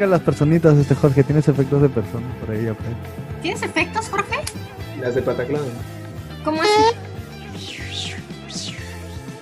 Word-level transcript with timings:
Saca 0.00 0.12
las 0.12 0.22
personitas, 0.22 0.78
este 0.78 0.94
Jorge. 0.94 1.22
Tienes 1.22 1.46
efectos 1.46 1.82
de 1.82 1.90
personas 1.90 2.34
por 2.36 2.50
ahí. 2.50 2.64
pues. 2.64 2.88
¿Tienes 3.42 3.62
efectos, 3.62 4.08
Jorge? 4.08 4.38
Las 4.98 5.14
de 5.14 5.20
Pataclan. 5.20 5.60
¿Cómo 6.42 6.62
es? 6.62 6.70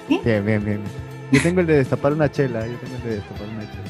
Bien, 0.08 0.44
bien, 0.44 0.64
bien. 0.64 0.82
Yo 1.30 1.40
tengo 1.42 1.60
el 1.60 1.66
de 1.68 1.76
destapar 1.76 2.12
una 2.12 2.28
chela. 2.28 2.66
Yo 2.66 2.76
tengo 2.78 2.96
el 2.96 3.02
de 3.04 3.10
destapar 3.10 3.48
una 3.48 3.70
chela. 3.70 3.84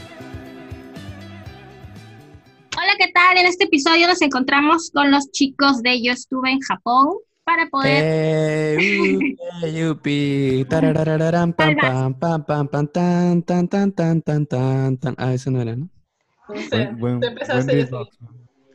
Hola, 2.77 2.93
¿qué 2.99 3.13
tal? 3.15 3.39
En 3.39 3.47
este 3.47 3.65
episodio 3.65 4.07
nos 4.07 4.21
encontramos 4.21 4.91
con 4.93 5.11
los 5.11 5.31
chicos 5.31 5.81
de 5.83 6.03
Yo 6.03 6.13
estuve 6.13 6.51
en 6.51 6.61
Japón 6.61 7.15
para 7.45 7.67
poder... 7.71 8.03
Eh, 8.05 8.77
uh, 8.77 9.65
eh, 9.65 9.73
yupi, 9.73 10.67
tararararam, 10.69 11.51
pam, 11.55 11.75
pam, 11.81 12.13
pam, 12.13 12.45
pam, 12.45 12.69
pam, 12.69 12.87
tan, 12.89 13.43
tan, 13.43 13.67
tan, 13.69 13.91
tan, 13.91 14.21
tan, 14.21 14.45
tan, 14.45 14.99
tan. 14.99 15.15
Ah, 15.17 15.33
eso 15.33 15.51
no 15.51 15.63
era, 15.63 15.75
¿no? 15.75 15.89
No 16.49 16.57
sé, 16.63 16.69
Buen, 16.97 17.21
buen, 17.55 17.77
buen. 17.77 17.87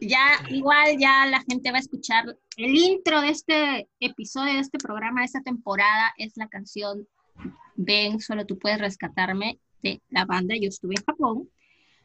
Ya, 0.01 0.27
igual 0.49 0.97
ya 0.99 1.25
la 1.27 1.41
gente 1.49 1.71
va 1.71 1.77
a 1.77 1.81
escuchar 1.81 2.37
el 2.57 2.75
intro 2.75 3.21
de 3.21 3.29
este 3.29 3.89
episodio, 3.99 4.53
de 4.55 4.59
este 4.59 4.77
programa, 4.77 5.21
de 5.21 5.25
esta 5.25 5.41
temporada, 5.41 6.13
es 6.17 6.33
la 6.35 6.47
canción 6.49 7.07
Ven, 7.75 8.19
solo 8.19 8.45
tú 8.45 8.59
puedes 8.59 8.79
rescatarme 8.79 9.59
de 9.81 10.01
la 10.09 10.25
banda 10.25 10.55
Yo 10.55 10.67
estuve 10.69 10.95
en 10.97 11.03
Japón. 11.05 11.49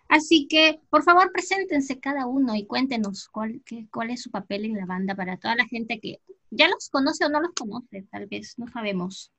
Así 0.08 0.46
que, 0.48 0.80
por 0.88 1.02
favor, 1.02 1.30
preséntense 1.32 1.98
cada 2.00 2.26
uno 2.26 2.54
y 2.54 2.64
cuéntenos 2.66 3.28
cuál, 3.28 3.60
qué- 3.66 3.86
cuál 3.92 4.10
es 4.10 4.22
su 4.22 4.30
papel 4.30 4.64
en 4.64 4.76
la 4.76 4.86
banda 4.86 5.14
para 5.14 5.36
toda 5.36 5.54
la 5.56 5.66
gente 5.66 6.00
que 6.00 6.20
ya 6.50 6.68
los 6.68 6.88
conoce 6.88 7.26
o 7.26 7.28
no 7.28 7.40
los 7.42 7.52
conoce, 7.52 8.06
tal 8.10 8.26
vez, 8.26 8.54
no 8.58 8.66
sabemos. 8.68 9.30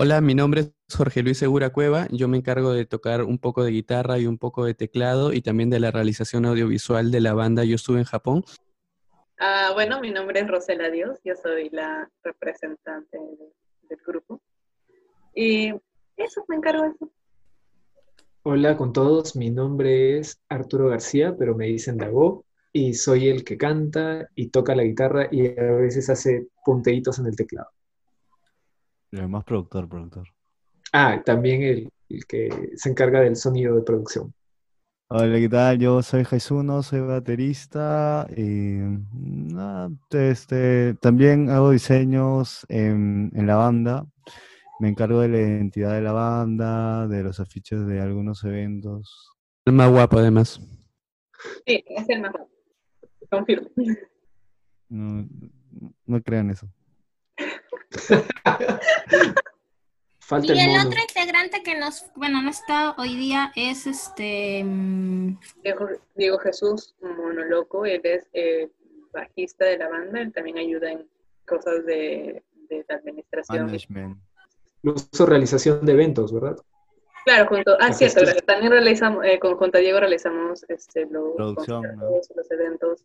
Hola, 0.00 0.20
mi 0.20 0.36
nombre 0.36 0.60
es 0.60 0.72
Jorge 0.96 1.24
Luis 1.24 1.38
Segura 1.38 1.70
Cueva. 1.70 2.06
Yo 2.12 2.28
me 2.28 2.36
encargo 2.36 2.72
de 2.72 2.86
tocar 2.86 3.24
un 3.24 3.36
poco 3.38 3.64
de 3.64 3.72
guitarra 3.72 4.16
y 4.20 4.28
un 4.28 4.38
poco 4.38 4.64
de 4.64 4.74
teclado 4.74 5.32
y 5.32 5.42
también 5.42 5.70
de 5.70 5.80
la 5.80 5.90
realización 5.90 6.46
audiovisual 6.46 7.10
de 7.10 7.20
la 7.20 7.34
banda 7.34 7.64
Yo 7.64 7.74
estuve 7.74 7.98
en 7.98 8.04
Japón. 8.04 8.44
Ah, 9.40 9.72
bueno, 9.74 10.00
mi 10.00 10.12
nombre 10.12 10.38
es 10.38 10.46
Rosela 10.46 10.88
Dios, 10.90 11.18
yo 11.24 11.34
soy 11.34 11.68
la 11.70 12.08
representante 12.22 13.18
de- 13.18 13.88
del 13.88 13.98
grupo. 14.06 14.40
Y 15.34 15.74
eso, 16.16 16.44
me 16.46 16.54
encargo 16.54 16.84
de 16.84 16.90
eso. 16.90 17.10
Hola 18.44 18.76
con 18.76 18.92
todos, 18.92 19.34
mi 19.34 19.50
nombre 19.50 20.18
es 20.20 20.40
Arturo 20.48 20.90
García, 20.90 21.34
pero 21.36 21.56
me 21.56 21.66
dicen 21.66 21.96
Dago, 21.96 22.44
y 22.72 22.94
soy 22.94 23.28
el 23.28 23.42
que 23.42 23.58
canta 23.58 24.28
y 24.36 24.50
toca 24.50 24.76
la 24.76 24.84
guitarra 24.84 25.26
y 25.32 25.58
a 25.58 25.72
veces 25.72 26.08
hace 26.08 26.46
punteitos 26.64 27.18
en 27.18 27.26
el 27.26 27.34
teclado. 27.34 27.68
El 29.10 29.28
más 29.28 29.44
productor, 29.44 29.88
productor. 29.88 30.28
Ah, 30.92 31.22
también 31.24 31.62
el, 31.62 31.90
el 32.08 32.26
que 32.26 32.72
se 32.76 32.90
encarga 32.90 33.20
del 33.20 33.36
sonido 33.36 33.74
de 33.74 33.82
producción. 33.82 34.34
Hola, 35.10 35.38
¿qué 35.38 35.48
tal? 35.48 35.78
Yo 35.78 36.02
soy 36.02 36.26
Jesuno, 36.26 36.82
soy 36.82 37.00
baterista 37.00 38.26
y 38.36 38.76
nada, 39.14 39.90
este, 40.10 40.94
también 41.00 41.48
hago 41.48 41.70
diseños 41.70 42.66
en, 42.68 43.32
en 43.34 43.46
la 43.46 43.56
banda. 43.56 44.06
Me 44.80 44.90
encargo 44.90 45.20
de 45.20 45.28
la 45.28 45.38
identidad 45.38 45.94
de 45.94 46.02
la 46.02 46.12
banda, 46.12 47.08
de 47.08 47.22
los 47.22 47.40
afiches 47.40 47.86
de 47.86 48.00
algunos 48.00 48.44
eventos. 48.44 49.32
El 49.64 49.72
más 49.72 49.90
guapo, 49.90 50.18
además. 50.18 50.60
Sí, 51.66 51.82
es 51.88 52.08
el 52.10 52.20
mejor. 52.20 52.46
Confirmo. 53.30 53.68
No, 54.90 55.26
no 56.04 56.22
crean 56.22 56.50
eso. 56.50 56.68
Falta 60.20 60.54
Y 60.54 60.58
el 60.60 60.66
mono. 60.68 60.88
otro 60.88 61.00
integrante 61.00 61.62
que 61.62 61.78
nos, 61.78 62.04
bueno, 62.14 62.42
no 62.42 62.50
está 62.50 62.94
hoy 62.98 63.16
día 63.16 63.50
es 63.56 63.86
este... 63.86 64.62
mm, 64.62 65.38
Diego, 65.62 65.88
Diego 66.14 66.38
Jesús 66.38 66.94
Monoloco, 67.00 67.86
él 67.86 68.00
es 68.04 68.28
eh, 68.34 68.68
bajista 69.12 69.64
de 69.64 69.78
la 69.78 69.88
banda, 69.88 70.20
él 70.20 70.32
también 70.32 70.58
ayuda 70.58 70.92
en 70.92 71.08
cosas 71.46 71.86
de, 71.86 72.42
de 72.68 72.84
la 72.88 72.96
administración. 72.96 73.66
Management. 73.66 74.18
Incluso 74.82 75.24
realización 75.26 75.84
de 75.86 75.92
eventos, 75.92 76.32
¿verdad? 76.32 76.56
Claro, 77.24 77.48
junto, 77.48 77.76
ah, 77.80 77.92
cierto, 77.92 78.20
gestión. 78.20 78.46
también 78.46 78.72
realizamos, 78.72 79.24
eh, 79.24 79.38
con, 79.38 79.56
junto 79.56 79.78
a 79.78 79.80
Diego 79.80 79.98
realizamos 80.00 80.64
este, 80.68 81.06
los 81.06 81.34
Producción, 81.36 81.82
¿no? 81.82 81.88
conciertos, 82.06 82.36
los 82.36 82.50
eventos. 82.50 83.04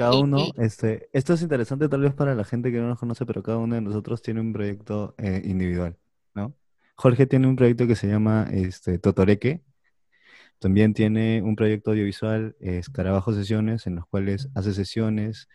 Cada 0.00 0.18
uno, 0.18 0.38
este, 0.56 1.10
esto 1.12 1.34
es 1.34 1.42
interesante 1.42 1.86
tal 1.86 2.00
vez 2.00 2.14
para 2.14 2.34
la 2.34 2.44
gente 2.44 2.72
que 2.72 2.78
no 2.78 2.88
nos 2.88 2.98
conoce, 2.98 3.26
pero 3.26 3.42
cada 3.42 3.58
uno 3.58 3.74
de 3.74 3.82
nosotros 3.82 4.22
tiene 4.22 4.40
un 4.40 4.50
proyecto 4.50 5.14
eh, 5.18 5.42
individual, 5.44 5.98
¿no? 6.34 6.54
Jorge 6.94 7.26
tiene 7.26 7.46
un 7.46 7.54
proyecto 7.54 7.86
que 7.86 7.94
se 7.94 8.08
llama 8.08 8.48
este, 8.50 8.98
Totoreque. 8.98 9.62
También 10.58 10.94
tiene 10.94 11.42
un 11.42 11.54
proyecto 11.54 11.90
audiovisual, 11.90 12.56
Escarabajo 12.60 13.34
Sesiones, 13.34 13.86
en 13.86 13.96
los 13.96 14.06
cuales 14.06 14.48
hace 14.54 14.72
sesiones 14.72 15.48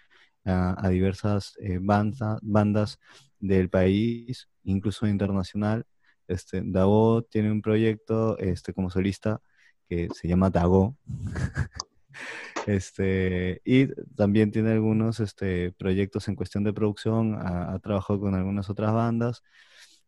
a, 0.44 0.76
a 0.78 0.90
diversas 0.90 1.56
eh, 1.60 1.80
bandas, 1.82 2.38
bandas 2.44 3.00
del 3.40 3.72
país, 3.72 4.48
incluso 4.64 5.08
internacional. 5.08 5.88
Este, 6.28 6.62
Dago 6.64 7.24
tiene 7.24 7.52
un 7.52 7.64
proyecto 7.64 8.38
este, 8.38 8.74
como 8.74 8.92
solista 8.92 9.42
que 9.90 10.08
se 10.14 10.28
llama 10.28 10.52
Dago. 10.52 10.96
Este, 12.66 13.62
y 13.64 13.88
también 14.16 14.52
tiene 14.52 14.72
algunos 14.72 15.20
este, 15.20 15.72
proyectos 15.74 16.28
en 16.28 16.36
cuestión 16.36 16.64
de 16.64 16.74
producción, 16.74 17.36
ha, 17.36 17.78
trabajado 17.80 18.20
con 18.20 18.34
algunas 18.34 18.70
otras 18.70 18.92
bandas. 18.92 19.44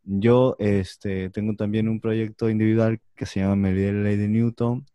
Yo 0.02 0.56
este, 0.58 1.30
tengo 1.30 1.54
también 1.54 1.88
un 1.88 2.00
proyecto 2.00 2.50
individual 2.50 3.00
que 3.14 3.26
se 3.26 3.40
llama 3.40 3.56
Melodía 3.56 3.88
de 3.88 3.92
la 3.92 4.02
Ley 4.02 4.16
de 4.16 4.28
Newton 4.28 4.86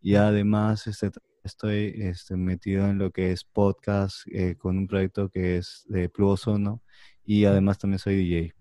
y 0.00 0.16
además 0.16 0.86
este, 0.88 1.10
estoy 1.44 1.94
este, 1.96 2.36
metido 2.36 2.88
en 2.88 2.98
lo 2.98 3.12
que 3.12 3.32
es 3.32 3.44
podcast 3.44 4.26
eh, 4.32 4.56
con 4.56 4.78
un 4.78 4.88
proyecto 4.88 5.28
que 5.28 5.58
es 5.58 5.84
de 5.88 6.08
Plugo 6.08 6.36
Sono 6.36 6.82
y 7.24 7.44
además 7.44 7.78
también 7.78 8.00
soy 8.00 8.16
DJ. 8.16 8.54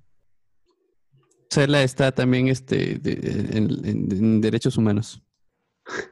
Cela 1.49 1.83
está 1.83 2.11
también 2.11 2.47
este, 2.47 2.99
en 3.03 4.39
derechos 4.39 4.78
humanos. 4.78 5.23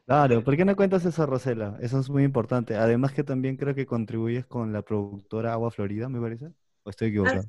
Claro, 0.06 0.44
¿por 0.44 0.58
qué 0.58 0.66
no 0.66 0.76
cuentas 0.76 1.06
eso, 1.06 1.26
Rosela? 1.26 1.78
Eso 1.82 2.00
es 2.00 2.10
muy 2.10 2.24
importante. 2.24 2.76
Además 2.76 3.14
que 3.14 3.24
también 3.24 3.58
creo 3.58 3.76
que 3.76 3.86
contribuyes 3.86 4.46
con 4.46 4.74
la 4.74 4.82
productora 4.82 5.54
Agua 5.54 5.72
Florida, 5.72 6.10
me 6.10 6.20
parece. 6.20 6.48
¿O 6.84 6.90
estoy 6.90 7.10
equivocado? 7.10 7.44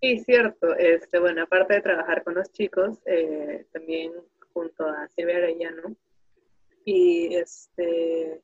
Sí, 0.00 0.18
cierto. 0.20 0.74
Este, 0.76 1.18
bueno, 1.18 1.42
aparte 1.42 1.74
de 1.74 1.80
trabajar 1.80 2.22
con 2.22 2.34
los 2.34 2.50
chicos, 2.52 2.98
eh, 3.06 3.66
también 3.72 4.12
junto 4.52 4.86
a 4.86 5.08
Silvia 5.14 5.36
Arellano. 5.36 5.96
Y 6.84 7.34
este, 7.34 8.42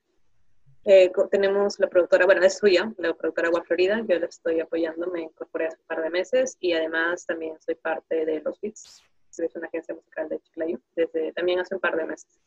eh, 0.84 1.12
tenemos 1.30 1.78
la 1.78 1.88
productora, 1.88 2.26
bueno, 2.26 2.42
es 2.42 2.58
suya, 2.58 2.92
la 2.98 3.14
productora 3.14 3.48
Agua 3.48 3.62
Florida. 3.64 4.02
Yo 4.08 4.18
la 4.18 4.26
estoy 4.26 4.60
apoyando, 4.60 5.06
me 5.08 5.22
incorporé 5.22 5.66
hace 5.66 5.78
un 5.80 5.86
par 5.86 6.02
de 6.02 6.10
meses. 6.10 6.56
Y 6.60 6.72
además 6.72 7.26
también 7.26 7.56
soy 7.60 7.74
parte 7.76 8.24
de 8.24 8.40
Los 8.40 8.60
Beats, 8.60 9.02
que 9.36 9.46
es 9.46 9.54
una 9.54 9.66
agencia 9.68 9.94
musical 9.94 10.28
de 10.28 10.40
Chiclayo, 10.40 10.80
desde 10.96 11.32
también 11.32 11.60
hace 11.60 11.74
un 11.74 11.80
par 11.80 11.96
de 11.96 12.04
meses. 12.06 12.40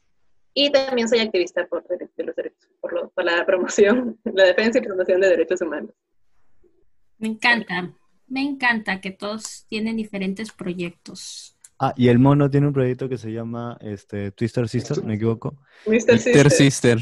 Y 0.58 0.72
también 0.72 1.08
soy 1.10 1.20
activista 1.20 1.68
por, 1.68 1.86
de 1.88 2.24
los 2.24 2.36
derechos, 2.36 2.70
por, 2.80 2.94
lo- 2.94 3.10
por 3.10 3.24
la 3.26 3.46
promoción, 3.46 4.18
la 4.34 4.46
defensa 4.46 4.80
y 4.80 4.82
promoción 4.82 5.20
de 5.22 5.28
derechos 5.30 5.62
humanos. 5.62 5.92
Me 7.18 7.28
encanta, 7.28 7.94
me 8.28 8.42
encanta 8.42 9.00
que 9.02 9.12
todos 9.12 9.66
tienen 9.70 9.98
diferentes 9.98 10.52
proyectos. 10.52 11.58
Ah, 11.78 11.94
y 11.98 12.08
el 12.08 12.20
mono 12.20 12.50
tiene 12.50 12.68
un 12.68 12.74
proyecto 12.74 13.10
que 13.10 13.18
se 13.18 13.32
llama 13.34 13.78
este, 13.82 14.32
Twister 14.32 14.68
Sister, 14.70 15.04
¿me 15.04 15.16
equivoco? 15.16 15.58
Mr. 15.86 16.18
Sister. 16.20 16.50
Sister. 16.50 17.00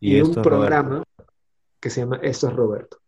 Y, 0.00 0.16
un 0.20 0.34
Roberto. 0.34 0.42
programa 0.42 1.02
que 1.80 1.90
se 1.90 2.00
llama 2.00 2.18
Esto 2.22 2.48
es 2.48 2.52
Roberto. 2.54 2.98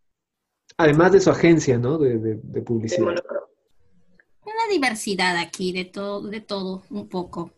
Además 0.76 1.10
de 1.12 1.20
su 1.20 1.30
agencia, 1.30 1.78
¿no? 1.78 1.98
De, 1.98 2.18
de- 2.18 2.38
de 2.40 2.62
publicidad. 2.62 3.02
Una 3.02 4.66
diversidad 4.72 5.36
aquí 5.36 5.72
de 5.72 5.84
todo, 5.84 6.28
de 6.28 6.40
todo 6.40 6.84
un 6.90 7.08
poco. 7.08 7.50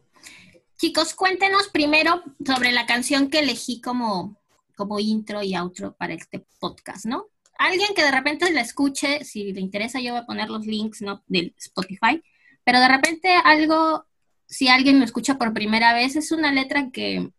Chicos, 0.82 1.14
cuéntenos 1.14 1.68
primero 1.68 2.24
sobre 2.44 2.72
la 2.72 2.86
canción 2.86 3.30
que 3.30 3.38
elegí 3.38 3.80
como, 3.80 4.36
como 4.74 4.98
intro 4.98 5.40
y 5.40 5.54
outro 5.54 5.94
para 5.94 6.12
este 6.12 6.44
podcast, 6.58 7.06
¿no? 7.06 7.30
Alguien 7.56 7.94
que 7.94 8.02
de 8.02 8.10
repente 8.10 8.50
la 8.50 8.62
escuche, 8.62 9.22
si 9.22 9.52
le 9.52 9.60
interesa, 9.60 10.00
yo 10.00 10.10
voy 10.10 10.22
a 10.22 10.26
poner 10.26 10.50
los 10.50 10.66
links 10.66 11.00
¿no? 11.00 11.22
del 11.28 11.54
Spotify, 11.56 12.20
pero 12.64 12.80
de 12.80 12.88
repente 12.88 13.28
algo, 13.44 14.06
si 14.48 14.66
alguien 14.66 14.98
lo 14.98 15.04
escucha 15.04 15.38
por 15.38 15.52
primera 15.52 15.94
vez, 15.94 16.16
es 16.16 16.32
una 16.32 16.50
letra 16.50 16.90
que 16.90 17.30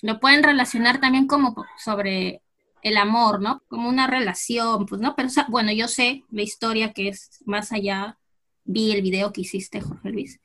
lo 0.00 0.18
pueden 0.18 0.42
relacionar 0.42 1.02
también 1.02 1.26
como 1.26 1.54
sobre 1.76 2.40
el 2.80 2.96
amor, 2.96 3.42
¿no? 3.42 3.62
Como 3.68 3.90
una 3.90 4.06
relación, 4.06 4.86
pues, 4.86 5.02
¿no? 5.02 5.14
Pero, 5.16 5.28
bueno, 5.48 5.70
yo 5.70 5.86
sé 5.86 6.24
la 6.30 6.40
historia 6.40 6.94
que 6.94 7.08
es 7.08 7.42
más 7.44 7.72
allá, 7.72 8.16
vi 8.64 8.92
el 8.92 9.02
video 9.02 9.34
que 9.34 9.42
hiciste, 9.42 9.82
Jorge 9.82 10.08
Luis. 10.08 10.40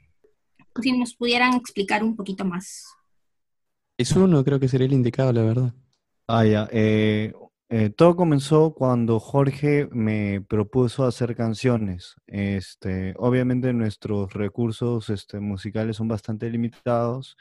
Si 0.81 0.92
nos 0.98 1.13
pudieran 1.16 1.54
explicar 1.54 2.04
un 2.04 2.16
poquito 2.16 2.45
más. 2.45 2.86
Es 3.98 4.16
uno, 4.16 4.44
creo 4.44 4.60
que 4.60 4.68
sería 4.68 4.88
el 4.88 4.94
indicado, 4.94 5.31
la 5.33 5.44
verdad. 5.44 5.74
Ah, 6.27 6.45
ya. 6.45 6.68
eh, 6.71 7.33
eh, 7.69 7.89
todo 7.92 8.16
comenzó 8.16 8.74
cuando 8.74 9.19
Jorge 9.19 9.88
me 9.92 10.42
propuso 10.42 11.06
hacer 11.06 11.36
canciones. 11.36 12.16
Este, 12.27 13.13
obviamente 13.18 13.74
nuestros 13.74 14.33
recursos 14.33 15.10
este, 15.10 15.39
musicales 15.39 15.98
son 15.98 16.07
bastante 16.07 16.50
limitados. 16.50 17.36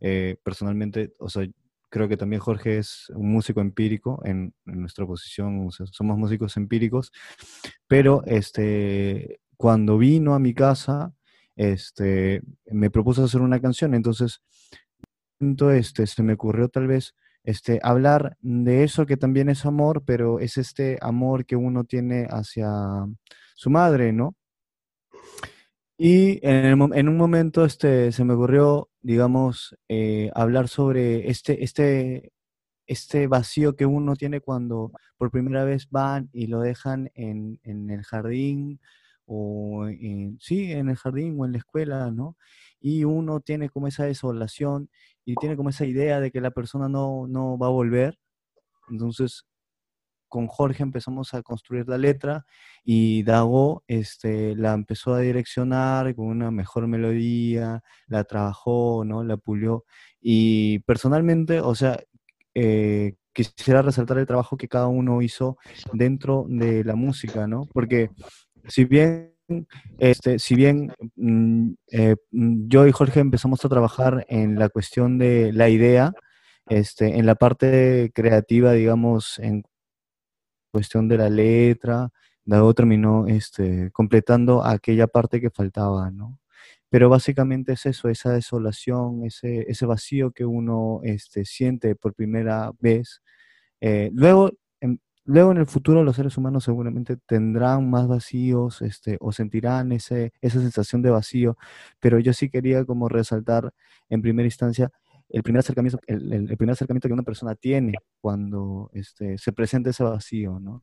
eh, 0.00 0.36
personalmente, 0.44 1.12
o 1.20 1.28
sea, 1.30 1.46
creo 1.90 2.08
que 2.08 2.16
también 2.16 2.40
Jorge 2.42 2.78
es 2.78 3.10
un 3.14 3.32
músico 3.32 3.60
empírico 3.60 4.20
en, 4.24 4.54
en 4.66 4.80
nuestra 4.80 5.06
posición, 5.06 5.66
o 5.68 5.70
sea, 5.72 5.86
somos 5.92 6.18
músicos 6.18 6.56
empíricos, 6.56 7.12
pero 7.88 8.22
este, 8.26 9.40
cuando 9.56 9.98
vino 9.98 10.34
a 10.34 10.38
mi 10.38 10.54
casa, 10.54 11.14
este, 11.58 12.40
me 12.66 12.88
propuso 12.88 13.24
hacer 13.24 13.40
una 13.40 13.60
canción, 13.60 13.94
entonces, 13.94 14.40
este, 15.40 16.06
se 16.06 16.22
me 16.22 16.34
ocurrió 16.34 16.68
tal 16.68 16.86
vez 16.86 17.14
este, 17.44 17.80
hablar 17.82 18.36
de 18.40 18.84
eso 18.84 19.06
que 19.06 19.16
también 19.16 19.48
es 19.48 19.66
amor, 19.66 20.04
pero 20.06 20.38
es 20.38 20.56
este 20.56 20.98
amor 21.00 21.46
que 21.46 21.56
uno 21.56 21.84
tiene 21.84 22.26
hacia 22.30 22.70
su 23.56 23.70
madre, 23.70 24.12
¿no? 24.12 24.36
Y 25.98 26.38
en, 26.46 27.08
un 27.08 27.16
momento 27.16 27.64
este, 27.64 28.12
se 28.12 28.24
me 28.24 28.34
ocurrió, 28.34 28.88
digamos, 29.00 29.76
eh, 29.88 30.30
hablar 30.36 30.68
sobre 30.68 31.28
este, 31.28 31.64
este, 31.64 32.32
este 32.86 33.26
vacío 33.26 33.74
que 33.74 33.84
uno 33.84 34.14
tiene 34.14 34.40
cuando 34.40 34.92
por 35.16 35.32
primera 35.32 35.64
vez 35.64 35.90
van 35.90 36.30
y 36.32 36.46
lo 36.46 36.60
dejan 36.60 37.10
en, 37.14 37.58
en 37.64 37.90
el 37.90 38.04
jardín 38.04 38.78
o 39.28 39.86
en, 39.88 40.38
sí, 40.40 40.72
en 40.72 40.88
el 40.88 40.96
jardín 40.96 41.36
o 41.38 41.44
en 41.44 41.52
la 41.52 41.58
escuela, 41.58 42.10
¿no? 42.10 42.36
Y 42.80 43.04
uno 43.04 43.40
tiene 43.40 43.68
como 43.68 43.86
esa 43.88 44.04
desolación 44.04 44.90
y 45.24 45.34
tiene 45.36 45.56
como 45.56 45.70
esa 45.70 45.84
idea 45.84 46.20
de 46.20 46.30
que 46.30 46.40
la 46.40 46.50
persona 46.50 46.88
no, 46.88 47.26
no 47.28 47.58
va 47.58 47.66
a 47.68 47.70
volver. 47.70 48.18
Entonces, 48.90 49.44
con 50.28 50.46
Jorge 50.46 50.82
empezamos 50.82 51.34
a 51.34 51.42
construir 51.42 51.88
la 51.88 51.98
letra 51.98 52.46
y 52.84 53.22
Dago 53.22 53.84
este, 53.86 54.54
la 54.56 54.74
empezó 54.74 55.14
a 55.14 55.20
direccionar 55.20 56.14
con 56.14 56.26
una 56.26 56.50
mejor 56.50 56.86
melodía, 56.86 57.82
la 58.06 58.24
trabajó, 58.24 59.04
¿no? 59.04 59.24
La 59.24 59.36
pulió. 59.36 59.84
Y 60.20 60.80
personalmente, 60.80 61.60
o 61.60 61.74
sea, 61.74 62.00
eh, 62.54 63.14
quisiera 63.32 63.82
resaltar 63.82 64.18
el 64.18 64.26
trabajo 64.26 64.56
que 64.56 64.68
cada 64.68 64.88
uno 64.88 65.22
hizo 65.22 65.58
dentro 65.92 66.46
de 66.48 66.84
la 66.84 66.96
música, 66.96 67.46
¿no? 67.46 67.66
Porque 67.72 68.10
si 68.68 68.84
bien 68.84 69.34
este, 69.98 70.38
si 70.38 70.54
bien 70.54 70.92
mm, 71.16 71.72
eh, 71.92 72.16
mm, 72.30 72.68
yo 72.68 72.86
y 72.86 72.92
Jorge 72.92 73.20
empezamos 73.20 73.64
a 73.64 73.68
trabajar 73.68 74.26
en 74.28 74.58
la 74.58 74.68
cuestión 74.68 75.18
de 75.18 75.52
la 75.52 75.68
idea, 75.68 76.12
este, 76.68 77.18
en 77.18 77.26
la 77.26 77.34
parte 77.34 78.10
creativa, 78.14 78.72
digamos, 78.72 79.38
en 79.38 79.64
cuestión 80.72 81.08
de 81.08 81.18
la 81.18 81.30
letra, 81.30 82.10
Dago 82.44 82.74
terminó 82.74 83.26
este, 83.26 83.90
completando 83.92 84.64
aquella 84.64 85.06
parte 85.06 85.40
que 85.40 85.50
faltaba, 85.50 86.10
¿no? 86.10 86.38
Pero 86.90 87.10
básicamente 87.10 87.72
es 87.74 87.86
eso, 87.86 88.08
esa 88.08 88.32
desolación, 88.32 89.24
ese, 89.26 89.66
ese 89.68 89.86
vacío 89.86 90.30
que 90.32 90.46
uno 90.46 91.00
este, 91.04 91.44
siente 91.44 91.94
por 91.94 92.14
primera 92.14 92.72
vez. 92.80 93.22
Eh, 93.80 94.10
luego 94.14 94.52
Luego 95.28 95.52
en 95.52 95.58
el 95.58 95.66
futuro 95.66 96.02
los 96.04 96.16
seres 96.16 96.38
humanos 96.38 96.64
seguramente 96.64 97.18
tendrán 97.18 97.90
más 97.90 98.08
vacíos 98.08 98.80
este, 98.80 99.18
o 99.20 99.30
sentirán 99.30 99.92
ese, 99.92 100.32
esa 100.40 100.58
sensación 100.58 101.02
de 101.02 101.10
vacío, 101.10 101.58
pero 102.00 102.18
yo 102.18 102.32
sí 102.32 102.48
quería 102.48 102.86
como 102.86 103.10
resaltar 103.10 103.74
en 104.08 104.22
primera 104.22 104.46
instancia 104.46 104.90
el 105.28 105.42
primer 105.42 105.60
acercamiento, 105.60 105.98
el, 106.06 106.56
primer 106.56 106.72
acercamiento 106.72 107.08
que 107.08 107.12
una 107.12 107.24
persona 107.24 107.54
tiene 107.54 107.92
cuando 108.22 108.90
este, 108.94 109.36
se 109.36 109.52
presenta 109.52 109.90
ese 109.90 110.02
vacío, 110.02 110.60
¿no? 110.60 110.82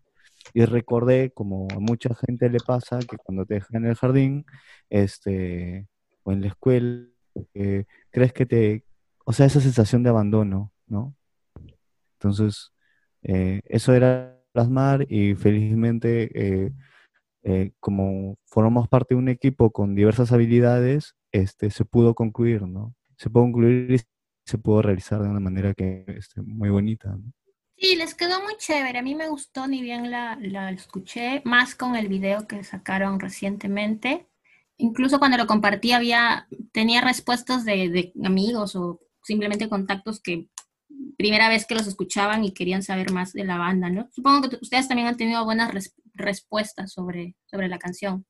Y 0.53 0.63
recordé, 0.65 1.31
como 1.31 1.67
a 1.71 1.79
mucha 1.79 2.13
gente 2.13 2.47
le 2.51 2.59
pasa, 2.59 2.99
que 2.99 3.17
cuando 3.17 3.47
te 3.47 3.55
dejan 3.55 3.83
en 3.83 3.89
el 3.89 3.95
jardín 3.95 4.45
este, 4.91 5.87
o 6.21 6.31
en 6.31 6.41
la 6.41 6.47
escuela, 6.49 7.07
eh, 7.55 7.85
crees 8.11 8.31
que 8.31 8.45
te... 8.45 8.85
O 9.25 9.33
sea, 9.33 9.47
esa 9.47 9.59
sensación 9.59 10.03
de 10.03 10.09
abandono, 10.11 10.71
¿no? 10.85 11.15
Entonces, 12.19 12.71
eh, 13.23 13.61
eso 13.65 13.93
era 13.93 14.34
plasmar 14.55 15.05
y 15.11 15.35
felizmente 15.35 16.31
eh, 16.33 16.71
eh, 17.43 17.71
como 17.81 18.37
formamos 18.45 18.87
parte 18.87 19.13
de 19.13 19.19
un 19.19 19.27
equipo 19.27 19.69
con 19.71 19.95
diversas 19.95 20.31
habilidades, 20.31 21.13
este, 21.31 21.69
se 21.69 21.83
pudo 21.83 22.15
concluir, 22.15 22.61
¿no? 22.63 22.95
Se 23.17 23.29
pudo 23.29 23.43
concluir 23.43 23.91
y 23.91 23.99
se 24.45 24.57
pudo 24.57 24.81
realizar 24.81 25.21
de 25.21 25.29
una 25.29 25.41
manera 25.41 25.73
que 25.73 26.05
este, 26.07 26.41
muy 26.41 26.69
bonita. 26.69 27.17
Sí, 27.77 27.97
les 27.97 28.15
quedó 28.15 28.41
muy 28.41 28.55
chévere. 28.57 28.97
A 28.97 29.03
mí 29.03 29.13
me 29.13 29.27
gustó, 29.27 29.67
ni 29.67 29.81
bien 29.81 30.09
la, 30.09 30.37
la 30.41 30.71
escuché, 30.71 31.41
más 31.43 31.75
con 31.75 31.97
el 31.97 32.07
video 32.07 32.47
que 32.47 32.63
sacaron 32.63 33.19
recientemente. 33.19 34.27
Incluso 34.77 35.19
cuando 35.19 35.37
lo 35.37 35.45
compartí 35.45 35.91
había, 35.91 36.47
tenía 36.71 37.01
respuestas 37.01 37.65
de, 37.65 37.89
de 37.89 38.13
amigos 38.25 38.75
o 38.77 39.01
simplemente 39.21 39.67
contactos 39.67 40.21
que 40.21 40.47
primera 41.17 41.49
vez 41.49 41.65
que 41.65 41.75
los 41.75 41.87
escuchaban 41.87 42.43
y 42.43 42.53
querían 42.53 42.83
saber 42.83 43.11
más 43.11 43.33
de 43.33 43.43
la 43.43 43.57
banda, 43.57 43.89
¿no? 43.89 44.09
Supongo 44.11 44.49
que 44.49 44.57
ustedes 44.61 44.87
también 44.87 45.07
han 45.07 45.17
tenido 45.17 45.45
buenas 45.45 45.91
respuestas 46.13 46.91
sobre, 46.91 47.35
sobre 47.45 47.67
la 47.67 47.79
canción. 47.79 48.25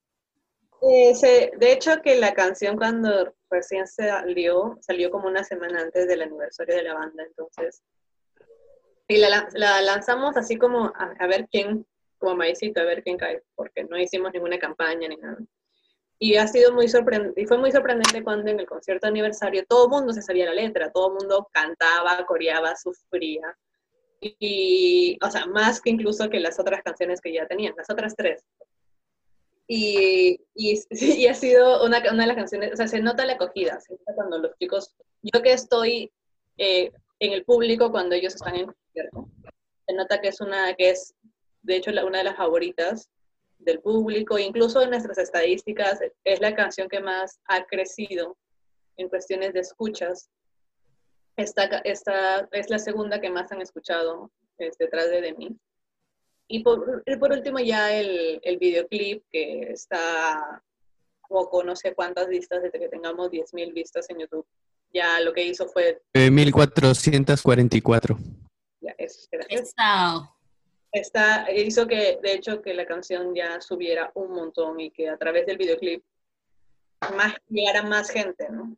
Eh, 0.81 1.51
de 1.57 1.71
hecho, 1.71 2.01
que 2.03 2.15
la 2.17 2.33
canción 2.33 2.77
cuando 2.77 3.33
recién 3.50 3.88
salió, 3.88 4.77
salió 4.81 5.09
como 5.09 5.27
una 5.27 5.44
semana 5.44 5.81
antes 5.81 6.07
del 6.07 6.21
aniversario 6.21 6.75
de 6.75 6.83
la 6.83 6.94
banda, 6.94 7.23
entonces, 7.23 7.81
y 9.07 9.17
la, 9.17 9.47
lanzamos 9.53 10.35
así 10.38 10.57
como 10.57 10.91
a, 10.95 11.27
ver 11.27 11.47
quién, 11.50 11.85
como 12.17 12.35
maicito, 12.35 12.81
a 12.81 12.85
ver 12.85 13.03
quién 13.03 13.17
cae, 13.17 13.41
porque 13.56 13.83
no 13.83 13.97
hicimos 13.97 14.31
ninguna 14.33 14.59
campaña 14.59 15.07
ni 15.07 15.15
nada. 15.17 15.38
Y 16.17 16.35
ha 16.38 16.47
sido 16.47 16.73
muy 16.73 16.88
sorprendente, 16.88 17.45
fue 17.45 17.57
muy 17.57 17.71
sorprendente 17.71 18.23
cuando 18.23 18.50
en 18.50 18.59
el 18.59 18.65
concierto 18.65 19.07
aniversario 19.07 19.65
todo 19.67 19.85
el 19.85 19.91
mundo 19.91 20.13
se 20.13 20.21
sabía 20.21 20.45
la 20.45 20.53
letra, 20.53 20.91
todo 20.91 21.09
el 21.09 21.15
mundo 21.15 21.50
cantaba, 21.51 22.25
coreaba, 22.25 22.75
sufría. 22.75 23.57
Y, 24.21 25.17
o 25.22 25.29
sea, 25.29 25.45
más 25.45 25.81
que 25.81 25.89
incluso 25.89 26.29
que 26.29 26.39
las 26.39 26.60
otras 26.60 26.81
canciones 26.84 27.19
que 27.19 27.34
ya 27.34 27.45
tenían, 27.48 27.75
las 27.77 27.89
otras 27.89 28.15
tres. 28.15 28.45
Y, 29.67 30.39
y, 30.53 31.27
ha 31.27 31.34
sido 31.34 31.84
una, 31.84 32.00
una, 32.12 32.24
de 32.24 32.27
las 32.27 32.36
canciones, 32.38 32.74
o 32.74 32.77
sea, 32.77 32.88
se 32.88 33.01
nota 33.01 33.25
la 33.25 33.34
acogida, 33.34 33.79
se 33.81 33.93
nota 33.93 34.13
cuando 34.15 34.38
los 34.38 34.57
chicos, 34.57 34.95
yo 35.22 35.41
que 35.41 35.53
estoy 35.53 36.12
eh, 36.57 36.91
en 37.19 37.34
el 37.34 37.43
público 37.43 37.91
cuando 37.91 38.15
ellos 38.15 38.36
están 38.36 38.55
en 38.55 38.67
concierto, 38.67 39.27
se 39.88 39.93
nota 39.93 40.22
que 40.22 40.29
es 40.29 40.39
una, 40.39 40.74
que 40.75 40.91
es, 40.91 41.13
de 41.63 41.75
hecho, 41.75 41.91
una 41.91 42.19
de 42.19 42.24
las 42.24 42.38
favoritas 42.38 43.10
del 43.65 43.81
público, 43.81 44.39
incluso 44.39 44.81
en 44.81 44.91
nuestras 44.91 45.17
estadísticas, 45.17 46.00
es 46.24 46.39
la 46.39 46.55
canción 46.55 46.88
que 46.88 47.01
más 47.01 47.41
ha 47.48 47.65
crecido 47.65 48.38
en 48.98 49.10
cuestiones 49.10 49.53
de 49.53 49.62
escuchas. 49.62 50.29
Esta, 51.36 51.63
esta 51.79 52.48
es 52.51 52.69
la 52.69 52.77
segunda 52.79 53.19
que 53.19 53.29
más 53.29 53.51
han 53.51 53.62
escuchado 53.62 54.31
es 54.57 54.77
detrás 54.77 55.10
de, 55.10 55.19
de 55.22 55.34
mí. 55.34 55.57
Y 56.48 56.63
por, 56.63 57.03
por 57.19 57.31
último 57.31 57.60
ya 57.60 57.93
el, 57.93 58.39
el, 58.43 58.57
videoclip 58.57 59.24
que 59.31 59.72
está 59.72 60.63
poco, 61.27 61.63
no 61.63 61.75
sé 61.75 61.95
cuántas 61.95 62.27
vistas, 62.27 62.62
desde 62.62 62.79
que 62.79 62.88
tengamos 62.88 63.31
10.000 63.31 63.74
vistas 63.74 64.07
en 64.10 64.19
YouTube. 64.19 64.45
Ya 64.93 65.19
lo 65.22 65.34
que 65.34 65.43
hizo 65.43 65.67
fue... 65.67 66.00
1444. 66.13 68.15
Ya, 68.79 68.93
eso, 68.98 69.27
Está, 70.95 71.51
hizo 71.51 71.87
que, 71.87 72.19
de 72.23 72.31
hecho, 72.31 72.61
que 72.61 72.73
la 72.73 72.85
canción 72.85 73.35
ya 73.35 73.59
subiera 73.59 74.11
un 74.13 74.31
montón 74.31 74.79
y 74.79 74.91
que 74.91 75.09
a 75.09 75.17
través 75.17 75.45
del 75.45 75.57
videoclip 75.57 76.01
más, 77.13 77.35
llegara 77.49 77.83
más 77.83 78.09
gente, 78.09 78.47
¿no? 78.49 78.77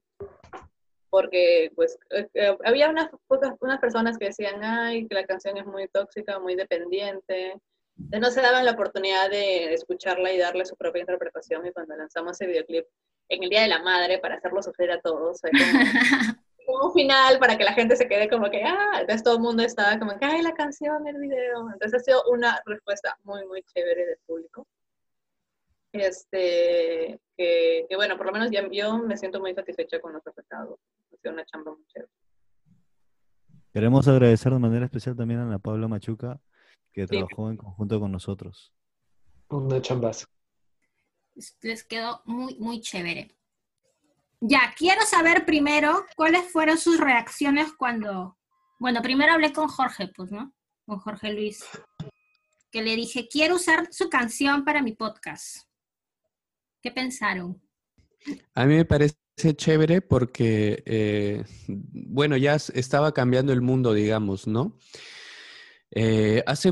Porque, 1.12 1.72
pues, 1.76 2.00
eh, 2.10 2.28
eh, 2.34 2.58
había 2.66 2.90
unas, 2.90 3.12
unas 3.60 3.80
personas 3.80 4.18
que 4.18 4.26
decían, 4.26 4.64
ay, 4.64 5.08
que 5.08 5.14
la 5.14 5.28
canción 5.28 5.58
es 5.58 5.68
muy 5.68 5.88
tóxica, 5.90 6.40
muy 6.40 6.56
dependiente. 6.56 7.62
Entonces 7.96 8.20
no 8.20 8.32
se 8.32 8.42
daban 8.42 8.66
la 8.66 8.72
oportunidad 8.72 9.30
de 9.30 9.72
escucharla 9.76 10.34
y 10.34 10.40
darle 10.40 10.66
su 10.66 10.76
propia 10.76 11.02
interpretación. 11.02 11.68
Y 11.68 11.72
cuando 11.72 11.96
lanzamos 11.96 12.32
ese 12.32 12.48
videoclip 12.48 12.88
en 13.30 13.44
el 13.44 13.50
Día 13.52 13.62
de 13.62 13.68
la 13.68 13.84
Madre, 13.84 14.18
para 14.18 14.38
hacerlo 14.38 14.64
sufrir 14.64 14.90
a 14.90 15.02
todos, 15.02 15.40
como, 15.40 15.54
un 16.68 16.94
final 16.94 17.40
para 17.40 17.58
que 17.58 17.64
la 17.64 17.74
gente 17.74 17.96
se 17.96 18.08
quede 18.08 18.30
como 18.30 18.50
que, 18.50 18.62
ah, 18.64 19.00
entonces 19.00 19.24
todo 19.24 19.36
el 19.36 19.42
mundo 19.42 19.64
estaba 19.64 19.98
como 19.98 20.18
que, 20.18 20.26
ay, 20.26 20.42
la 20.42 20.54
canción, 20.54 21.08
el 21.08 21.18
video. 21.18 21.70
Entonces 21.72 22.02
ha 22.02 22.04
sido 22.04 22.24
una 22.30 22.62
respuesta 22.66 23.18
muy, 23.24 23.46
muy 23.46 23.64
chévere 23.64 24.06
del 24.06 24.18
público. 24.26 24.68
Este, 25.94 27.20
que, 27.38 27.88
bueno, 27.96 28.18
por 28.18 28.26
lo 28.26 28.34
menos 28.34 28.50
yo 28.52 28.98
me 29.00 29.18
siento 29.18 29.40
muy 29.40 29.54
satisfecha 29.54 30.00
con 30.00 30.14
los 30.14 30.24
resultados. 30.24 30.78
Ha 31.14 31.18
sido 31.18 31.34
una 31.34 31.46
chamba 31.46 31.72
muy 31.72 31.86
chévere. 31.88 32.12
Queremos 33.74 34.08
agradecer 34.08 34.52
de 34.52 34.60
manera 34.60 34.86
especial 34.86 35.16
también 35.16 35.40
a 35.40 35.46
la 35.46 35.60
Pablo 35.60 35.88
Machuca, 35.88 36.40
que 36.92 37.06
trabajó 37.06 37.50
en 37.50 37.58
conjunto 37.58 38.00
con 38.00 38.12
nosotros. 38.12 38.74
Una 39.50 39.82
chambazo. 39.82 40.28
Les 41.62 41.84
quedó 41.84 42.22
muy, 42.26 42.56
muy 42.60 42.82
chévere. 42.82 43.37
Ya, 44.40 44.74
quiero 44.78 45.02
saber 45.02 45.46
primero 45.46 46.06
cuáles 46.16 46.52
fueron 46.52 46.78
sus 46.78 47.00
reacciones 47.00 47.74
cuando, 47.74 48.38
bueno, 48.80 49.02
primero 49.02 49.34
hablé 49.34 49.52
con 49.52 49.68
Jorge, 49.68 50.10
pues, 50.16 50.32
¿no? 50.32 50.54
Con 50.86 51.00
Jorge 51.00 51.34
Luis, 51.34 51.66
que 52.72 52.84
le 52.84 52.96
dije, 52.96 53.28
quiero 53.28 53.56
usar 53.56 53.88
su 53.92 54.10
canción 54.10 54.64
para 54.64 54.84
mi 54.84 54.94
podcast. 54.94 55.68
¿Qué 56.84 56.92
pensaron? 56.92 57.60
A 58.54 58.66
mí 58.66 58.76
me 58.76 58.86
parece 58.86 59.18
chévere 59.56 60.02
porque, 60.02 60.84
eh, 60.86 61.44
bueno, 61.68 62.38
ya 62.38 62.56
estaba 62.56 63.14
cambiando 63.14 63.54
el 63.54 63.62
mundo, 63.62 63.94
digamos, 63.94 64.46
¿no? 64.46 64.78
Eh, 65.90 66.44
hace, 66.46 66.72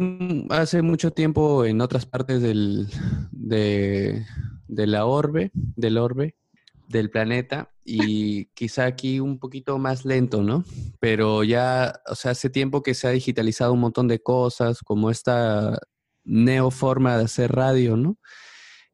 hace 0.49 0.83
mucho 0.83 1.11
tiempo 1.11 1.65
en 1.65 1.81
otras 1.81 2.05
partes 2.05 2.43
del, 2.43 2.87
de, 3.31 4.23
de 4.67 4.87
la 4.87 5.05
orbe, 5.05 5.51
del 5.53 5.97
orbe, 5.97 6.35
del 6.87 7.09
planeta, 7.09 7.71
y 7.83 8.45
quizá 8.53 8.85
aquí 8.85 9.19
un 9.19 9.37
poquito 9.39 9.77
más 9.77 10.05
lento, 10.05 10.41
¿no? 10.41 10.63
Pero 10.99 11.43
ya, 11.43 12.01
o 12.07 12.15
sea, 12.15 12.31
hace 12.31 12.49
tiempo 12.49 12.81
que 12.83 12.93
se 12.93 13.07
ha 13.07 13.11
digitalizado 13.11 13.73
un 13.73 13.79
montón 13.79 14.07
de 14.07 14.21
cosas, 14.21 14.79
como 14.81 15.09
esta 15.11 15.77
neoforma 16.23 17.17
de 17.17 17.25
hacer 17.25 17.51
radio, 17.51 17.95
¿no? 17.97 18.17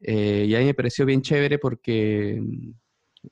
Eh, 0.02 0.46
y 0.50 0.56
a 0.56 0.60
mí 0.60 0.66
me 0.66 0.74
pareció 0.74 1.06
bien 1.06 1.22
chévere 1.22 1.60
porque 1.60 2.42
mm, 2.42 2.72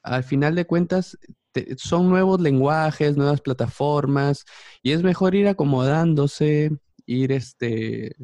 al 0.03 0.23
final 0.23 0.55
de 0.55 0.65
cuentas 0.65 1.17
te- 1.51 1.75
son 1.77 2.09
nuevos 2.09 2.39
lenguajes, 2.39 3.17
nuevas 3.17 3.41
plataformas, 3.41 4.45
y 4.83 4.91
es 4.91 5.03
mejor 5.03 5.35
ir 5.35 5.47
acomodándose, 5.47 6.71
ir 7.05 7.31
este, 7.31 8.15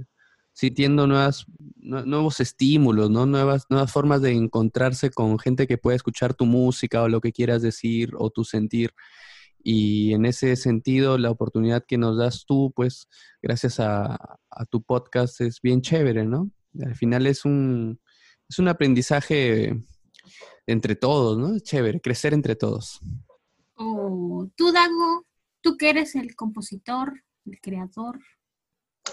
sintiendo 0.56 1.06
nuevas, 1.06 1.46
nue- 1.76 2.06
nuevos 2.06 2.40
estímulos, 2.40 3.10
¿no? 3.12 3.26
Nuevas, 3.26 3.66
nuevas 3.70 3.92
formas 3.92 4.22
de 4.22 4.32
encontrarse 4.32 5.10
con 5.12 5.38
gente 5.38 5.68
que 5.68 5.78
pueda 5.78 5.98
escuchar 5.98 6.34
tu 6.34 6.46
música 6.46 7.04
o 7.04 7.10
lo 7.10 7.20
que 7.20 7.34
quieras 7.34 7.62
decir 7.62 8.14
o 8.18 8.30
tu 8.30 8.46
sentir. 8.46 8.94
Y 9.62 10.14
en 10.14 10.26
ese 10.26 10.56
sentido, 10.56 11.18
la 11.18 11.30
oportunidad 11.32 11.84
que 11.86 11.98
nos 11.98 12.18
das 12.18 12.46
tú, 12.46 12.72
pues, 12.74 13.10
gracias 13.42 13.80
a, 13.80 14.16
a 14.50 14.66
tu 14.70 14.82
podcast, 14.82 15.42
es 15.42 15.60
bien 15.62 15.82
chévere, 15.82 16.24
¿no? 16.24 16.50
Al 16.82 16.96
final 16.96 17.28
es 17.28 17.44
un, 17.44 18.00
es 18.48 18.58
un 18.58 18.68
aprendizaje 18.70 19.76
entre 20.68 20.96
todos, 20.96 21.38
¿no? 21.38 21.56
Es 21.56 21.64
chévere, 21.64 22.00
crecer 22.00 22.34
entre 22.34 22.56
todos. 22.56 23.02
O 23.76 24.48
tú, 24.56 24.72
Dago, 24.72 25.26
tú 25.62 25.76
que 25.78 25.90
eres 25.90 26.16
el 26.16 26.36
compositor, 26.36 27.12
el 27.46 27.60
creador. 27.60 28.20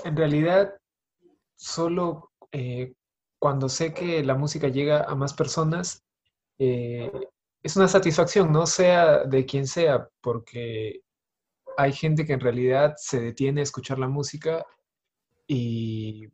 En 0.04 0.16
realidad, 0.16 0.72
solo 1.56 2.32
eh, 2.52 2.94
cuando 3.38 3.68
sé 3.68 3.92
que 3.92 4.22
la 4.22 4.34
música 4.34 4.68
llega 4.68 5.04
a 5.04 5.14
más 5.14 5.34
personas, 5.34 6.04
eh, 6.58 7.10
es 7.62 7.76
una 7.76 7.88
satisfacción, 7.88 8.52
no 8.52 8.66
sea 8.66 9.24
de 9.24 9.46
quien 9.46 9.66
sea, 9.66 10.08
porque 10.20 11.00
hay 11.76 11.92
gente 11.92 12.24
que 12.24 12.34
en 12.34 12.40
realidad 12.40 12.94
se 12.96 13.20
detiene 13.20 13.60
a 13.60 13.64
escuchar 13.64 13.98
la 13.98 14.08
música 14.08 14.64
y 15.46 16.28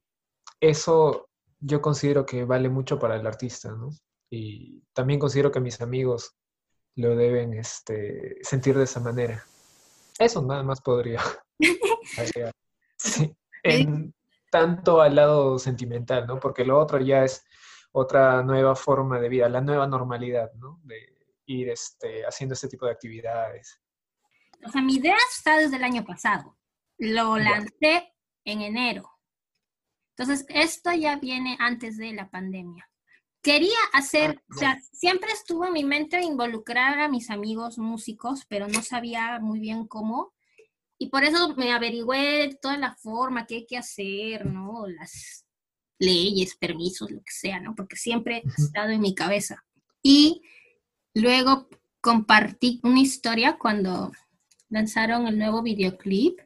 eso 0.61 1.29
yo 1.61 1.81
considero 1.81 2.25
que 2.25 2.45
vale 2.45 2.69
mucho 2.69 2.99
para 2.99 3.17
el 3.17 3.27
artista, 3.27 3.73
¿no? 3.73 3.91
Y 4.31 4.83
también 4.93 5.19
considero 5.19 5.51
que 5.51 5.61
mis 5.61 5.81
amigos 5.81 6.35
lo 6.95 7.17
deben 7.17 7.55
este, 7.55 8.37
sentir 8.43 8.77
de 8.77 8.85
esa 8.85 9.01
manera. 9.01 9.45
Eso 10.19 10.43
nada 10.43 10.63
más 10.63 10.81
podría. 10.81 11.23
Sí, 13.01 13.33
en 13.63 14.13
tanto 14.51 15.01
al 15.01 15.15
lado 15.15 15.59
sentimental, 15.59 16.27
¿no? 16.27 16.39
Porque 16.39 16.65
lo 16.65 16.79
otro 16.79 17.01
ya 17.01 17.25
es 17.25 17.45
otra 17.93 18.43
nueva 18.43 18.75
forma 18.75 19.19
de 19.19 19.29
vida, 19.29 19.49
la 19.49 19.61
nueva 19.61 19.87
normalidad, 19.87 20.53
¿no? 20.55 20.81
De 20.85 21.17
ir 21.47 21.71
este, 21.71 22.25
haciendo 22.27 22.55
este 22.55 22.69
tipo 22.69 22.87
de 22.87 22.93
actividades. 22.93 23.81
O 24.65 24.71
sea, 24.71 24.83
mi 24.83 24.97
idea 24.97 25.17
está 25.31 25.57
desde 25.57 25.77
el 25.77 25.85
año 25.85 26.05
pasado. 26.05 26.57
Lo 26.99 27.39
lancé 27.39 28.13
en 28.45 28.63
enero. 28.63 29.11
Entonces, 30.17 30.45
esto 30.49 30.93
ya 30.93 31.17
viene 31.17 31.57
antes 31.61 31.97
de 31.97 32.13
la 32.13 32.29
pandemia. 32.29 32.91
Quería 33.41 33.79
hacer, 33.93 34.37
Ah, 34.37 34.55
o 34.55 34.59
sea, 34.59 34.79
siempre 34.93 35.31
estuvo 35.31 35.65
en 35.65 35.73
mi 35.73 35.85
mente 35.85 36.21
involucrar 36.21 36.99
a 36.99 37.09
mis 37.09 37.31
amigos 37.31 37.79
músicos, 37.79 38.45
pero 38.49 38.67
no 38.67 38.83
sabía 38.83 39.39
muy 39.41 39.61
bien 39.61 39.87
cómo. 39.87 40.35
Y 40.99 41.09
por 41.09 41.25
eso 41.25 41.55
me 41.57 41.73
averigüé 41.73 42.59
toda 42.61 42.77
la 42.77 42.95
forma 42.95 43.47
que 43.47 43.57
hay 43.57 43.67
que 43.67 43.79
hacer, 43.79 44.47
¿no? 44.47 44.87
Las 44.89 45.47
leyes, 45.99 46.57
permisos, 46.57 47.11
lo 47.11 47.21
que 47.21 47.33
sea, 47.33 47.61
¿no? 47.61 47.75
Porque 47.75 47.97
siempre 47.97 48.43
ha 48.45 48.63
estado 48.63 48.91
en 48.91 49.01
mi 49.01 49.15
cabeza. 49.15 49.65
Y 50.03 50.43
luego 51.15 51.69
compartí 52.01 52.81
una 52.83 53.01
historia 53.01 53.59
cuando 53.59 54.13
lanzaron 54.69 55.27
el 55.27 55.39
nuevo 55.39 55.63
videoclip. 55.63 56.41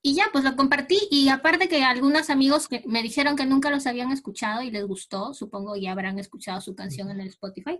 Y 0.00 0.14
ya, 0.14 0.26
pues 0.32 0.44
lo 0.44 0.56
compartí. 0.56 0.98
Y 1.10 1.28
aparte 1.28 1.68
que 1.68 1.84
algunos 1.84 2.30
amigos 2.30 2.68
que 2.68 2.82
me 2.86 3.02
dijeron 3.02 3.36
que 3.36 3.46
nunca 3.46 3.70
los 3.70 3.86
habían 3.86 4.10
escuchado 4.10 4.62
y 4.62 4.70
les 4.70 4.86
gustó, 4.86 5.34
supongo 5.34 5.76
ya 5.76 5.92
habrán 5.92 6.18
escuchado 6.18 6.60
su 6.60 6.74
canción 6.74 7.10
en 7.10 7.20
el 7.20 7.28
Spotify. 7.28 7.78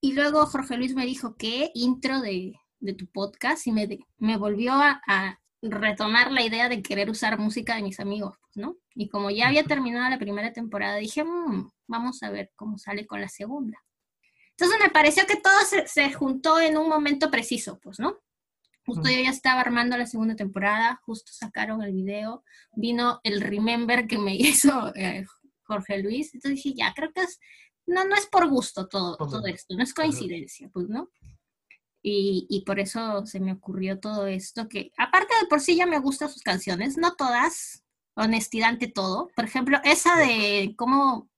Y 0.00 0.12
luego 0.12 0.44
Jorge 0.46 0.76
Luis 0.76 0.94
me 0.94 1.06
dijo, 1.06 1.36
¿qué 1.36 1.70
intro 1.74 2.20
de, 2.20 2.54
de 2.80 2.94
tu 2.94 3.06
podcast? 3.06 3.66
Y 3.66 3.72
me, 3.72 3.98
me 4.18 4.36
volvió 4.36 4.72
a, 4.74 5.00
a 5.06 5.40
retomar 5.62 6.32
la 6.32 6.42
idea 6.42 6.68
de 6.68 6.82
querer 6.82 7.10
usar 7.10 7.38
música 7.38 7.76
de 7.76 7.82
mis 7.82 8.00
amigos, 8.00 8.36
¿no? 8.54 8.76
Y 8.94 9.08
como 9.08 9.30
ya 9.30 9.48
había 9.48 9.64
terminado 9.64 10.08
la 10.08 10.18
primera 10.18 10.52
temporada, 10.52 10.96
dije, 10.96 11.24
"Mm, 11.24 11.70
vamos 11.86 12.22
a 12.22 12.30
ver 12.30 12.52
cómo 12.56 12.78
sale 12.78 13.06
con 13.06 13.20
la 13.20 13.28
segunda. 13.28 13.78
Entonces 14.50 14.78
me 14.82 14.90
pareció 14.90 15.26
que 15.26 15.36
todo 15.36 15.58
se, 15.68 15.86
se 15.86 16.12
juntó 16.12 16.60
en 16.60 16.78
un 16.78 16.88
momento 16.88 17.30
preciso, 17.30 17.78
pues, 17.82 17.98
¿no? 17.98 18.18
Justo 18.86 19.10
yo 19.10 19.20
ya 19.20 19.30
estaba 19.30 19.60
armando 19.60 19.96
la 19.96 20.06
segunda 20.06 20.36
temporada, 20.36 21.00
justo 21.04 21.32
sacaron 21.32 21.82
el 21.82 21.92
video, 21.92 22.44
vino 22.72 23.20
el 23.24 23.40
remember 23.40 24.06
que 24.06 24.16
me 24.16 24.34
hizo 24.36 24.94
eh, 24.94 25.26
Jorge 25.64 25.98
Luis, 25.98 26.32
entonces 26.34 26.62
dije, 26.62 26.76
ya, 26.78 26.94
creo 26.94 27.12
que 27.12 27.22
es, 27.22 27.40
no, 27.86 28.04
no 28.04 28.14
es 28.14 28.26
por 28.26 28.48
gusto 28.48 28.86
todo, 28.86 29.16
todo 29.16 29.44
esto, 29.46 29.74
no 29.74 29.82
es 29.82 29.92
coincidencia, 29.92 30.70
pues, 30.72 30.88
¿no? 30.88 31.10
Y, 32.08 32.46
y 32.48 32.60
por 32.60 32.78
eso 32.78 33.26
se 33.26 33.40
me 33.40 33.52
ocurrió 33.52 33.98
todo 33.98 34.28
esto, 34.28 34.68
que 34.68 34.92
aparte 34.96 35.34
de 35.40 35.48
por 35.48 35.60
sí 35.60 35.74
ya 35.74 35.86
me 35.86 35.98
gustan 35.98 36.28
sus 36.28 36.42
canciones, 36.42 36.96
no 36.96 37.16
todas, 37.16 37.82
honestidad 38.14 38.68
ante 38.68 38.86
todo. 38.86 39.28
Por 39.34 39.44
ejemplo, 39.44 39.78
esa 39.82 40.16
de 40.16 40.74
cómo 40.76 41.28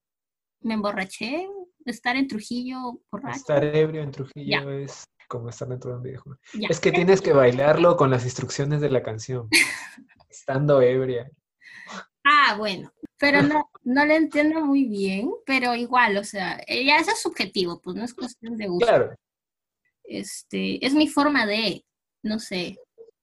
me 0.61 0.75
emborraché, 0.75 1.49
estar 1.87 2.17
en 2.17 2.29
Trujillo 2.29 3.01
borracho. 3.11 3.39
Estar 3.39 3.65
ebrio 3.65 4.03
en 4.03 4.11
Trujillo 4.11 4.71
es 4.71 5.05
como 5.27 5.49
estar 5.49 5.69
dentro 5.69 5.91
de 5.91 5.97
un 5.97 6.03
videojuego. 6.03 6.39
Es 6.69 6.81
que 6.81 6.93
tienes 6.93 7.23
que 7.23 7.33
bailarlo 7.33 7.97
con 7.97 8.11
las 8.11 8.25
instrucciones 8.25 8.83
de 8.83 8.91
la 8.91 9.03
canción, 9.03 9.49
estando 10.29 10.83
ebria. 10.83 11.31
Ah, 12.25 12.57
bueno, 12.59 12.93
pero 13.19 13.41
no, 13.41 13.71
no 13.85 14.05
lo 14.05 14.13
entiendo 14.13 14.61
muy 14.67 14.85
bien, 14.85 15.31
pero 15.47 15.75
igual, 15.75 16.19
o 16.19 16.25
sea, 16.25 16.61
eh, 16.67 16.85
ya 16.85 16.99
eso 16.99 17.13
es 17.13 17.23
subjetivo, 17.23 17.81
pues 17.81 17.97
no 17.97 18.05
es 18.05 18.13
cuestión 18.13 18.59
de 18.59 18.69
gusto. 18.69 18.87
Claro, 18.87 19.15
Este, 20.09 20.85
es 20.85 20.95
mi 20.95 21.07
forma 21.09 21.45
de, 21.47 21.85
no 22.23 22.39
sé, 22.39 22.79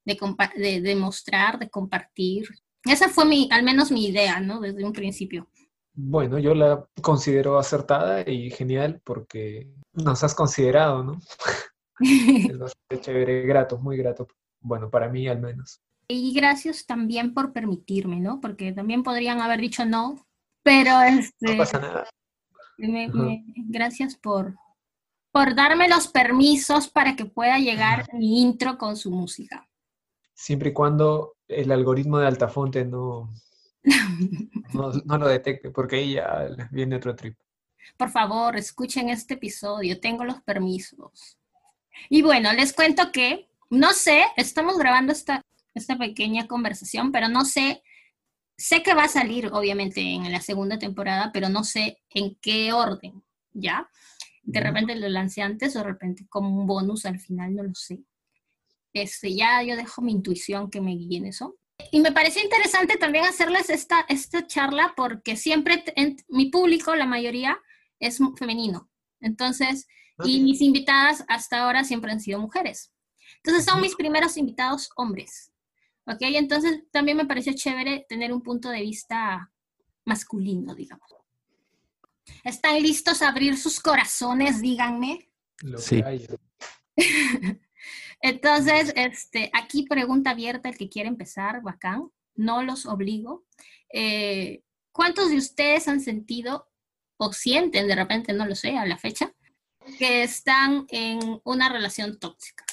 de, 0.06 0.18
compa- 0.18 0.54
de, 0.56 0.82
de 0.82 0.96
mostrar, 0.96 1.58
de 1.60 1.70
compartir. 1.70 2.48
Esa 2.84 3.10
fue 3.10 3.26
mi, 3.26 3.50
al 3.52 3.64
menos 3.64 3.92
mi 3.92 4.06
idea, 4.08 4.40
¿no? 4.40 4.60
Desde 4.62 4.84
un 4.86 4.94
principio. 4.94 5.48
bueno, 5.94 6.38
yo 6.40 6.54
la 6.54 6.86
considero 7.02 7.58
acertada 7.58 8.22
y 8.30 8.52
genial 8.52 9.02
porque 9.04 9.68
nos 9.94 10.24
has 10.24 10.36
considerado, 10.36 11.04
¿no? 11.04 11.20
Es 12.54 12.58
bastante 12.60 13.02
chévere, 13.02 13.42
grato, 13.44 13.78
muy 13.80 13.98
grato. 13.98 14.28
Bueno, 14.60 14.90
para 14.90 15.10
mí 15.10 15.28
al 15.28 15.40
menos. 15.42 15.80
Y 16.08 16.34
gracias 16.34 16.86
también 16.86 17.34
por 17.34 17.52
permitirme, 17.54 18.20
¿no? 18.20 18.40
Porque 18.40 18.72
también 18.74 19.02
podrían 19.02 19.42
haber 19.42 19.60
dicho 19.60 19.86
no, 19.86 20.24
pero 20.64 21.02
este, 21.02 21.52
No 21.54 21.58
pasa 21.58 21.80
nada. 21.80 22.08
me- 22.78 23.06
Ajá. 23.06 23.18
me- 23.18 23.44
gracias 23.70 24.16
por, 24.18 24.56
por 25.36 25.54
darme 25.54 25.90
los 25.90 26.08
permisos 26.08 26.88
para 26.88 27.18
que 27.18 27.26
pueda 27.26 27.58
llegar 27.58 28.08
mi 28.14 28.42
intro 28.42 28.78
con 28.78 28.96
su 28.96 29.12
música. 29.12 29.68
Siempre 30.34 30.70
y 30.70 30.74
cuando 30.74 31.36
el 31.50 31.74
algoritmo 31.74 32.20
de 32.20 32.28
Altafonte 32.28 32.86
no, 32.86 33.34
no, 34.74 34.94
no 34.94 35.18
lo 35.18 35.28
detecte, 35.28 35.72
porque 35.72 35.98
ahí 35.98 36.14
ya 36.14 36.48
viene 36.72 36.96
otro 36.96 37.18
trip. 37.18 37.38
Por 37.98 38.12
favor, 38.12 38.56
escuchen 38.56 39.10
este 39.10 39.34
episodio, 39.34 40.00
tengo 40.00 40.24
los 40.24 40.42
permisos. 40.42 41.38
Y 42.08 42.22
bueno, 42.22 42.54
les 42.54 42.72
cuento 42.72 43.12
que, 43.12 43.50
no 43.70 43.92
sé, 43.92 44.24
estamos 44.38 44.78
grabando 44.78 45.12
esta, 45.12 45.42
esta 45.74 45.98
pequeña 45.98 46.48
conversación, 46.48 47.12
pero 47.12 47.28
no 47.28 47.44
sé, 47.44 47.84
sé 48.58 48.82
que 48.82 48.94
va 48.94 49.04
a 49.04 49.10
salir 49.10 49.50
obviamente 49.52 50.00
en 50.00 50.32
la 50.32 50.40
segunda 50.40 50.80
temporada, 50.80 51.32
pero 51.34 51.50
no 51.50 51.66
sé 51.66 52.02
en 52.10 52.38
qué 52.42 52.72
orden, 52.72 53.22
¿ya? 53.52 53.90
De 54.48 54.60
repente 54.60 54.96
lo 54.96 55.10
lancé 55.10 55.42
antes 55.42 55.76
o 55.76 55.80
de 55.80 55.86
repente 55.86 56.26
como 56.30 56.56
un 56.56 56.68
bonus 56.68 57.06
al 57.06 57.20
final, 57.20 57.56
no 57.56 57.64
lo 57.64 57.74
sé. 57.76 58.00
Este, 58.94 59.34
ya 59.36 59.62
yo 59.64 59.76
dejo 59.76 60.02
mi 60.02 60.12
intuición 60.12 60.70
que 60.70 60.80
me 60.82 60.92
guíe 60.96 61.18
en 61.18 61.26
eso. 61.26 61.58
Y 61.92 62.00
me 62.00 62.12
pareció 62.12 62.42
interesante 62.42 62.96
también 62.98 63.26
hacerles 63.26 63.70
esta, 63.70 64.06
esta 64.08 64.48
charla 64.48 64.94
porque 64.96 65.36
siempre 65.36 65.84
en- 65.96 66.16
mi 66.30 66.46
público, 66.50 66.96
la 66.96 67.06
mayoría, 67.06 67.60
es 68.00 68.20
femenino. 68.38 68.90
Entonces, 69.20 69.88
y 70.24 70.40
mis 70.42 70.62
invitadas 70.62 71.26
hasta 71.28 71.64
ahora 71.64 71.84
siempre 71.84 72.12
han 72.12 72.22
sido 72.22 72.40
mujeres. 72.40 72.94
Entonces 73.38 73.66
son 73.66 73.82
mis 73.82 73.96
primeros 73.96 74.38
invitados 74.38 74.90
hombres. 74.96 75.52
¿Ok? 76.08 76.20
Entonces 76.22 76.84
también 76.92 77.18
me 77.18 77.26
pareció 77.26 77.52
chévere 77.54 78.06
tener 78.08 78.32
un 78.32 78.42
punto 78.44 78.70
de 78.70 78.82
vista 78.82 79.52
masculino, 80.06 80.76
digamos. 80.76 81.10
¿Están 82.44 82.82
listos 82.82 83.22
a 83.22 83.30
abrir 83.30 83.58
sus 83.58 83.80
corazones? 83.80 84.62
Díganme. 84.62 85.30
Lo 85.62 85.78
Sí. 85.78 86.02
Entonces, 88.22 88.94
este, 88.96 89.50
aquí 89.54 89.84
pregunta 89.84 90.32
abierta 90.32 90.70
el 90.70 90.78
que 90.78 90.90
quiere 90.90 91.10
empezar, 91.10 91.62
bacán. 91.62 92.10
No 92.36 92.64
los 92.64 92.86
obligo. 92.86 93.46
Eh, 93.92 94.64
¿Cuántos 94.92 95.30
de 95.30 95.38
ustedes 95.38 95.88
han 95.88 96.02
sentido 96.02 96.68
o 97.18 97.32
sienten, 97.34 97.88
de 97.88 97.96
repente, 97.96 98.34
no 98.34 98.46
lo 98.46 98.56
sé, 98.56 98.78
a 98.78 98.86
la 98.86 98.98
fecha, 98.98 99.32
que 100.00 100.24
están 100.24 100.86
en 100.90 101.40
una 101.44 101.70
relación 101.70 102.18
tóxica? 102.20 102.66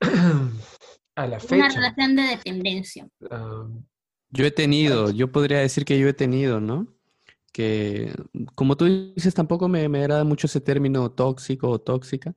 A 1.16 1.26
la 1.28 1.36
Una 1.36 1.40
fecha. 1.40 1.68
relación 1.68 2.16
de 2.16 2.22
dependencia. 2.22 3.08
ah, 3.30 3.68
Yo 4.30 4.44
he 4.44 4.50
tenido, 4.50 5.10
yo 5.12 5.30
podría 5.30 5.58
decir 5.60 5.84
que 5.84 5.96
yo 5.98 6.08
he 6.08 6.12
tenido, 6.12 6.60
¿no? 6.60 6.88
Que, 7.54 8.12
como 8.56 8.76
tú 8.76 8.84
dices, 9.14 9.32
tampoco 9.32 9.68
me, 9.68 9.88
me 9.88 10.00
agrada 10.00 10.24
mucho 10.24 10.48
ese 10.48 10.60
término 10.60 11.12
tóxico 11.12 11.70
o 11.70 11.80
tóxica, 11.80 12.34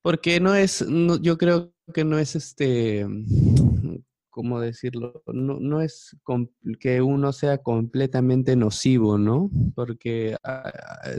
porque 0.00 0.40
no 0.40 0.54
es, 0.54 0.82
yo 1.20 1.36
creo 1.36 1.74
que 1.92 2.04
no 2.04 2.18
es 2.18 2.34
este, 2.34 3.06
¿cómo 4.30 4.60
decirlo? 4.60 5.22
No, 5.26 5.58
no 5.60 5.82
es 5.82 6.16
que 6.80 7.02
uno 7.02 7.32
sea 7.32 7.58
completamente 7.58 8.56
nocivo, 8.56 9.18
¿no? 9.18 9.50
Porque 9.74 10.36
ah, 10.44 10.70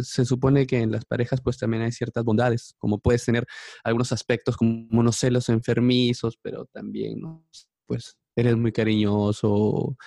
se 0.02 0.26
supone 0.26 0.66
que 0.66 0.80
en 0.80 0.92
las 0.92 1.06
parejas 1.06 1.42
pues 1.42 1.58
también 1.58 1.84
hay 1.84 1.92
ciertas 1.92 2.24
bondades, 2.24 2.76
como 2.80 2.98
puedes 2.98 3.26
tener 3.26 3.46
algunos 3.84 4.12
aspectos 4.14 4.58
como 4.58 4.88
unos 4.92 5.18
celos 5.18 5.50
enfermizos, 5.50 6.40
pero 6.42 6.66
también, 6.72 7.20
¿no? 7.20 7.46
Pues 7.86 8.18
eres 8.36 8.56
muy 8.58 8.72
cariñoso 8.72 9.98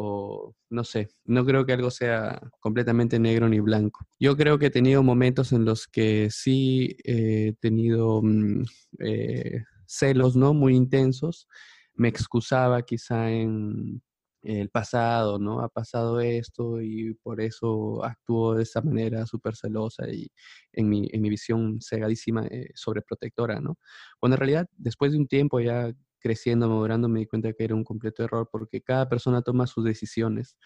o, 0.00 0.54
no 0.70 0.84
sé, 0.84 1.08
no 1.24 1.44
creo 1.44 1.66
que 1.66 1.72
algo 1.72 1.90
sea 1.90 2.40
completamente 2.60 3.18
negro 3.18 3.48
ni 3.48 3.58
blanco. 3.58 4.06
Yo 4.20 4.36
creo 4.36 4.56
que 4.56 4.66
he 4.66 4.70
tenido 4.70 5.02
momentos 5.02 5.52
en 5.52 5.64
los 5.64 5.88
que 5.88 6.28
sí 6.30 6.96
he 7.02 7.54
tenido 7.60 8.22
mm, 8.22 8.62
eh, 9.00 9.64
celos, 9.86 10.36
¿no? 10.36 10.54
Muy 10.54 10.76
intensos. 10.76 11.48
Me 11.94 12.06
excusaba 12.08 12.82
quizá 12.82 13.28
en 13.32 14.00
el 14.42 14.70
pasado, 14.70 15.40
¿no? 15.40 15.62
Ha 15.62 15.68
pasado 15.68 16.20
esto 16.20 16.80
y 16.80 17.14
por 17.14 17.40
eso 17.40 18.04
actúo 18.04 18.54
de 18.54 18.62
esa 18.62 18.80
manera 18.80 19.26
súper 19.26 19.56
celosa 19.56 20.08
y 20.08 20.30
en 20.74 20.88
mi, 20.88 21.08
en 21.10 21.20
mi 21.22 21.28
visión 21.28 21.80
cegadísima, 21.80 22.46
eh, 22.46 22.70
sobreprotectora, 22.76 23.60
¿no? 23.60 23.78
Cuando 24.20 24.36
en 24.36 24.38
realidad, 24.38 24.68
después 24.76 25.10
de 25.10 25.18
un 25.18 25.26
tiempo 25.26 25.58
ya 25.58 25.92
creciendo, 26.18 26.68
madurando, 26.68 27.08
me 27.08 27.20
di 27.20 27.26
cuenta 27.26 27.52
que 27.52 27.64
era 27.64 27.74
un 27.74 27.84
completo 27.84 28.24
error 28.24 28.48
porque 28.50 28.82
cada 28.82 29.08
persona 29.08 29.42
toma 29.42 29.66
sus 29.66 29.84
decisiones. 29.84 30.56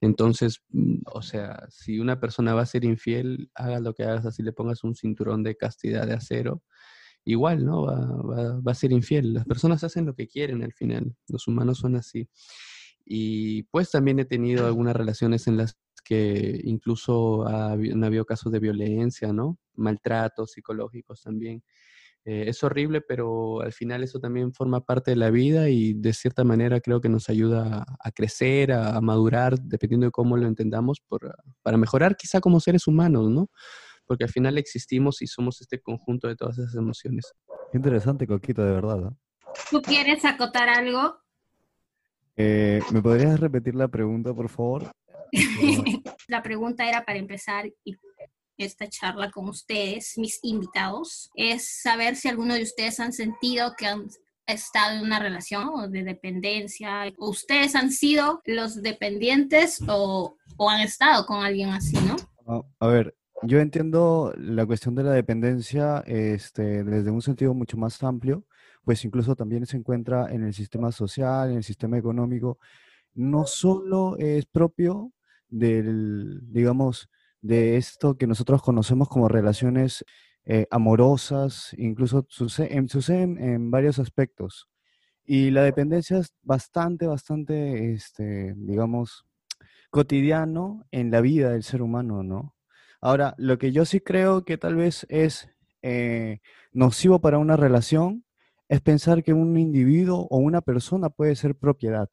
Entonces, 0.00 0.62
mm, 0.70 1.02
o 1.06 1.22
sea, 1.22 1.66
si 1.70 1.98
una 1.98 2.20
persona 2.20 2.54
va 2.54 2.62
a 2.62 2.66
ser 2.66 2.84
infiel, 2.84 3.50
hagas 3.54 3.82
lo 3.82 3.94
que 3.94 4.04
hagas, 4.04 4.26
así 4.26 4.42
le 4.42 4.52
pongas 4.52 4.84
un 4.84 4.94
cinturón 4.94 5.42
de 5.42 5.56
castidad 5.56 6.06
de 6.06 6.14
acero, 6.14 6.62
igual, 7.24 7.64
¿no? 7.64 7.84
Va, 7.86 8.70
a 8.72 8.74
ser 8.74 8.92
infiel. 8.92 9.34
Las 9.34 9.44
personas 9.46 9.84
hacen 9.84 10.06
lo 10.06 10.14
que 10.14 10.28
quieren 10.28 10.62
al 10.62 10.72
final, 10.72 11.16
los 11.28 11.48
humanos 11.48 11.78
son 11.78 11.96
así. 11.96 12.28
Y 13.04 13.64
pues 13.64 13.90
también 13.90 14.18
he 14.20 14.24
tenido 14.24 14.66
algunas 14.66 14.96
relaciones 14.96 15.46
en 15.46 15.56
las 15.58 15.78
que 16.04 16.60
incluso 16.64 17.46
han 17.46 18.04
habido 18.04 18.24
casos 18.24 18.52
de 18.52 18.60
violencia, 18.60 19.32
¿no? 19.32 19.58
Maltratos 19.74 20.52
psicológicos 20.52 21.22
también. 21.22 21.62
Eh, 22.28 22.48
es 22.48 22.64
horrible, 22.64 23.00
pero 23.00 23.60
al 23.60 23.72
final 23.72 24.02
eso 24.02 24.18
también 24.18 24.52
forma 24.52 24.84
parte 24.84 25.12
de 25.12 25.16
la 25.16 25.30
vida 25.30 25.68
y 25.68 25.94
de 25.94 26.12
cierta 26.12 26.42
manera 26.42 26.80
creo 26.80 27.00
que 27.00 27.08
nos 27.08 27.28
ayuda 27.28 27.84
a, 27.88 27.96
a 28.00 28.10
crecer, 28.10 28.72
a, 28.72 28.96
a 28.96 29.00
madurar, 29.00 29.56
dependiendo 29.60 30.06
de 30.06 30.10
cómo 30.10 30.36
lo 30.36 30.48
entendamos, 30.48 31.00
por, 31.06 31.36
para 31.62 31.76
mejorar 31.76 32.16
quizá 32.16 32.40
como 32.40 32.58
seres 32.58 32.88
humanos, 32.88 33.30
¿no? 33.30 33.48
Porque 34.06 34.24
al 34.24 34.30
final 34.30 34.58
existimos 34.58 35.22
y 35.22 35.28
somos 35.28 35.60
este 35.60 35.80
conjunto 35.80 36.26
de 36.26 36.34
todas 36.34 36.58
esas 36.58 36.74
emociones. 36.74 37.32
Qué 37.70 37.78
interesante, 37.78 38.26
Coquito, 38.26 38.64
de 38.64 38.72
verdad. 38.72 38.96
¿no? 38.96 39.18
¿Tú 39.70 39.80
quieres 39.80 40.24
acotar 40.24 40.68
algo? 40.68 41.18
Eh, 42.36 42.80
¿Me 42.92 43.00
podrías 43.00 43.38
repetir 43.38 43.76
la 43.76 43.86
pregunta, 43.86 44.34
por 44.34 44.48
favor? 44.48 44.90
La 46.28 46.42
pregunta 46.42 46.88
era 46.88 47.04
para 47.04 47.18
empezar 47.18 47.66
y 47.84 47.96
esta 48.64 48.88
charla 48.88 49.30
con 49.30 49.48
ustedes, 49.48 50.16
mis 50.16 50.38
invitados, 50.42 51.30
es 51.34 51.82
saber 51.82 52.16
si 52.16 52.28
alguno 52.28 52.54
de 52.54 52.62
ustedes 52.62 52.98
han 53.00 53.12
sentido 53.12 53.74
que 53.76 53.86
han 53.86 54.06
estado 54.46 54.96
en 54.96 55.04
una 55.04 55.18
relación 55.18 55.90
de 55.90 56.04
dependencia, 56.04 57.12
ustedes 57.18 57.74
han 57.74 57.90
sido 57.90 58.40
los 58.46 58.80
dependientes 58.82 59.80
o, 59.88 60.36
o 60.56 60.70
han 60.70 60.80
estado 60.80 61.26
con 61.26 61.44
alguien 61.44 61.70
así, 61.70 61.96
¿no? 62.06 62.16
Ah, 62.46 62.62
A 62.80 62.86
ver, 62.86 63.16
yo 63.42 63.58
entiendo 63.58 64.32
la 64.38 64.64
cuestión 64.64 64.94
de 64.94 65.02
la 65.02 65.12
dependencia 65.12 66.02
este, 66.06 66.84
desde 66.84 67.10
un 67.10 67.22
sentido 67.22 67.54
mucho 67.54 67.76
más 67.76 68.02
amplio, 68.02 68.44
pues 68.84 69.04
incluso 69.04 69.34
también 69.34 69.66
se 69.66 69.76
encuentra 69.76 70.32
en 70.32 70.44
el 70.44 70.54
sistema 70.54 70.92
social, 70.92 71.50
en 71.50 71.56
el 71.56 71.64
sistema 71.64 71.98
económico. 71.98 72.58
No 73.14 73.46
solo 73.46 74.16
es 74.18 74.46
propio 74.46 75.12
del, 75.48 76.40
digamos, 76.52 77.08
de 77.42 77.76
esto 77.76 78.16
que 78.16 78.26
nosotros 78.26 78.62
conocemos 78.62 79.08
como 79.08 79.28
relaciones 79.28 80.04
eh, 80.44 80.66
amorosas, 80.70 81.74
incluso 81.78 82.24
suce- 82.28 82.74
en- 82.76 82.88
suceden 82.88 83.38
en 83.42 83.70
varios 83.70 83.98
aspectos. 83.98 84.68
Y 85.24 85.50
la 85.50 85.62
dependencia 85.62 86.18
es 86.18 86.34
bastante, 86.42 87.06
bastante, 87.06 87.92
este, 87.94 88.54
digamos, 88.56 89.24
cotidiano 89.90 90.84
en 90.90 91.10
la 91.10 91.20
vida 91.20 91.50
del 91.50 91.62
ser 91.62 91.82
humano, 91.82 92.22
¿no? 92.22 92.54
Ahora, 93.00 93.34
lo 93.38 93.58
que 93.58 93.72
yo 93.72 93.84
sí 93.84 94.00
creo 94.00 94.44
que 94.44 94.58
tal 94.58 94.76
vez 94.76 95.06
es 95.08 95.48
eh, 95.82 96.40
nocivo 96.72 97.20
para 97.20 97.38
una 97.38 97.56
relación 97.56 98.24
es 98.68 98.80
pensar 98.80 99.22
que 99.22 99.32
un 99.32 99.56
individuo 99.56 100.26
o 100.30 100.38
una 100.38 100.60
persona 100.60 101.08
puede 101.10 101.36
ser 101.36 101.54
propiedad. 101.56 102.08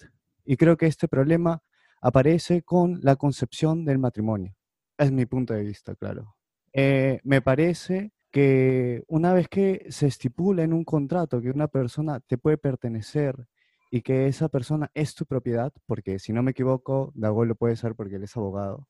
Y 0.45 0.57
creo 0.57 0.77
que 0.77 0.85
este 0.87 1.07
problema 1.07 1.61
aparece 2.01 2.61
con 2.61 2.99
la 3.01 3.15
concepción 3.15 3.85
del 3.85 3.97
matrimonio. 3.97 4.53
Es 4.97 5.11
mi 5.11 5.25
punto 5.25 5.53
de 5.53 5.63
vista, 5.63 5.95
claro. 5.95 6.35
Eh, 6.73 7.19
me 7.23 7.41
parece 7.41 8.11
que 8.31 9.03
una 9.07 9.33
vez 9.33 9.47
que 9.47 9.85
se 9.89 10.07
estipula 10.07 10.63
en 10.63 10.73
un 10.73 10.83
contrato 10.83 11.41
que 11.41 11.51
una 11.51 11.67
persona 11.67 12.19
te 12.19 12.37
puede 12.37 12.57
pertenecer 12.57 13.47
y 13.91 14.01
que 14.01 14.25
esa 14.27 14.49
persona 14.49 14.89
es 14.95 15.13
tu 15.13 15.25
propiedad, 15.25 15.71
porque 15.85 16.17
si 16.17 16.33
no 16.33 16.41
me 16.41 16.51
equivoco, 16.51 17.11
Dago 17.13 17.45
lo 17.45 17.53
puede 17.55 17.75
ser 17.75 17.93
porque 17.93 18.15
él 18.15 18.23
es 18.23 18.35
abogado, 18.35 18.87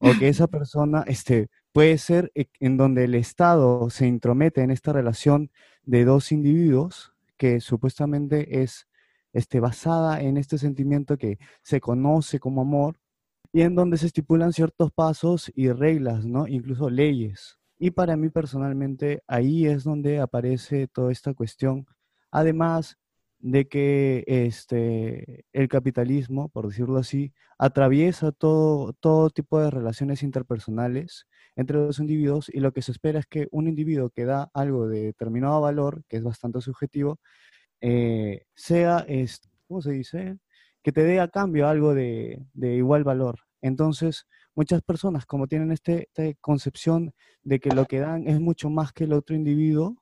o 0.00 0.12
que 0.18 0.28
esa 0.28 0.46
persona 0.48 1.02
este, 1.08 1.48
puede 1.72 1.98
ser 1.98 2.30
e- 2.36 2.48
en 2.60 2.76
donde 2.76 3.04
el 3.04 3.16
Estado 3.16 3.90
se 3.90 4.06
intromete 4.06 4.62
en 4.62 4.70
esta 4.70 4.92
relación 4.92 5.50
de 5.82 6.04
dos 6.04 6.30
individuos 6.30 7.14
que 7.36 7.60
supuestamente 7.60 8.62
es 8.62 8.86
este, 9.32 9.58
basada 9.58 10.20
en 10.20 10.36
este 10.36 10.56
sentimiento 10.58 11.16
que 11.16 11.38
se 11.62 11.80
conoce 11.80 12.38
como 12.38 12.62
amor 12.62 13.00
y 13.52 13.62
en 13.62 13.74
donde 13.74 13.98
se 13.98 14.06
estipulan 14.06 14.52
ciertos 14.52 14.92
pasos 14.92 15.50
y 15.54 15.70
reglas, 15.70 16.26
¿no? 16.26 16.46
Incluso 16.46 16.90
leyes. 16.90 17.58
Y 17.78 17.92
para 17.92 18.16
mí 18.16 18.28
personalmente 18.28 19.22
ahí 19.26 19.66
es 19.66 19.84
donde 19.84 20.20
aparece 20.20 20.88
toda 20.88 21.12
esta 21.12 21.34
cuestión. 21.34 21.86
Además 22.30 22.98
de 23.38 23.68
que 23.68 24.24
este, 24.26 25.44
el 25.52 25.68
capitalismo, 25.68 26.48
por 26.48 26.68
decirlo 26.68 26.98
así, 26.98 27.32
atraviesa 27.58 28.32
todo, 28.32 28.92
todo 28.94 29.30
tipo 29.30 29.60
de 29.60 29.70
relaciones 29.70 30.22
interpersonales 30.22 31.26
entre 31.56 31.78
los 31.78 31.98
individuos 32.00 32.50
y 32.52 32.60
lo 32.60 32.72
que 32.72 32.82
se 32.82 32.92
espera 32.92 33.20
es 33.20 33.26
que 33.26 33.48
un 33.50 33.68
individuo 33.68 34.10
que 34.10 34.24
da 34.24 34.50
algo 34.54 34.88
de 34.88 35.04
determinado 35.06 35.60
valor, 35.60 36.02
que 36.08 36.16
es 36.16 36.22
bastante 36.22 36.60
subjetivo, 36.60 37.20
eh, 37.80 38.42
sea, 38.54 39.04
es, 39.08 39.40
¿cómo 39.68 39.82
se 39.82 39.92
dice? 39.92 40.38
Que 40.88 40.92
te 40.92 41.04
dé 41.04 41.20
a 41.20 41.28
cambio 41.28 41.68
algo 41.68 41.92
de, 41.92 42.46
de 42.54 42.76
igual 42.76 43.04
valor. 43.04 43.40
Entonces, 43.60 44.24
muchas 44.54 44.80
personas, 44.80 45.26
como 45.26 45.46
tienen 45.46 45.70
este- 45.70 46.08
esta 46.14 46.22
concepción 46.40 47.12
de 47.42 47.60
que 47.60 47.68
lo 47.68 47.84
que 47.84 47.98
dan 47.98 48.26
es 48.26 48.40
mucho 48.40 48.70
más 48.70 48.94
que 48.94 49.04
el 49.04 49.12
otro 49.12 49.36
individuo, 49.36 49.96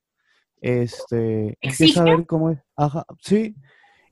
este, 0.60 1.58
empieza 1.60 2.04
a 2.04 2.06
ver 2.06 2.24
cómo 2.24 2.50
es. 2.52 2.60
Ajá, 2.76 3.04
sí. 3.20 3.56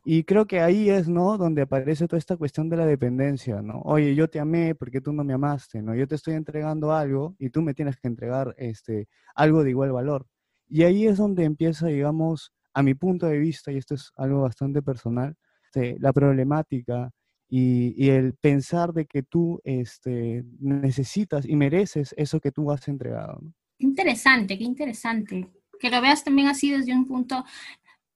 Y 0.04 0.24
creo 0.24 0.46
que 0.46 0.58
ahí 0.62 0.90
es, 0.90 1.08
¿no? 1.08 1.38
Donde 1.38 1.62
aparece 1.62 2.08
toda 2.08 2.18
esta 2.18 2.36
cuestión 2.36 2.68
de 2.68 2.76
la 2.76 2.86
dependencia, 2.86 3.62
¿no? 3.62 3.80
Oye, 3.82 4.16
yo 4.16 4.28
te 4.28 4.40
amé 4.40 4.74
porque 4.74 5.00
tú 5.00 5.12
no 5.12 5.22
me 5.22 5.32
amaste, 5.32 5.80
¿no? 5.80 5.94
Yo 5.94 6.08
te 6.08 6.16
estoy 6.16 6.34
entregando 6.34 6.92
algo 6.92 7.36
y 7.38 7.50
tú 7.50 7.62
me 7.62 7.72
tienes 7.74 7.98
que 7.98 8.08
entregar 8.08 8.52
este, 8.58 9.06
algo 9.36 9.62
de 9.62 9.70
igual 9.70 9.92
valor. 9.92 10.26
Y 10.68 10.82
ahí 10.82 11.06
es 11.06 11.18
donde 11.18 11.44
empieza, 11.44 11.86
digamos, 11.86 12.52
a 12.72 12.82
mi 12.82 12.94
punto 12.94 13.26
de 13.26 13.38
vista, 13.38 13.70
y 13.70 13.76
esto 13.76 13.94
es 13.94 14.10
algo 14.16 14.42
bastante 14.42 14.82
personal, 14.82 15.36
este, 15.74 15.96
la 16.00 16.12
problemática 16.12 17.10
y, 17.48 17.94
y 18.02 18.10
el 18.10 18.34
pensar 18.34 18.92
de 18.92 19.06
que 19.06 19.22
tú 19.22 19.60
este, 19.64 20.44
necesitas 20.60 21.46
y 21.46 21.56
mereces 21.56 22.14
eso 22.16 22.40
que 22.40 22.50
tú 22.50 22.70
has 22.70 22.86
entregado, 22.88 23.40
¿no? 23.42 23.52
Qué 23.78 23.86
interesante, 23.86 24.56
qué 24.56 24.64
interesante. 24.64 25.48
Que 25.80 25.90
lo 25.90 26.00
veas 26.00 26.22
también 26.22 26.48
así 26.48 26.70
desde 26.70 26.94
un 26.94 27.06
punto. 27.06 27.44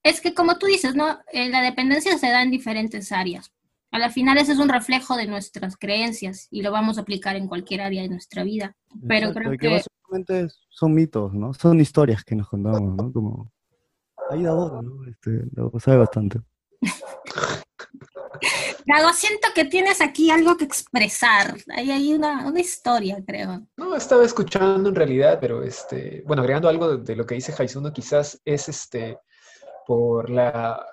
Es 0.03 0.21
que 0.21 0.35
como 0.35 0.57
tú 0.57 0.67
dices, 0.67 0.95
¿no? 0.95 1.19
Eh, 1.33 1.51
la 1.51 1.63
dependencia 1.63 2.17
se 2.17 2.29
da 2.29 2.43
en 2.43 2.51
diferentes 2.51 3.11
áreas. 3.11 3.53
A 3.91 3.99
la 3.99 4.11
final 4.11 4.39
ese 4.39 4.53
es 4.53 4.59
un 4.59 4.69
reflejo 4.69 5.17
de 5.17 5.27
nuestras 5.27 5.77
creencias 5.77 6.47
y 6.51 6.63
lo 6.63 6.71
vamos 6.71 6.99
a 6.99 7.01
aplicar 7.01 7.37
en 7.37 7.49
cualquier 7.49 7.81
área 7.81 8.03
de 8.03 8.09
nuestra 8.09 8.45
vida. 8.45 8.77
Pero 9.09 9.29
Exacto, 9.29 9.57
creo 9.57 9.81
que 10.25 10.49
son 10.69 10.95
mitos, 10.95 11.35
¿no? 11.35 11.53
Son 11.55 11.81
historias 11.81 12.23
que 12.23 12.37
nos 12.37 12.49
contamos, 12.49 12.97
¿no? 12.97 13.13
Como 13.13 13.51
ahí 14.31 14.43
da 14.43 14.53
¿no? 14.53 15.05
Este, 15.07 15.43
lo 15.53 15.73
sabe 15.81 15.99
bastante. 15.99 16.41
Gago, 18.87 19.13
siento 19.13 19.49
que 19.55 19.65
tienes 19.65 20.01
aquí 20.01 20.31
algo 20.31 20.57
que 20.57 20.65
expresar. 20.65 21.57
Hay 21.75 21.91
ahí 21.91 22.15
una, 22.15 22.47
una 22.47 22.61
historia, 22.61 23.19
creo. 23.27 23.67
No, 23.77 23.97
estaba 23.97 24.25
escuchando 24.25 24.89
en 24.89 24.95
realidad, 24.95 25.39
pero 25.41 25.63
este, 25.63 26.23
bueno, 26.27 26.43
agregando 26.43 26.69
algo 26.69 26.97
de, 26.97 27.05
de 27.05 27.17
lo 27.17 27.27
que 27.27 27.35
dice 27.35 27.53
Jaisuno, 27.53 27.93
quizás 27.93 28.41
es 28.45 28.69
este 28.69 29.19
por 29.87 30.31
la 30.31 30.85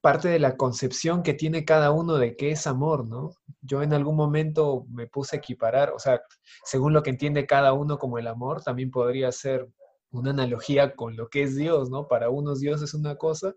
parte 0.00 0.28
de 0.28 0.38
la 0.38 0.56
concepción 0.56 1.24
que 1.24 1.34
tiene 1.34 1.64
cada 1.64 1.90
uno 1.90 2.14
de 2.14 2.36
qué 2.36 2.52
es 2.52 2.68
amor, 2.68 3.08
¿no? 3.08 3.32
Yo 3.60 3.82
en 3.82 3.92
algún 3.92 4.14
momento 4.14 4.86
me 4.88 5.08
puse 5.08 5.34
a 5.34 5.38
equiparar, 5.40 5.90
o 5.90 5.98
sea, 5.98 6.22
según 6.64 6.92
lo 6.92 7.02
que 7.02 7.10
entiende 7.10 7.44
cada 7.44 7.72
uno 7.72 7.98
como 7.98 8.18
el 8.18 8.28
amor, 8.28 8.62
también 8.62 8.92
podría 8.92 9.32
ser 9.32 9.68
una 10.12 10.30
analogía 10.30 10.94
con 10.94 11.16
lo 11.16 11.28
que 11.28 11.42
es 11.42 11.56
Dios, 11.56 11.90
¿no? 11.90 12.06
Para 12.06 12.30
unos 12.30 12.60
Dios 12.60 12.82
es 12.82 12.94
una 12.94 13.16
cosa 13.16 13.54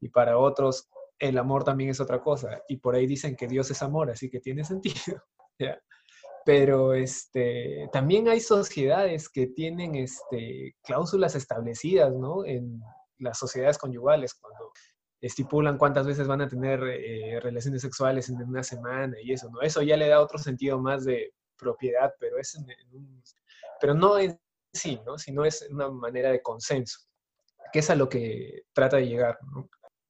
y 0.00 0.08
para 0.08 0.38
otros 0.38 0.88
el 1.22 1.38
amor 1.38 1.62
también 1.62 1.90
es 1.90 2.00
otra 2.00 2.20
cosa. 2.20 2.62
Y 2.68 2.78
por 2.78 2.96
ahí 2.96 3.06
dicen 3.06 3.36
que 3.36 3.46
Dios 3.46 3.70
es 3.70 3.80
amor, 3.80 4.10
así 4.10 4.28
que 4.28 4.40
tiene 4.40 4.64
sentido. 4.64 5.22
¿ya? 5.58 5.80
Pero 6.44 6.94
este, 6.94 7.88
también 7.92 8.28
hay 8.28 8.40
sociedades 8.40 9.28
que 9.28 9.46
tienen 9.46 9.94
este, 9.94 10.74
cláusulas 10.82 11.36
establecidas, 11.36 12.12
¿no? 12.12 12.44
En 12.44 12.82
las 13.18 13.38
sociedades 13.38 13.78
conyugales, 13.78 14.34
cuando 14.34 14.72
estipulan 15.20 15.78
cuántas 15.78 16.08
veces 16.08 16.26
van 16.26 16.40
a 16.40 16.48
tener 16.48 16.82
eh, 16.82 17.38
relaciones 17.40 17.82
sexuales 17.82 18.28
en 18.28 18.42
una 18.42 18.64
semana 18.64 19.16
y 19.22 19.32
eso, 19.32 19.48
¿no? 19.50 19.60
Eso 19.60 19.80
ya 19.82 19.96
le 19.96 20.08
da 20.08 20.20
otro 20.20 20.38
sentido 20.38 20.80
más 20.80 21.04
de 21.04 21.32
propiedad, 21.56 22.12
pero 22.18 22.38
es 22.38 22.56
en, 22.56 22.68
en 22.68 23.22
pero 23.80 23.94
no 23.94 24.18
en 24.18 24.36
sí, 24.72 25.00
¿no? 25.06 25.18
Sino 25.18 25.44
es 25.44 25.64
una 25.70 25.88
manera 25.88 26.32
de 26.32 26.42
consenso, 26.42 26.98
que 27.72 27.78
es 27.78 27.90
a 27.90 27.94
lo 27.94 28.08
que 28.08 28.64
trata 28.72 28.96
de 28.96 29.06
llegar. 29.06 29.38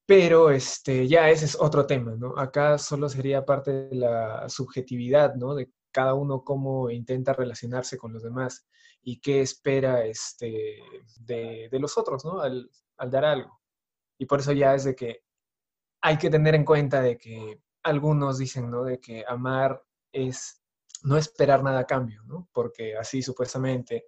Pero 0.06 0.50
este, 0.50 1.06
ya 1.08 1.30
ese 1.30 1.44
es 1.44 1.56
otro 1.60 1.86
tema, 1.86 2.14
¿no? 2.16 2.36
Acá 2.38 2.78
solo 2.78 3.08
sería 3.08 3.44
parte 3.44 3.88
de 3.88 3.94
la 3.94 4.48
subjetividad, 4.48 5.34
¿no? 5.34 5.54
De 5.54 5.70
cada 5.92 6.14
uno 6.14 6.42
cómo 6.42 6.90
intenta 6.90 7.32
relacionarse 7.32 7.98
con 7.98 8.12
los 8.12 8.22
demás 8.22 8.66
y 9.02 9.20
qué 9.20 9.40
espera 9.40 10.04
este, 10.04 10.80
de, 11.20 11.68
de 11.70 11.78
los 11.78 11.96
otros, 11.98 12.24
¿no? 12.24 12.40
Al, 12.40 12.68
al 12.96 13.10
dar 13.10 13.24
algo. 13.24 13.60
Y 14.18 14.26
por 14.26 14.40
eso 14.40 14.52
ya 14.52 14.74
es 14.74 14.84
de 14.84 14.94
que 14.94 15.22
hay 16.00 16.18
que 16.18 16.30
tener 16.30 16.54
en 16.54 16.64
cuenta 16.64 17.00
de 17.00 17.16
que 17.16 17.60
algunos 17.82 18.38
dicen, 18.38 18.70
¿no? 18.70 18.84
De 18.84 19.00
que 19.00 19.24
amar 19.26 19.82
es 20.12 20.62
no 21.02 21.16
esperar 21.16 21.62
nada 21.62 21.80
a 21.80 21.86
cambio, 21.86 22.22
¿no? 22.24 22.48
Porque 22.52 22.96
así 22.96 23.22
supuestamente 23.22 24.06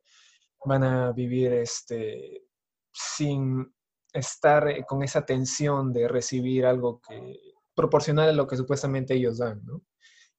van 0.64 0.85
a 0.85 1.12
vivir 1.12 1.52
este, 1.52 2.44
sin 2.92 3.73
estar 4.14 4.68
eh, 4.68 4.85
con 4.87 5.03
esa 5.03 5.27
tensión 5.27 5.92
de 5.92 6.09
recibir 6.09 6.64
algo 6.64 7.00
que 7.00 7.40
proporcional 7.74 8.37
lo 8.37 8.46
que 8.46 8.57
supuestamente 8.57 9.14
ellos 9.14 9.38
dan, 9.38 9.64
¿no? 9.64 9.83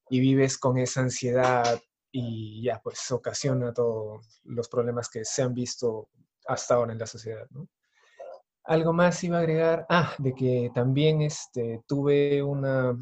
Y 0.10 0.20
vives 0.20 0.58
con 0.58 0.78
esa 0.78 1.02
ansiedad 1.02 1.80
y 2.12 2.64
ya, 2.64 2.80
pues 2.82 3.12
ocasiona 3.12 3.74
todos 3.74 4.42
los 4.44 4.70
problemas 4.70 5.10
que 5.10 5.26
se 5.26 5.42
han 5.42 5.54
visto 5.54 6.10
hasta 6.48 6.76
ahora 6.76 6.94
en 6.94 7.00
la 7.00 7.08
sociedad, 7.08 7.46
¿no? 7.52 7.68
Algo 8.64 8.94
más 8.94 9.24
iba 9.24 9.38
a 9.38 9.42
agregar, 9.42 9.86
ah, 9.90 10.16
de 10.18 10.34
que 10.34 10.72
también 10.74 11.22
este, 11.22 11.84
tuve 11.86 12.42
una, 12.42 12.98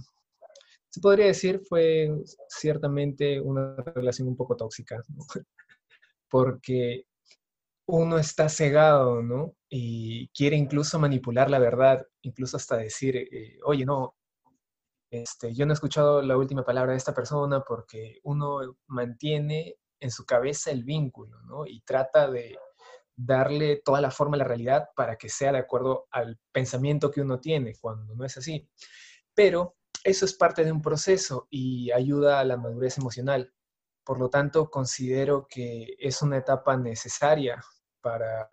se 0.90 1.00
podría 1.00 1.28
decir, 1.28 1.62
fue 1.70 2.10
ciertamente 2.50 3.40
una 3.40 3.76
relación 3.76 4.28
un 4.28 4.36
poco 4.36 4.58
tóxica, 4.58 5.02
¿no? 5.10 5.24
porque 6.30 7.06
uno 7.86 8.18
está 8.18 8.50
cegado, 8.50 9.22
¿no? 9.22 9.56
Y 9.70 10.30
quiere 10.30 10.56
incluso 10.56 11.00
manipular 11.00 11.50
la 11.50 11.60
verdad, 11.60 12.08
incluso 12.22 12.58
hasta 12.58 12.78
decir, 12.78 13.16
eh, 13.18 13.60
oye, 13.66 13.86
no, 13.86 14.16
este, 15.12 15.54
yo 15.54 15.66
no 15.66 15.74
he 15.74 15.76
escuchado 15.76 16.22
la 16.22 16.38
última 16.38 16.64
palabra 16.66 16.94
de 16.94 16.98
esta 16.98 17.14
persona 17.14 17.62
porque 17.62 18.20
uno 18.24 18.78
mantiene 18.88 19.78
en 20.00 20.12
su 20.12 20.26
cabeza 20.26 20.72
el 20.72 20.84
vínculo, 20.84 21.42
¿no? 21.44 21.66
Y 21.66 21.82
trata 21.82 22.30
de 22.30 22.58
darle 23.16 23.82
toda 23.84 24.02
la 24.02 24.12
forma 24.12 24.36
a 24.36 24.40
la 24.40 24.46
realidad 24.46 24.90
para 24.96 25.18
que 25.18 25.30
sea 25.30 25.52
de 25.52 25.60
acuerdo 25.60 26.08
al 26.12 26.40
pensamiento 26.52 27.12
que 27.12 27.22
uno 27.22 27.40
tiene, 27.40 27.76
cuando 27.80 28.16
no 28.16 28.26
es 28.26 28.38
así. 28.38 28.68
Pero 29.36 29.76
eso 30.04 30.26
es 30.26 30.34
parte 30.34 30.66
de 30.66 30.72
un 30.72 30.82
proceso 30.82 31.48
y 31.50 31.92
ayuda 31.92 32.40
a 32.40 32.44
la 32.44 32.58
madurez 32.58 32.98
emocional. 32.98 33.54
Por 34.04 34.20
lo 34.20 34.30
tanto, 34.30 34.70
considero 34.70 35.48
que 35.48 35.96
es 36.00 36.22
una 36.22 36.38
etapa 36.38 36.76
necesaria 36.76 37.64
para 38.04 38.48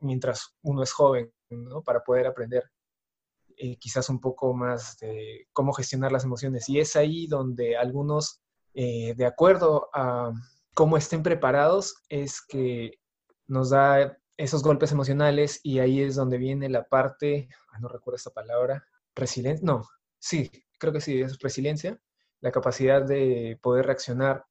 mientras 0.00 0.54
uno 0.62 0.82
es 0.82 0.92
joven, 0.92 1.32
¿no? 1.48 1.82
Para 1.82 2.00
poder 2.00 2.26
aprender 2.26 2.70
eh, 3.56 3.76
quizás 3.78 4.10
un 4.10 4.20
poco 4.20 4.52
más 4.52 4.98
de 4.98 5.48
cómo 5.52 5.72
gestionar 5.72 6.12
las 6.12 6.24
emociones. 6.24 6.68
Y 6.68 6.80
es 6.80 6.96
ahí 6.96 7.26
donde 7.26 7.76
algunos, 7.76 8.42
eh, 8.74 9.14
de 9.16 9.26
acuerdo 9.26 9.88
a 9.94 10.32
cómo 10.74 10.96
estén 10.96 11.22
preparados, 11.22 11.96
es 12.08 12.42
que 12.46 13.00
nos 13.46 13.70
da 13.70 14.18
esos 14.36 14.62
golpes 14.62 14.92
emocionales 14.92 15.60
y 15.62 15.80
ahí 15.80 16.02
es 16.02 16.14
donde 16.14 16.38
viene 16.38 16.68
la 16.68 16.84
parte, 16.84 17.48
no 17.80 17.88
recuerdo 17.88 18.16
esta 18.16 18.30
palabra, 18.30 18.86
resiliencia, 19.16 19.64
no, 19.66 19.88
sí, 20.18 20.50
creo 20.78 20.92
que 20.92 21.00
sí, 21.00 21.20
es 21.20 21.38
resiliencia, 21.40 21.98
la 22.40 22.52
capacidad 22.52 23.02
de 23.02 23.58
poder 23.60 23.86
reaccionar 23.86 24.44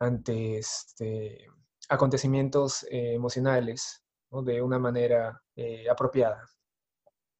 ante 0.00 0.58
este, 0.58 1.46
acontecimientos 1.88 2.84
eh, 2.84 3.14
emocionales 3.14 4.02
¿no? 4.30 4.42
de 4.42 4.60
una 4.62 4.78
manera 4.78 5.42
eh, 5.56 5.88
apropiada. 5.88 6.44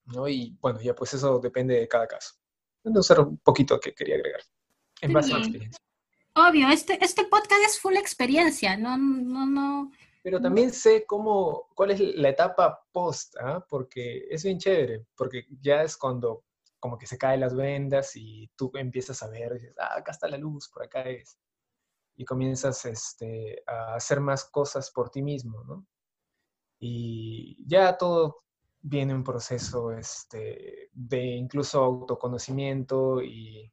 ¿no? 0.07 0.29
Y 0.29 0.57
bueno, 0.61 0.81
ya 0.81 0.95
pues 0.95 1.15
eso 1.15 1.39
depende 1.39 1.75
de 1.75 1.89
cada 1.89 2.07
caso. 2.07 2.35
Entonces, 2.85 3.19
un 3.19 3.39
poquito 3.39 3.79
que 3.79 3.95
quería 3.95 4.17
agregar, 4.17 4.41
en 5.03 5.13
base 5.13 5.33
a 5.33 5.39
la 5.39 5.41
experiencia. 5.41 5.79
Obvio, 6.35 6.69
este, 6.69 7.05
este 7.05 7.25
podcast 7.25 7.63
es 7.67 7.81
full 7.81 7.97
experiencia, 7.97 8.77
no, 8.77 8.97
no, 8.97 9.45
no. 9.45 9.91
Pero 10.23 10.41
también 10.41 10.73
sé 10.73 11.05
cómo, 11.07 11.69
cuál 11.75 11.91
es 11.91 12.01
la 12.01 12.29
etapa 12.29 12.85
post, 12.93 13.37
¿ah? 13.41 13.65
porque 13.69 14.27
es 14.31 14.45
bien 14.45 14.59
chévere, 14.59 15.07
porque 15.17 15.47
ya 15.61 15.83
es 15.83 15.97
cuando 15.97 16.45
como 16.81 16.97
que 16.97 17.07
se 17.07 17.19
caen 17.19 17.41
las 17.41 17.55
vendas 17.55 18.13
y 18.15 18.49
tú 18.57 18.71
empiezas 18.75 19.23
a 19.23 19.29
ver, 19.29 19.55
dices, 19.55 19.75
ah, 19.79 19.97
acá 19.97 20.13
está 20.13 20.29
la 20.29 20.39
luz, 20.39 20.69
por 20.69 20.85
acá 20.85 21.03
es. 21.03 21.39
Y 22.20 22.24
comienzas 22.24 22.85
este, 22.85 23.62
a 23.64 23.94
hacer 23.94 24.20
más 24.20 24.44
cosas 24.50 24.90
por 24.90 25.09
ti 25.09 25.22
mismo, 25.22 25.62
¿no? 25.62 25.87
Y 26.81 27.64
ya 27.64 27.96
todo 27.96 28.42
viene 28.81 29.14
un 29.14 29.22
proceso 29.22 29.92
este, 29.92 30.90
de 30.92 31.24
incluso 31.24 31.83
autoconocimiento 31.83 33.22
y 33.22 33.72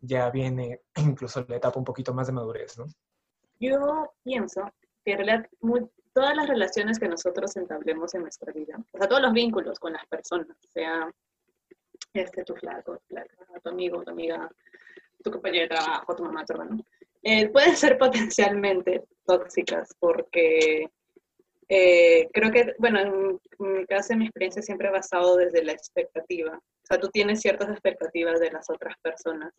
ya 0.00 0.30
viene 0.30 0.82
incluso 0.96 1.44
la 1.48 1.56
etapa 1.56 1.78
un 1.78 1.84
poquito 1.84 2.14
más 2.14 2.26
de 2.26 2.32
madurez, 2.32 2.78
¿no? 2.78 2.86
Yo 3.58 4.10
pienso 4.22 4.62
que 5.04 5.12
en 5.12 5.18
realidad 5.18 5.46
muy, 5.60 5.86
todas 6.14 6.34
las 6.34 6.48
relaciones 6.48 6.98
que 6.98 7.08
nosotros 7.08 7.54
entablemos 7.56 8.14
en 8.14 8.22
nuestra 8.22 8.52
vida, 8.52 8.78
o 8.92 8.98
sea, 8.98 9.06
todos 9.06 9.22
los 9.22 9.32
vínculos 9.32 9.78
con 9.78 9.92
las 9.92 10.06
personas, 10.06 10.56
sea 10.70 11.12
este, 12.14 12.42
tu 12.44 12.54
flaco, 12.56 12.98
tu, 13.06 13.14
tu 13.62 13.68
amigo, 13.68 14.02
tu 14.02 14.10
amiga, 14.10 14.50
tu 15.22 15.30
compañero 15.30 15.64
de 15.64 15.76
trabajo, 15.76 16.16
tu 16.16 16.24
mamá, 16.24 16.44
tu 16.44 16.54
hermano, 16.54 16.82
eh, 17.22 17.48
pueden 17.48 17.76
ser 17.76 17.98
potencialmente 17.98 19.04
tóxicas 19.26 19.94
porque 19.98 20.88
eh, 21.68 22.28
creo 22.32 22.50
que, 22.50 22.74
bueno, 22.78 22.98
en, 23.00 23.40
mi 23.58 23.86
caso, 23.86 24.12
en 24.12 24.18
mi 24.18 24.24
experiencia 24.26 24.60
siempre 24.60 24.88
he 24.88 24.92
basado 24.92 25.36
desde 25.36 25.62
la 25.64 25.72
expectativa. 25.72 26.56
O 26.56 26.86
sea, 26.86 26.98
tú 26.98 27.08
tienes 27.10 27.40
ciertas 27.40 27.68
expectativas 27.70 28.40
de 28.40 28.50
las 28.50 28.68
otras 28.68 28.94
personas. 29.00 29.52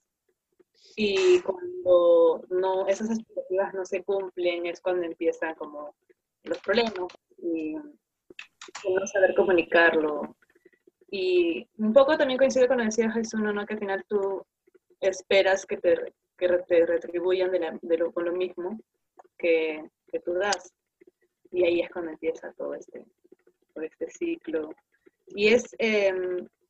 Y 0.98 1.40
cuando 1.40 2.44
no, 2.50 2.86
esas 2.88 3.10
expectativas 3.12 3.74
no 3.74 3.86
se 3.86 4.04
cumplen 4.04 4.66
es 4.66 4.82
cuando 4.82 5.06
empiezan 5.06 5.56
como 5.56 5.96
los 6.44 6.58
problemas 6.60 6.94
y, 7.38 7.78
y 7.78 8.94
no 8.94 9.08
saber 9.08 9.34
comunicarlo. 9.34 10.36
Y 11.10 11.66
un 11.78 11.94
poco 11.94 12.18
también 12.18 12.38
coincido 12.38 12.68
con 12.68 12.78
lo 12.78 12.84
que 12.84 12.88
decía 12.88 13.12
Jesús, 13.12 13.40
¿no? 13.40 13.66
que 13.66 13.74
al 13.74 13.80
final 13.80 14.04
tú 14.10 14.46
esperas 15.00 15.66
que 15.66 15.78
te, 15.78 16.14
que 16.42 16.58
te 16.68 16.86
retribuyan 16.88 17.52
de, 17.52 17.98
lo, 17.98 18.12
con 18.12 18.26
lo 18.26 18.34
mismo 18.34 18.80
que, 19.38 19.84
que 20.12 20.20
tú 20.20 20.34
das. 20.34 20.74
Y 21.52 21.64
ahí 21.64 21.82
es 21.82 21.90
cuando 21.92 22.12
empieza 22.12 22.52
todo 22.54 22.74
este, 22.74 23.06
todo 23.74 23.84
este 23.84 24.10
ciclo. 24.10 24.74
Y 25.28 25.50
es, 25.50 25.76
eh, 25.78 26.14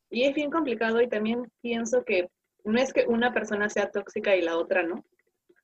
y 0.10 0.24
es 0.26 0.36
bien 0.36 0.52
complicado 0.52 1.02
y 1.02 1.08
también 1.08 1.50
pienso 1.62 2.04
que 2.04 2.30
no 2.66 2.80
es 2.80 2.92
que 2.92 3.06
una 3.08 3.34
persona 3.34 3.70
sea 3.70 3.90
tóxica 3.90 4.36
y 4.36 4.42
la 4.42 4.58
otra 4.58 4.84
no. 4.84 5.06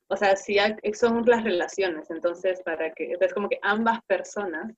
O 0.08 0.16
sea, 0.16 0.36
si 0.36 0.56
son 0.94 1.22
las 1.26 1.44
relaciones, 1.44 2.10
entonces 2.10 2.62
para 2.62 2.92
que, 2.92 3.14
es 3.20 3.34
como 3.34 3.48
que 3.48 3.58
ambas 3.60 4.02
personas 4.06 4.72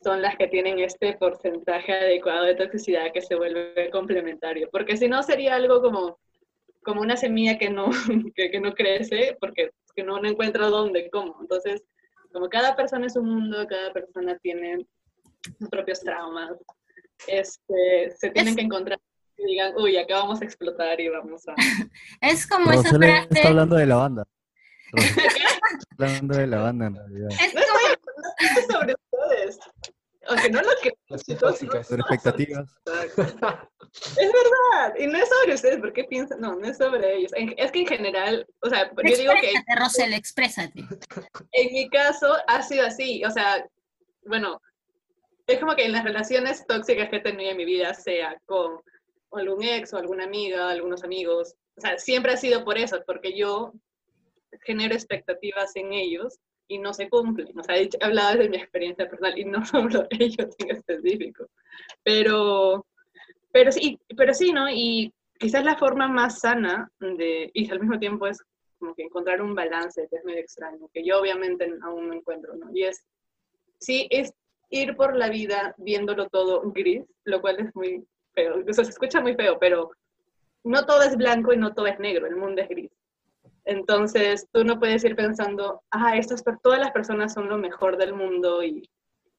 son 0.00 0.22
las 0.22 0.36
que 0.36 0.46
tienen 0.46 0.78
este 0.78 1.16
porcentaje 1.16 1.92
adecuado 1.92 2.44
de 2.44 2.54
toxicidad 2.54 3.12
que 3.12 3.20
se 3.20 3.34
vuelve 3.34 3.90
complementario, 3.90 4.68
porque 4.70 4.96
si 4.96 5.08
no 5.08 5.22
sería 5.24 5.56
algo 5.56 5.82
como, 5.82 6.18
como 6.84 7.00
una 7.00 7.16
semilla 7.16 7.58
que 7.58 7.70
no, 7.70 7.90
que, 8.36 8.50
que 8.50 8.60
no 8.60 8.72
crece, 8.74 9.36
porque 9.40 9.70
que 9.96 10.02
no, 10.02 10.18
no 10.20 10.28
encuentra 10.28 10.66
dónde, 10.68 11.08
cómo. 11.10 11.36
Entonces, 11.40 11.82
Como 12.32 12.48
cada 12.48 12.74
persona 12.74 13.06
es 13.06 13.16
un 13.16 13.28
mundo, 13.28 13.64
cada 13.68 13.92
persona 13.92 14.36
tiene 14.42 14.84
sus 15.58 15.68
propios 15.68 16.00
traumas. 16.00 16.52
Este, 17.28 18.10
se 18.18 18.30
tienen 18.30 18.50
Es- 18.52 18.56
que 18.56 18.62
encontrar 18.62 18.98
y 19.36 19.44
digan, 19.46 19.72
uy, 19.76 19.96
acá 19.96 20.16
vamos 20.16 20.40
a 20.42 20.44
explotar 20.44 21.00
y 21.00 21.08
vamos 21.08 21.46
a... 21.48 21.54
Es 22.20 22.46
como 22.46 22.70
esa 22.72 22.88
frase. 22.90 23.28
está 23.30 23.48
hablando 23.48 23.76
de 23.76 23.86
la 23.86 23.96
banda. 23.96 24.24
Está 25.90 26.06
hablando 26.06 26.36
de 26.36 26.46
la 26.46 26.58
banda 26.60 26.86
en 26.86 26.94
realidad. 26.96 27.28
Es 27.30 27.54
hablando 27.56 28.72
sobre 28.72 28.94
ustedes. 28.94 29.58
Aunque 30.28 30.50
no 30.50 30.60
lo 30.62 30.70
que 30.82 30.92
Las 31.08 31.28
expectativas. 31.28 32.70
Es 32.82 33.16
verdad, 34.32 34.94
y 34.98 35.06
no 35.06 35.18
es 35.18 35.28
sobre 35.28 35.54
ustedes, 35.54 35.78
¿por 35.78 35.92
qué 35.92 36.04
piensan? 36.04 36.40
No, 36.40 36.56
no 36.56 36.66
es 36.66 36.76
sobre 36.78 37.16
ellos. 37.16 37.32
En- 37.34 37.54
Es 37.56 37.70
que 37.70 37.80
en 37.80 37.86
general, 37.86 38.46
o 38.60 38.68
sea, 38.68 38.90
yo 38.90 39.16
digo 39.16 39.32
que 39.40 39.50
Exprésate, 39.50 39.76
Rosel, 39.80 40.12
exprésate. 40.14 40.84
en 41.52 41.72
mi 41.72 41.88
caso 41.90 42.34
ha 42.48 42.62
sido 42.62 42.86
así, 42.86 43.24
o 43.24 43.30
sea, 43.30 43.64
bueno, 44.26 44.60
es 45.46 45.58
como 45.60 45.76
que 45.76 45.84
en 45.84 45.92
las 45.92 46.04
relaciones 46.04 46.66
tóxicas 46.66 47.08
que 47.10 47.16
he 47.16 47.20
tenido 47.20 47.50
en 47.50 47.56
mi 47.56 47.64
vida, 47.64 47.94
sea 47.94 48.36
con 48.46 48.80
algún 49.32 49.62
ex 49.62 49.92
o 49.92 49.98
alguna 49.98 50.24
amiga, 50.24 50.70
algunos 50.70 51.04
amigos, 51.04 51.54
o 51.76 51.80
sea, 51.80 51.98
siempre 51.98 52.32
ha 52.32 52.36
sido 52.36 52.64
por 52.64 52.78
eso, 52.78 53.02
porque 53.06 53.36
yo 53.36 53.72
genero 54.62 54.94
expectativas 54.94 55.74
en 55.76 55.92
ellos 55.92 56.38
y 56.68 56.78
no 56.78 56.92
se 56.94 57.08
cumplen. 57.08 57.58
O 57.58 57.62
sea, 57.62 57.76
he 57.76 57.88
hablado 58.00 58.36
desde 58.36 58.50
mi 58.50 58.56
experiencia 58.56 59.08
personal 59.08 59.38
y 59.38 59.44
no 59.44 59.60
de 60.10 60.24
ellos 60.24 60.54
en 60.58 60.70
específico. 60.70 61.46
Pero, 62.02 62.86
pero 63.52 63.72
sí, 63.72 63.98
pero 64.16 64.34
sí, 64.34 64.52
¿no? 64.52 64.68
Y 64.70 65.12
quizás 65.38 65.64
la 65.64 65.76
forma 65.76 66.08
más 66.08 66.40
sana 66.40 66.90
de, 67.00 67.50
y 67.52 67.70
al 67.70 67.80
mismo 67.80 67.98
tiempo 67.98 68.26
es 68.26 68.42
como 68.78 68.94
que 68.94 69.02
encontrar 69.02 69.40
un 69.40 69.54
balance 69.54 70.06
que 70.10 70.16
es 70.16 70.24
medio 70.24 70.40
extraño, 70.40 70.88
que 70.92 71.04
yo 71.04 71.20
obviamente 71.20 71.72
aún 71.82 72.08
no 72.08 72.14
encuentro, 72.14 72.54
¿no? 72.54 72.70
Y 72.72 72.84
es, 72.84 73.04
sí, 73.78 74.06
es 74.10 74.32
ir 74.70 74.96
por 74.96 75.16
la 75.16 75.28
vida 75.28 75.74
viéndolo 75.78 76.28
todo 76.28 76.62
gris, 76.72 77.04
lo 77.24 77.40
cual 77.40 77.60
es 77.60 77.74
muy 77.74 78.04
feo, 78.34 78.56
o 78.68 78.72
sea, 78.72 78.84
se 78.84 78.90
escucha 78.90 79.20
muy 79.20 79.34
feo, 79.34 79.58
pero 79.58 79.90
no 80.64 80.84
todo 80.86 81.02
es 81.02 81.16
blanco 81.16 81.52
y 81.52 81.56
no 81.56 81.74
todo 81.74 81.86
es 81.86 81.98
negro, 81.98 82.26
el 82.26 82.36
mundo 82.36 82.62
es 82.62 82.68
gris. 82.68 82.90
Entonces, 83.64 84.46
tú 84.52 84.64
no 84.64 84.78
puedes 84.78 85.04
ir 85.04 85.16
pensando, 85.16 85.82
ah, 85.90 86.16
estas, 86.16 86.44
todas 86.62 86.78
las 86.78 86.90
personas 86.92 87.32
son 87.32 87.48
lo 87.48 87.56
mejor 87.56 87.96
del 87.96 88.12
mundo 88.12 88.62
y 88.62 88.88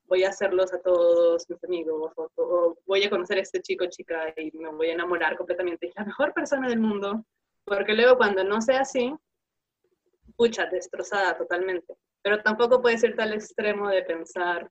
voy 0.07 0.23
a 0.23 0.29
hacerlos 0.29 0.73
a 0.73 0.81
todos 0.81 1.49
mis 1.49 1.63
amigos, 1.63 2.11
o, 2.15 2.77
voy 2.85 3.03
a 3.03 3.09
conocer 3.09 3.37
a 3.37 3.41
este 3.41 3.61
chico 3.61 3.85
chica 3.87 4.33
y 4.37 4.51
me 4.57 4.69
voy 4.69 4.89
a 4.89 4.93
enamorar 4.93 5.37
completamente. 5.37 5.87
Es 5.87 5.95
la 5.95 6.05
mejor 6.05 6.33
persona 6.33 6.67
del 6.67 6.79
mundo, 6.79 7.25
porque 7.65 7.93
luego 7.93 8.17
cuando 8.17 8.43
no 8.43 8.61
sea 8.61 8.81
así, 8.81 9.13
pucha, 10.35 10.65
destrozada 10.67 11.37
totalmente. 11.37 11.95
Pero 12.21 12.41
tampoco 12.41 12.81
puedes 12.81 13.03
irte 13.03 13.21
al 13.21 13.33
extremo 13.33 13.89
de 13.89 14.03
pensar 14.03 14.69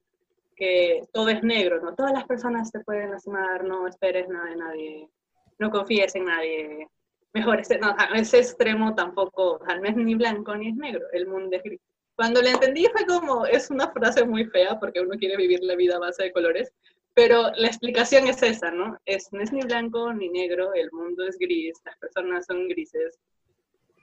que 0.56 1.02
todo 1.12 1.28
es 1.28 1.42
negro, 1.42 1.80
¿no? 1.80 1.94
Todas 1.94 2.12
las 2.12 2.24
personas 2.26 2.70
te 2.70 2.80
pueden 2.80 3.10
lastimar, 3.10 3.64
no 3.64 3.86
esperes 3.86 4.28
nada 4.28 4.46
de 4.46 4.56
nadie, 4.56 5.08
no 5.58 5.70
confíes 5.70 6.14
en 6.14 6.24
nadie. 6.24 6.88
Mejor 7.35 7.61
ese, 7.61 7.79
no, 7.79 7.94
ese 8.14 8.38
extremo 8.38 8.94
tampoco, 8.94 9.61
no 9.66 9.88
es 9.88 9.97
ni 9.97 10.14
blanco 10.14 10.55
ni 10.55 10.68
es 10.68 10.77
negro, 10.77 11.05
el 11.12 11.27
mundo 11.27 11.57
es 11.57 11.62
gris. 11.64 11.81
Cuando 12.14 12.40
lo 12.40 12.49
entendí 12.49 12.87
fue 12.92 13.05
como, 13.07 13.44
es 13.44 13.70
una 13.70 13.90
frase 13.90 14.25
muy 14.25 14.44
fea 14.44 14.79
porque 14.79 15.01
uno 15.01 15.18
quiere 15.18 15.37
vivir 15.37 15.59
la 15.62 15.75
vida 15.75 15.97
a 15.97 15.99
base 15.99 16.23
de 16.23 16.33
colores, 16.33 16.73
pero 17.12 17.51
la 17.57 17.66
explicación 17.66 18.29
es 18.29 18.40
esa, 18.42 18.70
¿no? 18.70 18.99
Es, 19.05 19.33
no 19.33 19.40
es 19.42 19.53
ni 19.53 19.62
blanco 19.62 20.12
ni 20.12 20.29
negro, 20.29 20.73
el 20.75 20.90
mundo 20.92 21.27
es 21.27 21.37
gris, 21.37 21.81
las 21.85 21.99
personas 21.99 22.47
son 22.47 22.68
grises, 22.68 23.18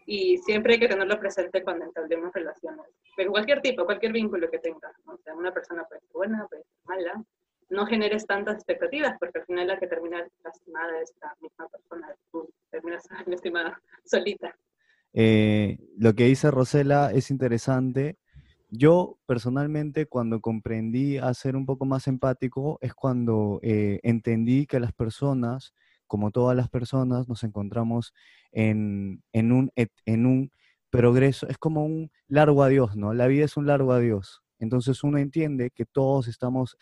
y 0.05 0.37
siempre 0.39 0.73
hay 0.73 0.79
que 0.79 0.89
tenerlo 0.89 1.17
presente 1.17 1.63
cuando 1.63 1.85
entablemos 1.85 2.33
relaciones, 2.33 2.85
de 3.15 3.27
cualquier 3.27 3.61
tipo, 3.61 3.85
cualquier 3.85 4.11
vínculo 4.11 4.49
que 4.49 4.59
tengas, 4.59 4.93
¿no? 5.05 5.13
o 5.13 5.17
sea, 5.19 5.33
una 5.35 5.53
persona 5.53 5.85
puede 5.85 6.01
ser 6.01 6.09
buena, 6.11 6.47
puede 6.49 6.63
ser 6.63 6.71
mala, 6.83 7.23
no 7.71 7.85
generes 7.85 8.27
tantas 8.27 8.55
expectativas, 8.55 9.15
porque 9.19 9.39
al 9.39 9.45
final 9.45 9.67
la 9.67 9.79
que 9.79 9.87
termina 9.87 10.25
lastimada 10.43 11.01
es 11.01 11.13
la 11.21 11.35
misma 11.41 11.67
persona, 11.69 12.13
tú 12.31 12.49
terminas 12.69 13.03
lastimada 13.27 13.81
solita. 14.05 14.55
Eh, 15.13 15.77
lo 15.97 16.13
que 16.13 16.25
dice 16.25 16.51
Rosela 16.51 17.11
es 17.11 17.31
interesante. 17.31 18.17
Yo 18.69 19.17
personalmente 19.25 20.05
cuando 20.05 20.39
comprendí 20.39 21.17
a 21.17 21.33
ser 21.33 21.55
un 21.55 21.65
poco 21.65 21.85
más 21.85 22.07
empático 22.07 22.77
es 22.81 22.93
cuando 22.93 23.59
eh, 23.63 23.99
entendí 24.03 24.65
que 24.65 24.79
las 24.79 24.93
personas, 24.93 25.73
como 26.07 26.31
todas 26.31 26.55
las 26.55 26.69
personas, 26.69 27.27
nos 27.27 27.43
encontramos 27.43 28.13
en, 28.51 29.23
en 29.33 29.51
un, 29.51 29.71
en 29.75 30.25
un 30.25 30.51
progreso, 30.89 31.47
es 31.47 31.57
como 31.57 31.85
un 31.85 32.11
largo 32.27 32.63
adiós, 32.63 32.95
¿no? 32.95 33.13
La 33.13 33.27
vida 33.27 33.45
es 33.45 33.57
un 33.57 33.65
largo 33.65 33.91
adiós. 33.93 34.41
Entonces 34.59 35.03
uno 35.03 35.17
entiende 35.17 35.71
que 35.71 35.85
todos 35.85 36.27
estamos 36.27 36.77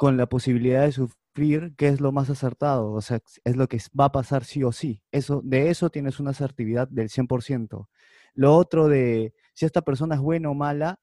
con 0.00 0.16
la 0.16 0.26
posibilidad 0.26 0.86
de 0.86 0.92
sufrir, 0.92 1.74
que 1.76 1.88
es 1.88 2.00
lo 2.00 2.10
más 2.10 2.30
acertado, 2.30 2.90
o 2.92 3.02
sea, 3.02 3.20
es 3.44 3.54
lo 3.54 3.68
que 3.68 3.76
va 3.98 4.06
a 4.06 4.12
pasar 4.12 4.44
sí 4.44 4.64
o 4.64 4.72
sí. 4.72 5.02
Eso, 5.12 5.42
de 5.44 5.68
eso 5.68 5.90
tienes 5.90 6.18
una 6.18 6.30
asertividad 6.30 6.88
del 6.88 7.10
100%. 7.10 7.86
Lo 8.32 8.56
otro 8.56 8.88
de 8.88 9.34
si 9.52 9.66
esta 9.66 9.82
persona 9.82 10.14
es 10.14 10.22
buena 10.22 10.48
o 10.48 10.54
mala, 10.54 10.98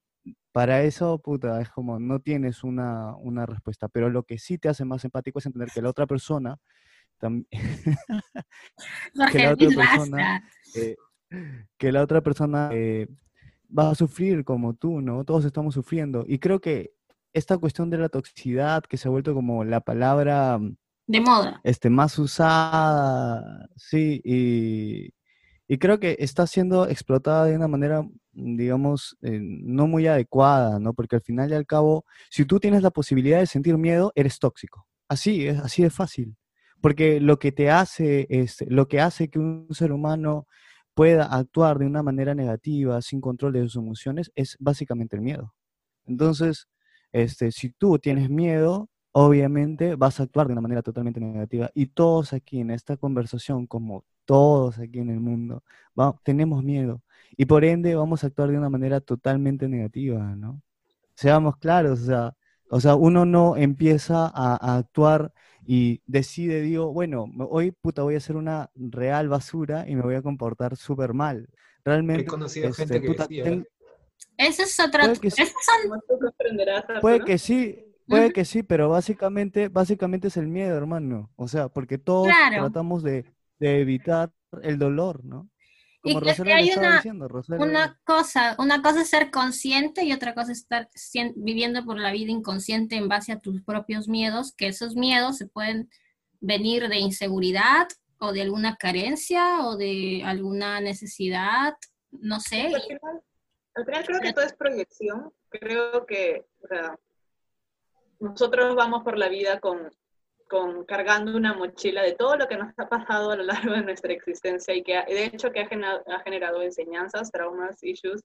para 0.51 0.81
eso, 0.81 1.19
puta, 1.19 1.61
es 1.61 1.69
como 1.69 1.99
no 1.99 2.21
tienes 2.21 2.63
una, 2.63 3.15
una 3.17 3.45
respuesta. 3.45 3.87
Pero 3.87 4.09
lo 4.09 4.23
que 4.23 4.39
sí 4.39 4.57
te 4.57 4.67
hace 4.67 4.83
más 4.83 5.05
empático 5.05 5.37
es 5.37 5.45
entender 5.45 5.69
que 5.71 5.83
la 5.83 5.91
otra 5.91 6.07
persona 6.07 6.57
Jorge 7.21 7.45
la 9.13 9.51
otra 9.53 9.69
persona- 9.69 10.43
eh, 10.73 10.95
que 11.77 11.91
la 11.91 12.01
otra 12.01 12.21
persona 12.21 12.71
eh, 12.73 13.07
va 13.77 13.91
a 13.91 13.95
sufrir 13.95 14.43
como 14.43 14.73
tú, 14.73 15.01
¿no? 15.01 15.23
Todos 15.23 15.45
estamos 15.45 15.75
sufriendo. 15.75 16.25
Y 16.27 16.39
creo 16.39 16.59
que 16.59 16.96
esta 17.37 17.57
cuestión 17.57 17.89
de 17.89 17.97
la 17.97 18.09
toxicidad, 18.09 18.83
que 18.83 18.97
se 18.97 19.07
ha 19.07 19.11
vuelto 19.11 19.33
como 19.33 19.63
la 19.63 19.81
palabra 19.81 20.57
mm, 20.57 20.75
De 21.07 21.21
moda. 21.21 21.59
este, 21.63 21.89
más 21.89 22.17
usada, 22.19 23.67
sí, 23.75 24.21
y, 24.23 25.13
y 25.67 25.77
creo 25.79 25.99
que 25.99 26.15
está 26.19 26.47
siendo 26.47 26.87
explotada 26.87 27.45
de 27.45 27.55
una 27.55 27.67
manera, 27.67 28.01
mm, 28.03 28.57
digamos, 28.57 29.17
eh, 29.21 29.39
no 29.41 29.87
muy 29.87 30.07
adecuada, 30.07 30.79
¿no? 30.79 30.93
Porque 30.93 31.15
al 31.17 31.21
final 31.21 31.51
y 31.51 31.55
al 31.55 31.65
cabo, 31.65 32.05
si 32.29 32.45
tú 32.45 32.59
tienes 32.59 32.81
la 32.83 32.91
posibilidad 32.91 33.39
de 33.39 33.47
sentir 33.47 33.77
miedo, 33.77 34.11
eres 34.15 34.39
tóxico. 34.39 34.87
Así, 35.09 35.47
es 35.47 35.59
así 35.59 35.83
de 35.83 35.89
fácil. 35.89 36.35
Porque 36.81 37.19
lo 37.19 37.39
que 37.39 37.51
te 37.51 37.71
hace, 37.71 38.27
este, 38.29 38.65
lo 38.69 38.87
que 38.87 39.01
hace 39.01 39.29
que 39.29 39.39
un 39.39 39.67
ser 39.71 39.91
humano 39.91 40.45
pueda 40.93 41.25
actuar 41.25 41.79
de 41.79 41.85
una 41.85 42.03
manera 42.03 42.33
negativa, 42.35 43.01
sin 43.01 43.21
control 43.21 43.53
de 43.53 43.63
sus 43.63 43.77
emociones, 43.77 44.31
es 44.35 44.55
básicamente 44.59 45.15
el 45.15 45.21
miedo. 45.21 45.53
Entonces, 46.05 46.67
este, 47.11 47.51
si 47.51 47.71
tú 47.71 47.99
tienes 47.99 48.29
miedo, 48.29 48.89
obviamente 49.11 49.95
vas 49.95 50.19
a 50.19 50.23
actuar 50.23 50.47
de 50.47 50.53
una 50.53 50.61
manera 50.61 50.81
totalmente 50.83 51.19
negativa. 51.19 51.71
Y 51.73 51.87
todos 51.87 52.33
aquí 52.33 52.59
en 52.59 52.71
esta 52.71 52.97
conversación, 52.97 53.67
como 53.67 54.05
todos 54.25 54.79
aquí 54.79 54.99
en 54.99 55.09
el 55.09 55.19
mundo, 55.19 55.63
tenemos 56.23 56.63
miedo. 56.63 57.01
Y 57.37 57.45
por 57.45 57.63
ende 57.65 57.95
vamos 57.95 58.23
a 58.23 58.27
actuar 58.27 58.49
de 58.51 58.57
una 58.57 58.69
manera 58.69 59.01
totalmente 59.01 59.67
negativa, 59.67 60.35
¿no? 60.35 60.61
Seamos 61.15 61.57
claros, 61.57 62.01
o 62.01 62.05
sea, 62.05 62.33
o 62.69 62.79
sea 62.79 62.95
uno 62.95 63.25
no 63.25 63.57
empieza 63.57 64.27
a, 64.27 64.57
a 64.61 64.77
actuar 64.77 65.33
y 65.65 66.01
decide, 66.05 66.61
digo, 66.61 66.93
bueno, 66.93 67.27
hoy 67.49 67.71
puta 67.71 68.03
voy 68.03 68.15
a 68.15 68.17
hacer 68.19 68.35
una 68.37 68.69
real 68.75 69.29
basura 69.29 69.85
y 69.89 69.95
me 69.95 70.01
voy 70.03 70.15
a 70.15 70.21
comportar 70.21 70.75
súper 70.77 71.13
mal. 71.13 71.49
Realmente, 71.85 72.23
He 72.23 72.25
conocido 72.25 72.69
este, 72.69 72.85
gente 72.85 73.01
que 73.01 73.07
puta, 73.07 73.27
decía, 73.27 73.43
ten- 73.43 73.67
Esa 74.37 74.63
es 74.63 74.79
otra. 74.79 75.03
Puede 75.05 75.19
que 75.19 75.31
sí. 75.31 75.41
Esas 75.41 75.55
son 75.65 76.01
Puede 77.01 77.19
que 77.25 77.37
sí, 77.37 77.83
puede 78.07 78.31
que 78.33 78.45
sí, 78.45 78.63
pero 78.63 78.89
básicamente, 78.89 79.67
básicamente 79.69 80.27
es 80.29 80.37
el 80.37 80.47
miedo, 80.47 80.75
hermano. 80.77 81.31
O 81.35 81.47
sea, 81.47 81.69
porque 81.69 81.97
todos 81.97 82.27
Claro. 82.27 82.63
tratamos 82.63 83.03
de, 83.03 83.25
de 83.59 83.81
evitar 83.81 84.31
el 84.61 84.77
dolor, 84.77 85.23
¿no? 85.25 85.49
Y 86.03 86.13
Como 86.13 86.21
que- 86.21 86.25
que 86.27 86.31
Rosela 86.37 86.55
hay 86.57 86.69
estaba 86.69 86.87
una- 86.87 86.95
diciendo, 86.97 87.27
Rosela. 87.27 87.65
una 87.65 87.99
cosa, 88.05 88.55
una 88.59 88.81
cosa 88.81 89.01
es 89.01 89.09
ser 89.09 89.29
consciente 89.31 90.05
y 90.05 90.13
otra 90.13 90.33
cosa 90.33 90.51
es 90.53 90.59
estar 90.59 90.87
viviendo 91.35 91.83
por 91.83 91.97
la 91.99 92.11
vida 92.11 92.31
inconsciente 92.31 92.95
en 92.95 93.09
base 93.09 93.31
a 93.33 93.39
tus 93.39 93.61
propios 93.63 94.07
miedos, 94.07 94.53
que 94.55 94.67
esos 94.67 94.95
miedos 94.95 95.37
se 95.37 95.47
pueden 95.47 95.89
venir 96.39 96.87
de 96.87 96.97
inseguridad 96.99 97.87
o 98.19 98.31
de 98.31 98.43
alguna 98.43 98.77
carencia 98.77 99.65
o 99.65 99.75
de 99.75 100.21
alguna 100.23 100.79
necesidad, 100.79 101.73
no 102.11 102.39
sé. 102.39 102.67
Al 102.67 102.81
final, 102.83 103.21
al 103.77 103.85
final 103.85 104.05
creo 104.05 104.19
que 104.19 104.33
todo 104.33 104.45
es 104.45 104.53
proyección. 104.53 105.31
Creo 105.49 106.05
que 106.05 106.45
o 106.63 106.67
sea, 106.67 106.99
nosotros 108.19 108.75
vamos 108.75 109.03
por 109.03 109.17
la 109.17 109.29
vida 109.29 109.59
con, 109.59 109.89
con 110.49 110.83
cargando 110.85 111.35
una 111.37 111.53
mochila 111.53 112.01
de 112.01 112.13
todo 112.13 112.35
lo 112.35 112.47
que 112.47 112.57
nos 112.57 112.73
ha 112.77 112.89
pasado 112.89 113.31
a 113.31 113.35
lo 113.35 113.43
largo 113.43 113.73
de 113.73 113.83
nuestra 113.83 114.11
existencia 114.13 114.73
y 114.73 114.83
que 114.83 114.97
ha- 114.97 115.05
de 115.05 115.25
hecho 115.25 115.51
que 115.51 115.61
ha 115.61 115.67
generado, 115.67 116.03
ha 116.07 116.19
generado 116.21 116.61
enseñanzas, 116.61 117.31
traumas, 117.31 117.83
issues, 117.83 118.21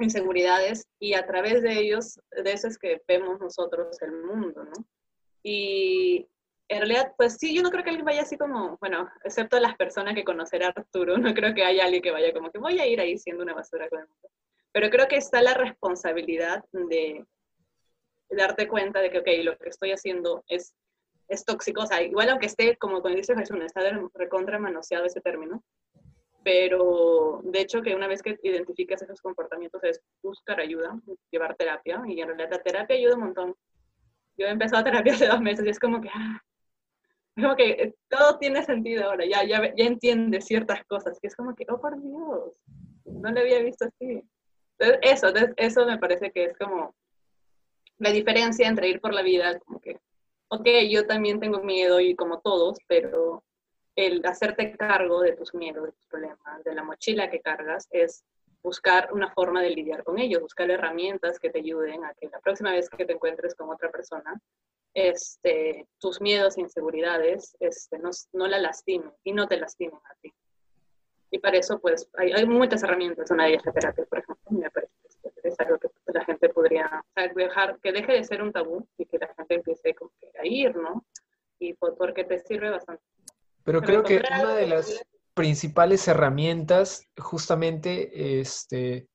inseguridades 0.00 0.86
y 0.98 1.14
a 1.14 1.26
través 1.26 1.62
de 1.62 1.78
ellos, 1.78 2.20
de 2.30 2.52
eso 2.52 2.68
es 2.68 2.78
que 2.78 3.02
vemos 3.06 3.40
nosotros 3.40 4.00
el 4.02 4.12
mundo, 4.12 4.64
¿no? 4.64 4.72
Y 5.42 6.26
en 6.68 6.78
realidad, 6.78 7.14
pues 7.16 7.36
sí, 7.38 7.54
yo 7.54 7.62
no 7.62 7.70
creo 7.70 7.82
que 7.82 7.90
alguien 7.90 8.04
vaya 8.04 8.22
así 8.22 8.36
como, 8.36 8.76
bueno, 8.80 9.08
excepto 9.24 9.58
las 9.58 9.76
personas 9.76 10.14
que 10.14 10.24
conocerá 10.24 10.68
Arturo, 10.68 11.16
no 11.18 11.32
creo 11.34 11.54
que 11.54 11.64
haya 11.64 11.84
alguien 11.84 12.02
que 12.02 12.10
vaya 12.10 12.32
como 12.32 12.50
que 12.50 12.58
voy 12.58 12.78
a 12.78 12.86
ir 12.86 13.00
ahí 13.00 13.16
siendo 13.18 13.42
una 13.42 13.54
basura 13.54 13.88
con 13.88 14.00
el 14.00 14.06
mundo. 14.08 14.28
Pero 14.72 14.90
creo 14.90 15.08
que 15.08 15.16
está 15.16 15.42
la 15.42 15.54
responsabilidad 15.54 16.64
de 16.72 17.24
darte 18.30 18.68
cuenta 18.68 19.00
de 19.00 19.10
que, 19.10 19.18
ok, 19.18 19.28
lo 19.42 19.56
que 19.56 19.70
estoy 19.70 19.92
haciendo 19.92 20.44
es, 20.48 20.74
es 21.28 21.44
tóxico, 21.44 21.82
o 21.82 21.86
sea, 21.86 22.02
igual 22.02 22.28
aunque 22.30 22.46
esté, 22.46 22.76
como 22.76 23.00
cuando 23.00 23.18
Jesús, 23.18 23.36
está 23.38 23.80
recontra 24.14 24.58
manoseado 24.58 25.06
ese 25.06 25.20
término, 25.20 25.62
pero 26.44 27.40
de 27.44 27.60
hecho 27.60 27.82
que 27.82 27.94
una 27.94 28.06
vez 28.06 28.22
que 28.22 28.38
identificas 28.42 29.02
esos 29.02 29.20
comportamientos 29.20 29.82
es 29.84 30.00
buscar 30.22 30.60
ayuda, 30.60 30.98
llevar 31.30 31.56
terapia, 31.56 32.02
y 32.06 32.20
en 32.20 32.28
realidad 32.28 32.50
la 32.50 32.62
terapia 32.62 32.96
ayuda 32.96 33.14
un 33.14 33.20
montón. 33.20 33.54
Yo 34.36 34.46
he 34.46 34.50
empezado 34.50 34.84
terapia 34.84 35.14
hace 35.14 35.26
dos 35.26 35.40
meses 35.40 35.66
y 35.66 35.70
es 35.70 35.78
como 35.78 36.00
que, 36.00 36.08
ah, 36.14 36.40
como 37.34 37.56
que 37.56 37.94
todo 38.08 38.38
tiene 38.38 38.64
sentido 38.64 39.04
ahora, 39.04 39.24
ya, 39.24 39.44
ya, 39.44 39.74
ya 39.74 39.84
entiendes 39.84 40.46
ciertas 40.46 40.84
cosas, 40.84 41.18
que 41.20 41.28
es 41.28 41.36
como 41.36 41.54
que, 41.54 41.66
oh 41.68 41.80
por 41.80 42.00
Dios, 42.00 42.52
no 43.04 43.30
lo 43.30 43.40
había 43.40 43.60
visto 43.60 43.86
así. 43.86 44.22
Entonces, 44.78 44.98
eso, 45.02 45.32
eso 45.56 45.86
me 45.86 45.98
parece 45.98 46.30
que 46.30 46.44
es 46.44 46.56
como 46.56 46.94
la 47.98 48.10
diferencia 48.10 48.68
entre 48.68 48.88
ir 48.88 49.00
por 49.00 49.12
la 49.12 49.22
vida, 49.22 49.58
como 49.60 49.80
que, 49.80 49.98
ok, 50.48 50.66
yo 50.88 51.06
también 51.06 51.40
tengo 51.40 51.60
miedo 51.60 52.00
y 52.00 52.14
como 52.14 52.40
todos, 52.40 52.78
pero 52.86 53.42
el 53.96 54.24
hacerte 54.24 54.76
cargo 54.76 55.20
de 55.22 55.32
tus 55.32 55.54
miedos, 55.54 55.84
de 55.84 55.92
tus 55.92 56.06
problemas, 56.06 56.64
de 56.64 56.74
la 56.74 56.84
mochila 56.84 57.30
que 57.30 57.40
cargas, 57.40 57.88
es 57.90 58.24
buscar 58.62 59.12
una 59.12 59.30
forma 59.32 59.62
de 59.62 59.70
lidiar 59.70 60.04
con 60.04 60.18
ellos, 60.18 60.42
buscar 60.42 60.70
herramientas 60.70 61.38
que 61.38 61.50
te 61.50 61.58
ayuden 61.58 62.04
a 62.04 62.14
que 62.14 62.28
la 62.28 62.38
próxima 62.40 62.72
vez 62.72 62.88
que 62.88 63.04
te 63.04 63.12
encuentres 63.12 63.54
con 63.54 63.70
otra 63.70 63.90
persona, 63.90 64.40
este, 64.94 65.86
tus 65.98 66.20
miedos 66.20 66.56
e 66.56 66.60
inseguridades 66.60 67.56
este, 67.60 67.98
no, 67.98 68.10
no 68.32 68.46
la 68.46 68.58
lastimen 68.58 69.12
y 69.24 69.32
no 69.32 69.46
te 69.46 69.58
lastimen 69.58 70.00
a 70.04 70.14
ti. 70.20 70.32
Y 71.30 71.38
para 71.38 71.58
eso, 71.58 71.78
pues, 71.78 72.08
hay, 72.14 72.32
hay 72.32 72.46
muchas 72.46 72.82
herramientas, 72.82 73.30
una 73.30 73.44
de 73.44 73.50
ellas 73.50 73.66
la 73.66 73.72
terapia, 73.72 74.04
por 74.06 74.18
ejemplo, 74.18 74.50
me 74.50 74.70
parece 74.70 74.92
que 75.42 75.48
es 75.48 75.60
algo 75.60 75.78
que 75.78 75.88
la 76.06 76.24
gente 76.24 76.48
podría, 76.48 77.04
dejar, 77.34 77.78
que 77.80 77.92
deje 77.92 78.12
de 78.12 78.24
ser 78.24 78.42
un 78.42 78.52
tabú 78.52 78.86
y 78.96 79.06
que 79.06 79.18
la 79.18 79.28
gente 79.34 79.54
empiece 79.56 79.94
como 79.94 80.10
que 80.20 80.30
a 80.38 80.46
ir, 80.46 80.74
¿no? 80.76 81.04
Y 81.58 81.74
porque 81.74 82.24
te 82.24 82.38
sirve 82.38 82.70
bastante. 82.70 83.02
Pero 83.64 83.82
creo 83.82 84.02
que 84.02 84.18
una 84.18 84.54
de 84.54 84.66
las 84.66 85.02
principales 85.34 86.08
herramientas 86.08 87.06
justamente 87.18 88.40
este, 88.40 89.08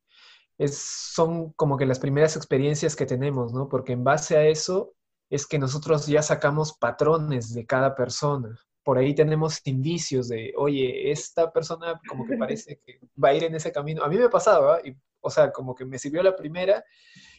es, 0.57 0.77
son 0.77 1.51
como 1.53 1.77
que 1.77 1.85
las 1.85 1.99
primeras 1.99 2.35
experiencias 2.35 2.95
que 2.95 3.05
tenemos, 3.05 3.53
¿no? 3.53 3.67
Porque 3.67 3.93
en 3.93 4.03
base 4.03 4.37
a 4.37 4.45
eso 4.45 4.93
es 5.29 5.47
que 5.47 5.57
nosotros 5.57 6.05
ya 6.05 6.21
sacamos 6.21 6.77
patrones 6.77 7.53
de 7.53 7.65
cada 7.65 7.95
persona. 7.95 8.55
Por 8.83 8.97
ahí 8.97 9.15
tenemos 9.15 9.61
indicios 9.65 10.27
de, 10.27 10.53
oye, 10.57 11.11
esta 11.11 11.51
persona 11.51 11.99
como 12.07 12.25
que 12.25 12.37
parece 12.37 12.79
que 12.85 12.99
va 13.21 13.29
a 13.29 13.33
ir 13.33 13.45
en 13.45 13.55
ese 13.55 13.71
camino. 13.71 14.03
A 14.03 14.09
mí 14.09 14.17
me 14.17 14.29
pasaba, 14.29 14.79
y, 14.83 14.95
o 15.21 15.29
sea, 15.29 15.51
como 15.51 15.73
que 15.73 15.85
me 15.85 15.97
sirvió 15.97 16.21
la 16.21 16.35
primera 16.35 16.83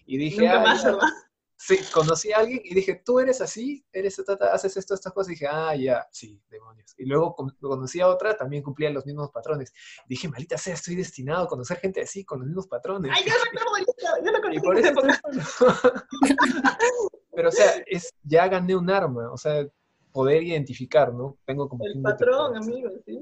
y 0.06 0.16
dije, 0.16 0.48
ah, 0.48 0.74
Sí, 1.56 1.78
conocí 1.92 2.32
a 2.32 2.38
alguien 2.38 2.60
y 2.62 2.74
dije, 2.74 3.00
tú 3.04 3.20
eres 3.20 3.40
así, 3.40 3.86
eres 3.92 4.20
haces 4.52 4.76
esto, 4.76 4.92
estas 4.92 5.12
cosas. 5.12 5.30
Y 5.30 5.34
dije, 5.34 5.46
ah, 5.48 5.74
ya, 5.74 6.06
sí, 6.10 6.42
demonios. 6.50 6.94
Y 6.98 7.06
luego 7.06 7.34
conocí 7.34 8.00
a 8.00 8.08
otra, 8.08 8.36
también 8.36 8.62
cumplía 8.62 8.90
los 8.90 9.06
mismos 9.06 9.30
patrones. 9.30 9.72
dije, 10.06 10.28
maldita 10.28 10.58
sea, 10.58 10.74
estoy 10.74 10.96
destinado 10.96 11.44
a 11.44 11.48
conocer 11.48 11.78
gente 11.78 12.02
así, 12.02 12.24
con 12.24 12.40
los 12.40 12.48
mismos 12.48 12.66
patrones. 12.66 13.12
Ay, 13.14 13.24
yo 13.24 13.32
yo 14.22 14.32
no 14.32 14.42
conocí. 14.42 14.58
Y 14.58 14.60
por 14.60 14.78
eso, 14.78 14.92
Pero, 17.34 17.48
o 17.48 17.52
sea, 17.52 17.82
es, 17.86 18.12
ya 18.22 18.46
gané 18.48 18.76
un 18.76 18.90
arma, 18.90 19.32
o 19.32 19.36
sea, 19.36 19.66
poder 20.14 20.44
identificar, 20.44 21.12
¿no? 21.12 21.36
Tengo 21.44 21.68
como... 21.68 21.84
El 21.84 22.00
patrón, 22.00 22.56
amigo, 22.56 22.88
sí 23.04 23.18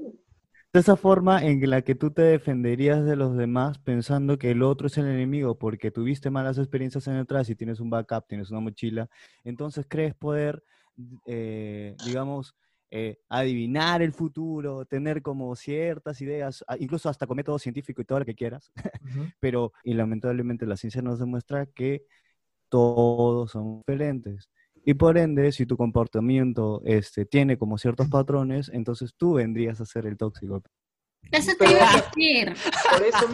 de 0.73 0.79
esa 0.79 0.95
forma 0.95 1.45
en 1.45 1.69
la 1.69 1.83
que 1.83 1.93
tú 1.93 2.09
te 2.09 2.23
defenderías 2.23 3.05
de 3.05 3.15
los 3.15 3.37
demás 3.37 3.77
pensando 3.77 4.39
que 4.39 4.49
el 4.49 4.63
otro 4.63 4.87
es 4.87 4.97
el 4.97 5.05
enemigo 5.05 5.55
porque 5.59 5.91
tuviste 5.91 6.31
malas 6.31 6.57
experiencias 6.57 7.07
en 7.07 7.17
atrás 7.17 7.47
y 7.49 7.55
tienes 7.55 7.79
un 7.79 7.91
backup, 7.91 8.25
tienes 8.27 8.49
una 8.49 8.59
mochila, 8.59 9.07
entonces 9.43 9.85
crees 9.87 10.15
poder, 10.15 10.63
eh, 11.27 11.95
digamos, 12.03 12.55
eh, 12.89 13.19
adivinar 13.29 14.01
el 14.01 14.13
futuro, 14.13 14.85
tener 14.85 15.21
como 15.21 15.55
ciertas 15.55 16.19
ideas, 16.21 16.65
incluso 16.79 17.07
hasta 17.07 17.27
con 17.27 17.37
método 17.37 17.59
científico 17.59 18.01
y 18.01 18.05
todo 18.05 18.19
lo 18.19 18.25
que 18.25 18.35
quieras, 18.35 18.71
pero 19.39 19.73
y 19.83 19.93
lamentablemente 19.93 20.65
la 20.65 20.77
ciencia 20.77 21.03
nos 21.03 21.19
demuestra 21.19 21.67
que 21.67 22.03
todos 22.69 23.51
son 23.51 23.81
diferentes. 23.81 24.49
Y 24.85 24.95
por 24.95 25.17
ende, 25.17 25.51
si 25.51 25.65
tu 25.65 25.77
comportamiento 25.77 26.81
este, 26.85 27.25
tiene 27.25 27.57
como 27.57 27.77
ciertos 27.77 28.09
patrones, 28.09 28.69
entonces 28.73 29.13
tú 29.15 29.35
vendrías 29.35 29.79
a 29.79 29.85
ser 29.85 30.05
el 30.05 30.17
tóxico. 30.17 30.61
Eso 31.31 31.51
te 31.57 31.71
iba 31.71 31.89
a 31.89 31.95
decir. 31.95 32.53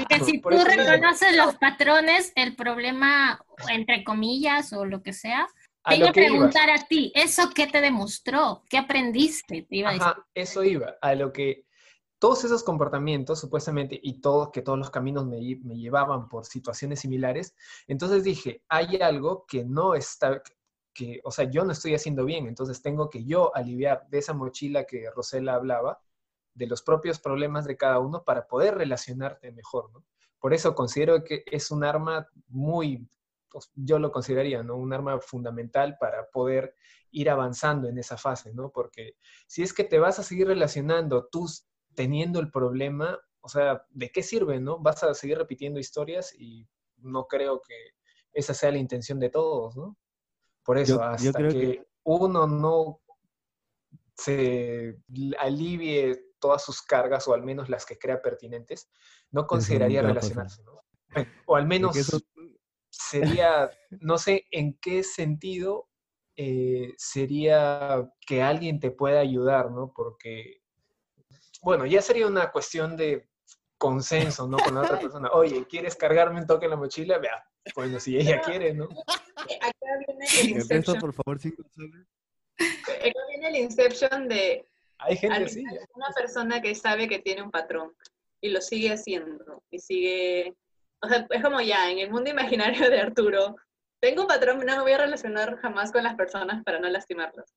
que 0.07 0.19
si 0.19 0.39
tú 0.39 0.49
reconoces 0.49 1.35
los 1.35 1.55
patrones, 1.55 2.31
el 2.35 2.55
problema, 2.55 3.43
entre 3.69 4.03
comillas, 4.03 4.71
o 4.73 4.85
lo 4.85 5.01
que 5.01 5.13
sea, 5.13 5.47
te 5.85 5.97
iba 5.97 6.09
a 6.09 6.13
preguntar 6.13 6.69
a 6.69 6.85
ti, 6.87 7.11
¿eso 7.15 7.49
qué 7.53 7.65
te 7.65 7.81
demostró? 7.81 8.63
¿Qué 8.69 8.77
aprendiste? 8.77 9.63
Te 9.63 9.75
iba 9.77 9.89
a 9.89 9.93
decir. 9.93 10.13
eso 10.35 10.63
iba, 10.63 10.95
a 11.01 11.15
lo 11.15 11.33
que 11.33 11.65
todos 12.19 12.43
esos 12.43 12.63
comportamientos, 12.63 13.39
supuestamente, 13.39 13.99
y 14.01 14.19
todos, 14.19 14.51
que 14.51 14.61
todos 14.61 14.77
los 14.77 14.91
caminos 14.91 15.25
me, 15.25 15.39
me, 15.63 15.77
llevaban 15.77 16.27
por 16.27 16.45
situaciones 16.45 16.99
similares, 16.99 17.55
entonces 17.87 18.23
dije, 18.23 18.61
hay 18.67 18.97
algo 18.97 19.45
que 19.47 19.63
no 19.63 19.95
está, 19.95 20.41
o 21.23 21.31
sea, 21.31 21.49
yo 21.49 21.63
no 21.63 21.71
estoy 21.71 21.95
haciendo 21.95 22.25
bien, 22.25 22.47
entonces 22.47 22.81
tengo 22.81 23.09
que 23.09 23.25
yo 23.25 23.55
aliviar 23.55 24.07
de 24.09 24.19
esa 24.19 24.33
mochila 24.33 24.85
que 24.85 25.09
Rosela 25.11 25.55
hablaba, 25.55 26.01
de 26.53 26.67
los 26.67 26.81
propios 26.81 27.19
problemas 27.19 27.65
de 27.65 27.77
cada 27.77 27.99
uno 27.99 28.23
para 28.23 28.47
poder 28.47 28.75
relacionarte 28.75 29.51
mejor, 29.51 29.91
¿no? 29.91 30.05
Por 30.39 30.53
eso 30.53 30.75
considero 30.75 31.23
que 31.23 31.43
es 31.45 31.71
un 31.71 31.83
arma 31.83 32.27
muy, 32.47 33.07
pues, 33.49 33.71
yo 33.75 33.99
lo 33.99 34.11
consideraría, 34.11 34.63
¿no? 34.63 34.75
Un 34.75 34.93
arma 34.93 35.19
fundamental 35.19 35.97
para 35.99 36.29
poder 36.29 36.75
ir 37.11 37.29
avanzando 37.29 37.87
en 37.87 37.97
esa 37.97 38.17
fase, 38.17 38.53
¿no? 38.53 38.71
Porque 38.71 39.15
si 39.47 39.63
es 39.63 39.73
que 39.73 39.83
te 39.83 39.99
vas 39.99 40.19
a 40.19 40.23
seguir 40.23 40.47
relacionando 40.47 41.27
tú 41.27 41.47
teniendo 41.95 42.39
el 42.39 42.51
problema, 42.51 43.19
o 43.41 43.49
sea, 43.49 43.85
¿de 43.89 44.11
qué 44.11 44.23
sirve, 44.23 44.59
no? 44.59 44.79
Vas 44.79 45.03
a 45.03 45.13
seguir 45.13 45.37
repitiendo 45.37 45.79
historias 45.79 46.33
y 46.37 46.67
no 46.97 47.27
creo 47.27 47.61
que 47.61 47.75
esa 48.33 48.53
sea 48.53 48.71
la 48.71 48.77
intención 48.77 49.19
de 49.19 49.29
todos, 49.29 49.75
¿no? 49.75 49.97
Por 50.69 50.77
eso, 50.77 51.01
hasta 51.01 51.47
que, 51.47 51.83
uno 52.03 52.45
no 52.45 53.01
se 54.15 55.01
alivie 55.39 56.35
todas 56.37 56.63
sus 56.63 56.83
cargas, 56.83 57.27
o 57.27 57.33
al 57.33 57.41
menos 57.41 57.69
las 57.69 57.87
que 57.87 57.97
crea 57.97 58.21
pertinentes, 58.21 58.87
no 59.31 59.47
consideraría 59.47 60.03
relacionarse, 60.03 60.61
¿no? 60.61 60.83
O 61.47 61.55
al 61.55 61.65
menos 61.65 61.97
sería, 62.87 63.71
no 63.89 64.19
sé 64.19 64.45
en 64.51 64.77
qué 64.79 65.01
sentido 65.03 65.89
eh, 66.35 66.93
sería 66.97 68.07
que 68.21 68.43
alguien 68.43 68.79
te 68.79 68.91
pueda 68.91 69.21
ayudar, 69.21 69.71
¿no? 69.71 69.91
Porque, 69.91 70.61
bueno, 71.63 71.87
ya 71.87 72.03
sería 72.03 72.27
una 72.27 72.51
cuestión 72.51 72.95
de 72.95 73.27
consenso, 73.79 74.47
¿no? 74.47 74.57
Con 74.57 74.75
la 74.75 74.81
otra 74.81 74.99
persona. 75.01 75.31
Oye, 75.33 75.65
¿quieres 75.65 75.95
cargarme 75.95 76.41
un 76.41 76.45
toque 76.45 76.65
en 76.65 76.71
la 76.71 76.77
mochila? 76.77 77.17
Vea, 77.17 77.43
bueno, 77.75 77.99
si 77.99 78.17
ella 78.17 78.41
quiere, 78.41 78.73
¿no? 78.73 78.85
Acá 79.35 79.97
viene 80.07 80.25
el 80.41 80.49
Inception. 80.49 80.99
por 80.99 81.13
favor, 81.13 81.37
Acá 81.37 83.19
viene 83.29 83.47
el 83.47 83.55
Inception 83.55 84.27
de 84.27 84.65
Hay 84.97 85.17
gente 85.17 85.63
una 85.93 86.09
persona 86.15 86.61
que 86.61 86.75
sabe 86.75 87.07
que 87.07 87.19
tiene 87.19 87.41
un 87.41 87.51
patrón 87.51 87.93
y 88.41 88.49
lo 88.49 88.61
sigue 88.61 88.93
haciendo 88.93 89.63
y 89.69 89.79
sigue, 89.79 90.55
o 91.01 91.07
sea, 91.07 91.27
es 91.29 91.43
como 91.43 91.61
ya 91.61 91.89
en 91.91 91.99
el 91.99 92.09
mundo 92.09 92.29
imaginario 92.29 92.89
de 92.89 92.99
Arturo, 92.99 93.55
tengo 94.01 94.21
un 94.21 94.27
patrón, 94.27 94.65
no 94.65 94.75
me 94.77 94.81
voy 94.81 94.91
a 94.93 94.97
relacionar 94.97 95.57
jamás 95.57 95.91
con 95.91 96.03
las 96.03 96.15
personas 96.15 96.63
para 96.63 96.79
no 96.79 96.89
lastimarlas 96.89 97.53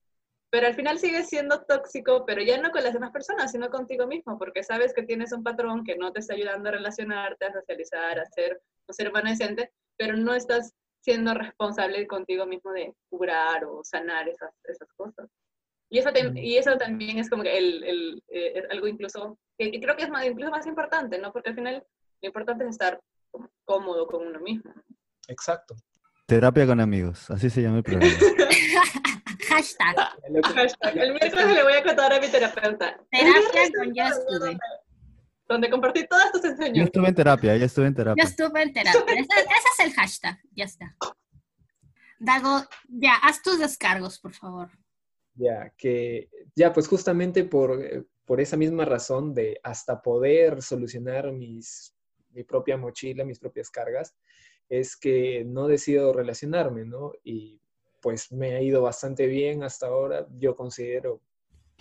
pero 0.52 0.66
al 0.66 0.74
final 0.74 0.98
sigue 0.98 1.22
siendo 1.22 1.62
tóxico, 1.62 2.26
pero 2.26 2.42
ya 2.42 2.60
no 2.60 2.70
con 2.70 2.84
las 2.84 2.92
demás 2.92 3.10
personas, 3.10 3.50
sino 3.50 3.70
contigo 3.70 4.06
mismo, 4.06 4.38
porque 4.38 4.62
sabes 4.62 4.92
que 4.92 5.02
tienes 5.02 5.32
un 5.32 5.42
patrón 5.42 5.82
que 5.82 5.96
no 5.96 6.12
te 6.12 6.20
está 6.20 6.34
ayudando 6.34 6.68
a 6.68 6.72
relacionarte, 6.72 7.46
a 7.46 7.52
socializar, 7.54 8.18
a 8.18 8.26
ser 8.26 8.60
un 8.86 8.94
ser 8.94 9.08
humano 9.08 9.30
decente, 9.30 9.72
pero 10.02 10.16
no 10.16 10.34
estás 10.34 10.74
siendo 11.00 11.32
responsable 11.32 12.08
contigo 12.08 12.44
mismo 12.44 12.72
de 12.72 12.92
curar 13.08 13.64
o 13.64 13.82
sanar 13.84 14.28
esas, 14.28 14.50
esas 14.64 14.88
cosas. 14.96 15.30
Y 15.88 16.00
eso, 16.00 16.10
y 16.34 16.56
eso 16.56 16.76
también 16.76 17.18
es 17.18 17.30
como 17.30 17.44
que 17.44 17.56
el, 17.56 17.84
el, 17.84 18.22
eh, 18.26 18.64
algo 18.72 18.88
incluso, 18.88 19.38
que 19.56 19.70
creo 19.80 19.94
que 19.94 20.02
es 20.02 20.10
más, 20.10 20.26
incluso 20.26 20.50
más 20.50 20.66
importante, 20.66 21.20
¿no? 21.20 21.32
Porque 21.32 21.50
al 21.50 21.54
final 21.54 21.86
lo 22.20 22.26
importante 22.26 22.64
es 22.64 22.70
estar 22.70 23.00
cómodo 23.64 24.08
con 24.08 24.26
uno 24.26 24.40
mismo. 24.40 24.74
Exacto. 25.28 25.76
Terapia 26.26 26.66
con 26.66 26.80
amigos, 26.80 27.30
así 27.30 27.48
se 27.48 27.62
llama 27.62 27.76
el 27.76 27.84
programa. 27.84 28.12
Hashtag. 29.48 29.96
El 30.94 31.12
miércoles 31.12 31.46
le 31.46 31.62
voy 31.62 31.74
a 31.74 31.82
contar 31.84 32.12
a 32.12 32.18
mi 32.18 32.26
terapeuta. 32.26 32.98
Terapia 33.08 33.70
con 33.76 33.96
estuve. 33.96 34.58
Donde 35.52 35.70
compartí 35.70 36.06
todas 36.06 36.32
tus 36.32 36.44
enseñanzas. 36.44 36.76
Yo 36.76 36.84
estuve 36.84 37.08
en 37.08 37.14
terapia, 37.14 37.56
ya 37.56 37.66
estuve 37.66 37.86
en 37.86 37.94
terapia. 37.94 38.24
Yo 38.24 38.28
estuve 38.28 38.62
en 38.62 38.72
terapia. 38.72 39.14
Ese, 39.14 39.40
es 39.40 39.86
el 39.86 39.92
hashtag, 39.92 40.38
ya 40.52 40.64
está. 40.64 40.96
Dago, 42.18 42.64
ya, 42.88 43.16
haz 43.16 43.42
tus 43.42 43.58
descargos, 43.58 44.18
por 44.18 44.32
favor. 44.32 44.70
Ya, 45.34 45.72
que, 45.76 46.28
ya, 46.54 46.72
pues 46.72 46.88
justamente 46.88 47.44
por, 47.44 48.06
por 48.24 48.40
esa 48.40 48.56
misma 48.56 48.84
razón 48.84 49.34
de 49.34 49.60
hasta 49.62 50.00
poder 50.00 50.62
solucionar 50.62 51.32
mis 51.32 51.94
mi 52.32 52.44
propia 52.44 52.76
mochila, 52.76 53.24
mis 53.24 53.38
propias 53.38 53.70
cargas, 53.70 54.14
es 54.68 54.96
que 54.96 55.44
no 55.44 55.68
decido 55.68 56.12
relacionarme, 56.12 56.84
¿no? 56.84 57.12
Y 57.22 57.60
pues 58.00 58.32
me 58.32 58.54
ha 58.54 58.62
ido 58.62 58.82
bastante 58.82 59.26
bien 59.26 59.62
hasta 59.62 59.86
ahora. 59.86 60.26
Yo 60.38 60.56
considero 60.56 61.20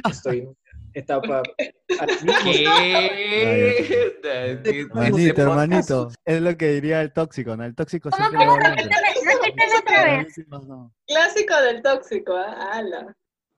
que 0.04 0.12
estoy 0.12 0.40
en 0.40 0.48
una 0.48 0.61
etapa... 0.94 1.44
¿Qué? 2.44 2.66
Hermanito, 4.64 5.42
hermanito, 5.42 6.12
es 6.26 6.42
lo 6.42 6.58
que 6.58 6.70
diría 6.70 7.02
el 7.02 7.14
tóxico, 7.14 7.56
¿no? 7.56 7.64
El 7.64 7.76
tóxico 7.76 8.10
¿Cómo, 8.10 8.18
siempre 8.18 8.46
cómo? 8.46 8.58
lo 8.58 8.64
va 8.64 8.68
a 8.68 8.76
Repíteme, 8.76 9.08
repíteme 9.26 9.80
otra 9.80 10.04
vez. 10.06 10.48
No. 10.48 10.94
Clásico 11.08 11.62
del 11.62 11.82
tóxico, 11.82 12.34
¿ah? 12.36 12.72
ala. 12.74 13.16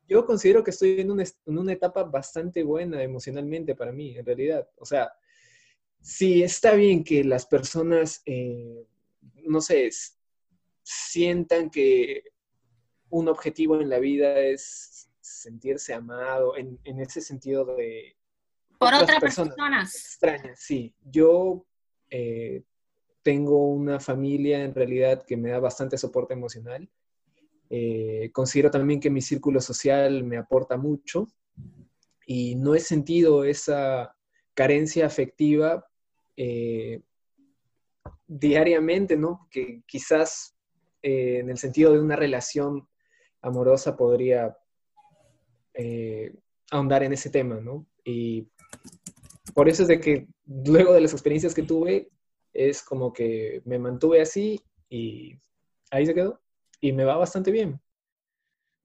Yo 0.07 0.25
considero 0.25 0.63
que 0.63 0.71
estoy 0.71 0.99
en 0.99 1.11
una, 1.11 1.23
en 1.23 1.57
una 1.57 1.73
etapa 1.73 2.03
bastante 2.03 2.63
buena 2.63 3.01
emocionalmente 3.01 3.75
para 3.75 3.91
mí, 3.91 4.17
en 4.17 4.25
realidad. 4.25 4.67
O 4.77 4.85
sea, 4.85 5.11
sí 6.01 6.43
está 6.43 6.73
bien 6.73 7.03
que 7.03 7.23
las 7.23 7.45
personas, 7.45 8.21
eh, 8.25 8.85
no 9.45 9.61
sé, 9.61 9.89
sientan 10.83 11.69
que 11.69 12.23
un 13.09 13.27
objetivo 13.29 13.79
en 13.79 13.89
la 13.89 13.99
vida 13.99 14.39
es 14.39 14.89
sentirse 15.43 15.93
amado, 15.93 16.57
en, 16.57 16.79
en 16.83 16.99
ese 16.99 17.21
sentido 17.21 17.65
de 17.65 18.15
Por 18.77 18.87
otras 18.87 19.03
otras 19.03 19.19
personas 19.19 19.55
personas. 19.55 19.95
extrañas, 19.95 20.59
sí. 20.59 20.93
Yo 21.01 21.65
eh, 22.09 22.63
tengo 23.21 23.67
una 23.69 23.99
familia 23.99 24.63
en 24.63 24.73
realidad 24.73 25.23
que 25.25 25.37
me 25.37 25.49
da 25.49 25.59
bastante 25.59 25.97
soporte 25.97 26.33
emocional. 26.33 26.89
Eh, 27.69 28.29
considero 28.33 28.69
también 28.69 28.99
que 28.99 29.09
mi 29.09 29.21
círculo 29.21 29.59
social 29.59 30.23
me 30.23 30.37
aporta 30.37 30.77
mucho 30.77 31.27
y 32.27 32.55
no 32.55 32.75
he 32.75 32.79
sentido 32.79 33.43
esa 33.45 34.15
carencia 34.53 35.05
afectiva 35.07 35.85
eh, 36.37 37.01
diariamente, 38.27 39.17
¿no? 39.17 39.47
Que 39.49 39.81
quizás 39.87 40.55
eh, 41.01 41.39
en 41.39 41.49
el 41.49 41.57
sentido 41.57 41.93
de 41.93 41.99
una 41.99 42.15
relación 42.15 42.87
amorosa 43.41 43.95
podría 43.97 44.55
eh, 45.73 46.33
ahondar 46.71 47.03
en 47.03 47.13
ese 47.13 47.29
tema, 47.29 47.59
¿no? 47.59 47.85
Y 48.03 48.47
por 49.53 49.69
eso 49.69 49.83
es 49.83 49.87
de 49.87 49.99
que 49.99 50.27
luego 50.45 50.93
de 50.93 51.01
las 51.01 51.13
experiencias 51.13 51.53
que 51.53 51.63
tuve, 51.63 52.09
es 52.53 52.83
como 52.83 53.11
que 53.13 53.61
me 53.65 53.79
mantuve 53.79 54.21
así 54.21 54.61
y 54.89 55.39
ahí 55.91 56.05
se 56.05 56.13
quedó. 56.13 56.39
Y 56.79 56.91
me 56.91 57.05
va 57.05 57.15
bastante 57.15 57.51
bien. 57.51 57.79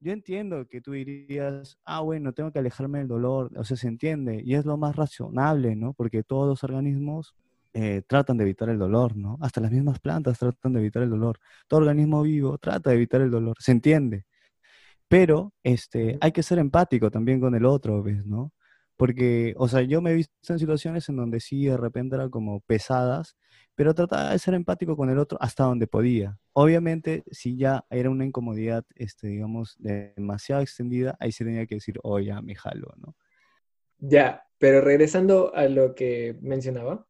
Yo 0.01 0.12
entiendo 0.12 0.66
que 0.68 0.80
tú 0.80 0.93
dirías, 0.93 1.76
ah, 1.84 2.01
bueno, 2.01 2.32
tengo 2.32 2.53
que 2.53 2.61
alejarme 2.61 3.01
del 3.01 3.09
dolor, 3.09 3.51
o 3.57 3.64
sea, 3.64 3.76
se 3.76 3.89
entiende, 3.89 4.41
y 4.45 4.55
es 4.55 4.64
lo 4.64 4.76
más 4.76 4.95
razonable, 4.95 5.74
¿no? 5.74 5.93
Porque 5.93 6.22
todos 6.22 6.47
los 6.47 6.62
organismos 6.62 7.34
eh, 7.74 8.03
tratan 8.07 8.36
de 8.39 8.45
evitar 8.45 8.68
el 8.68 8.78
dolor, 8.78 9.16
¿no? 9.16 9.39
Hasta 9.41 9.61
las 9.61 9.72
mismas 9.72 9.99
plantas 9.99 10.39
tratan 10.39 10.72
de 10.72 10.80
evitar 10.80 11.03
el 11.03 11.11
dolor. 11.11 11.41
Todo 11.66 11.80
organismo 11.80 12.22
vivo 12.22 12.59
trata 12.59 12.91
de 12.91 12.97
evitar 12.97 13.20
el 13.22 13.30
dolor, 13.30 13.57
se 13.59 13.72
entiende. 13.72 14.24
Pero 15.09 15.54
este, 15.62 16.18
hay 16.20 16.32
que 16.32 16.42
ser 16.42 16.59
empático 16.59 17.11
también 17.11 17.40
con 17.40 17.54
el 17.54 17.64
otro, 17.64 18.02
¿ves, 18.02 18.26
no? 18.26 18.52
Porque, 18.96 19.54
o 19.56 19.68
sea, 19.68 19.82
yo 19.82 20.02
me 20.02 20.11
he 20.11 20.14
visto 20.14 20.52
en 20.52 20.59
situaciones 20.59 21.09
en 21.09 21.16
donde 21.16 21.40
sí 21.40 21.66
de 21.66 21.76
repente 21.76 22.16
eran 22.16 22.30
como 22.30 22.61
pesadas, 22.61 23.36
pero 23.74 23.94
trataba 23.94 24.32
de 24.32 24.38
ser 24.38 24.54
empático 24.54 24.96
con 24.96 25.09
el 25.09 25.18
otro 25.18 25.38
hasta 25.40 25.64
donde 25.64 25.86
podía. 25.86 26.36
Obviamente, 26.52 27.22
si 27.30 27.56
ya 27.56 27.86
era 27.90 28.11
una 28.11 28.24
incomodidad, 28.24 28.84
este, 28.96 29.28
digamos, 29.28 29.76
demasiado 29.78 30.62
extendida, 30.62 31.16
ahí 31.20 31.30
sí 31.30 31.44
tenía 31.44 31.64
que 31.66 31.76
decir, 31.76 32.00
oh, 32.02 32.18
ya 32.18 32.42
me 32.42 32.56
jalo, 32.56 32.92
¿no? 32.96 33.14
Ya, 33.98 34.44
pero 34.59 34.80
regresando 34.80 35.54
a 35.54 35.68
lo 35.68 35.94
que 35.94 36.36
mencionaba, 36.40 37.06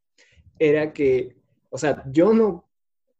era 0.58 0.92
que, 0.92 1.36
o 1.70 1.78
sea, 1.78 2.04
yo 2.10 2.34
no 2.34 2.68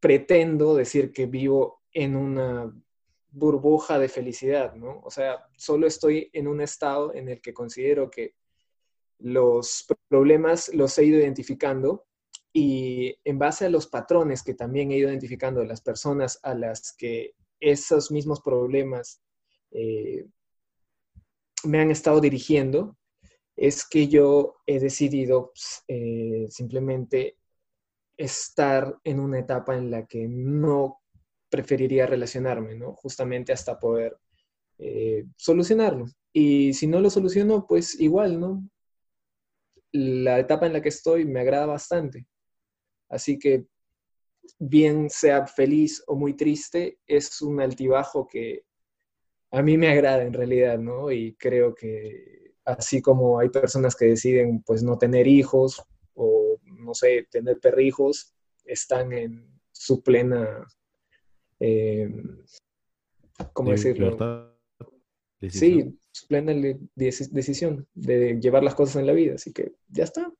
pretendo 0.01 0.77
decir 0.77 1.13
que 1.13 1.27
vivo 1.27 1.83
en 1.93 2.17
una 2.17 2.73
burbuja 3.39 3.99
de 3.99 4.09
felicidad, 4.09 4.75
¿no? 4.75 5.01
O 5.05 5.11
sea, 5.11 5.47
solo 5.57 5.87
estoy 5.87 6.31
en 6.33 6.49
un 6.49 6.61
estado 6.61 7.15
en 7.15 7.29
el 7.29 7.41
que 7.41 7.55
considero 7.55 8.11
que 8.11 8.35
los 9.19 9.87
problemas 10.09 10.73
los 10.75 10.97
he 10.99 11.05
ido 11.05 11.19
identificando 11.19 12.07
y 12.53 13.17
en 13.25 13.39
base 13.39 13.67
a 13.67 13.71
los 13.71 13.87
patrones 13.87 14.43
que 14.43 14.55
también 14.55 14.91
he 14.91 14.97
ido 14.97 15.11
identificando 15.11 15.61
de 15.61 15.67
las 15.67 15.81
personas 15.81 16.41
a 16.43 16.55
las 16.55 16.93
que 16.97 17.35
esos 17.61 18.11
mismos 18.11 18.41
problemas 18.41 19.21
eh, 19.71 20.27
me 21.65 21.81
han 21.81 21.91
estado 21.91 22.21
dirigiendo, 22.21 22.97
es 23.57 23.87
que 23.89 24.07
yo 24.09 24.57
he 24.67 24.79
decidido 24.79 25.53
pues, 25.53 25.83
eh, 25.89 26.47
simplemente 26.49 27.37
estar 28.17 28.99
en 29.05 29.21
una 29.21 29.41
etapa 29.41 29.77
en 29.77 29.91
la 29.91 30.07
que 30.07 30.27
no 30.29 31.01
preferiría 31.49 32.07
relacionarme, 32.07 32.75
¿no? 32.75 32.95
Justamente 32.95 33.53
hasta 33.53 33.79
poder 33.79 34.17
eh, 34.79 35.25
solucionarlo. 35.37 36.07
Y 36.33 36.73
si 36.75 36.87
no 36.87 37.01
lo 37.01 37.11
soluciono, 37.11 37.67
pues 37.67 37.99
igual, 38.01 38.39
¿no? 38.41 38.69
La 39.93 40.39
etapa 40.39 40.67
en 40.67 40.75
la 40.75 40.83
que 40.83 40.91
estoy 40.91 41.25
me 41.25 41.41
agrada 41.41 41.67
bastante. 41.67 42.27
Así 43.09 43.39
que, 43.39 43.67
bien 44.59 45.11
sea 45.11 45.47
feliz 45.47 46.03
o 46.07 46.17
muy 46.17 46.35
triste, 46.35 46.99
es 47.07 47.43
un 47.43 47.61
altibajo 47.61 48.27
que 48.27 48.65
a 49.51 49.63
mí 49.63 49.79
me 49.79 49.89
agrada 49.89 50.23
en 50.23 50.33
realidad, 50.33 50.79
¿no? 50.79 51.11
Y 51.11 51.35
creo 51.37 51.75
que 51.75 52.55
así 52.65 53.01
como 53.01 53.39
hay 53.39 53.49
personas 53.49 53.97
que 53.97 54.07
deciden, 54.07 54.63
pues, 54.63 54.83
no 54.83 54.99
tener 54.99 55.27
hijos 55.27 55.83
o, 56.15 56.59
no 56.65 56.95
sé, 56.95 57.27
tener 57.31 57.59
perrijos, 57.61 58.35
están 58.65 59.13
en 59.13 59.61
su 59.73 60.03
plena, 60.03 60.67
eh, 61.61 62.11
¿cómo 63.53 63.71
decirlo? 63.71 64.07
Libertad, 64.07 64.49
decisión. 65.41 65.93
Sí, 65.93 65.99
su 66.13 66.27
plena 66.27 66.53
le- 66.53 66.79
deci- 66.97 67.31
decisión 67.31 67.87
de 67.95 68.39
llevar 68.41 68.63
las 68.65 68.75
cosas 68.75 68.97
en 68.97 69.07
la 69.07 69.13
vida, 69.13 69.35
así 69.35 69.53
que 69.53 69.73
ya 69.89 70.05
está. 70.05 70.33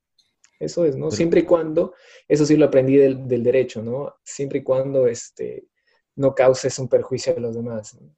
Eso 0.59 0.85
es, 0.85 0.97
¿no? 0.97 1.07
Pero- 1.07 1.17
Siempre 1.17 1.41
y 1.41 1.45
cuando, 1.45 1.95
eso 2.27 2.45
sí 2.45 2.57
lo 2.57 2.67
aprendí 2.67 2.97
del, 2.97 3.29
del 3.29 3.43
derecho, 3.45 3.83
¿no? 3.83 4.15
Siempre 4.25 4.59
y 4.59 4.63
cuando 4.65 5.07
este, 5.07 5.69
no 6.17 6.35
causes 6.35 6.79
un 6.81 6.89
perjuicio 6.89 7.37
a 7.37 7.41
los 7.41 7.55
demás. 7.55 7.95
¿no? 8.01 8.13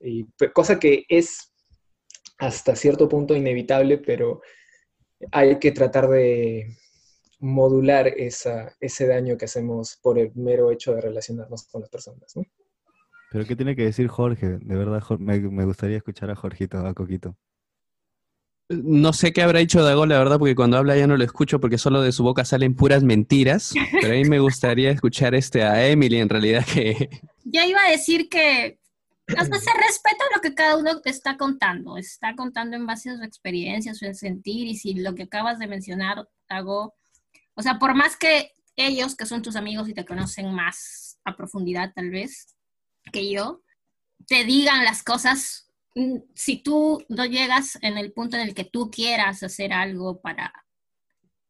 Y, 0.00 0.26
cosa 0.54 0.78
que 0.78 1.04
es 1.08 1.52
hasta 2.38 2.76
cierto 2.76 3.08
punto 3.08 3.34
inevitable, 3.34 3.98
pero 3.98 4.40
hay 5.32 5.58
que 5.58 5.72
tratar 5.72 6.08
de 6.08 6.74
modular 7.40 8.06
esa, 8.06 8.76
ese 8.80 9.06
daño 9.06 9.36
que 9.36 9.46
hacemos 9.46 9.98
por 10.02 10.18
el 10.18 10.30
mero 10.34 10.70
hecho 10.70 10.94
de 10.94 11.00
relacionarnos 11.00 11.66
con 11.68 11.80
las 11.80 11.90
personas, 11.90 12.36
¿no? 12.36 12.44
Pero 13.32 13.46
¿qué 13.46 13.56
tiene 13.56 13.76
que 13.76 13.84
decir 13.84 14.08
Jorge? 14.08 14.58
De 14.60 14.76
verdad, 14.76 15.00
Jor- 15.00 15.18
me, 15.20 15.38
me 15.40 15.64
gustaría 15.64 15.96
escuchar 15.96 16.30
a 16.30 16.36
Jorgito, 16.36 16.78
a 16.78 16.94
Coquito. 16.94 17.36
No 18.68 19.12
sé 19.12 19.32
qué 19.32 19.42
habrá 19.42 19.58
dicho 19.58 19.82
Dago, 19.82 20.06
la 20.06 20.18
verdad, 20.18 20.38
porque 20.38 20.54
cuando 20.54 20.76
habla 20.76 20.96
ya 20.96 21.08
no 21.08 21.16
lo 21.16 21.24
escucho 21.24 21.60
porque 21.60 21.76
solo 21.76 22.02
de 22.02 22.12
su 22.12 22.22
boca 22.22 22.44
salen 22.44 22.76
puras 22.76 23.02
mentiras. 23.02 23.74
Pero 24.00 24.12
a 24.12 24.16
mí 24.16 24.24
me 24.24 24.38
gustaría 24.38 24.90
escuchar 24.90 25.34
este 25.34 25.64
a 25.64 25.88
Emily, 25.88 26.18
en 26.18 26.28
realidad, 26.28 26.64
que 26.64 27.08
Yo 27.44 27.62
iba 27.64 27.80
a 27.84 27.90
decir 27.90 28.28
que 28.28 28.78
o 29.28 29.44
sea, 29.44 29.58
se 29.58 29.70
respeta 29.86 30.24
lo 30.34 30.40
que 30.40 30.54
cada 30.54 30.76
uno 30.76 31.00
te 31.00 31.10
está 31.10 31.36
contando. 31.36 31.96
Está 31.96 32.34
contando 32.36 32.76
en 32.76 32.86
base 32.86 33.10
a 33.10 33.16
su 33.16 33.24
experiencia, 33.24 33.94
su 33.94 34.12
sentir, 34.14 34.66
y 34.66 34.76
si 34.76 34.94
lo 34.94 35.14
que 35.14 35.24
acabas 35.24 35.58
de 35.58 35.66
mencionar, 35.66 36.28
hago. 36.48 36.94
O 37.60 37.62
sea, 37.62 37.78
por 37.78 37.94
más 37.94 38.16
que 38.16 38.52
ellos, 38.74 39.14
que 39.14 39.26
son 39.26 39.42
tus 39.42 39.54
amigos 39.54 39.86
y 39.86 39.92
te 39.92 40.06
conocen 40.06 40.50
más 40.54 41.18
a 41.26 41.36
profundidad, 41.36 41.92
tal 41.94 42.08
vez, 42.08 42.56
que 43.12 43.30
yo, 43.30 43.62
te 44.26 44.44
digan 44.44 44.82
las 44.82 45.02
cosas. 45.02 45.70
mm, 45.94 46.20
Si 46.34 46.62
tú 46.62 47.04
no 47.10 47.26
llegas 47.26 47.78
en 47.82 47.98
el 47.98 48.12
punto 48.12 48.38
en 48.38 48.48
el 48.48 48.54
que 48.54 48.64
tú 48.64 48.90
quieras 48.90 49.42
hacer 49.42 49.74
algo 49.74 50.22
para 50.22 50.54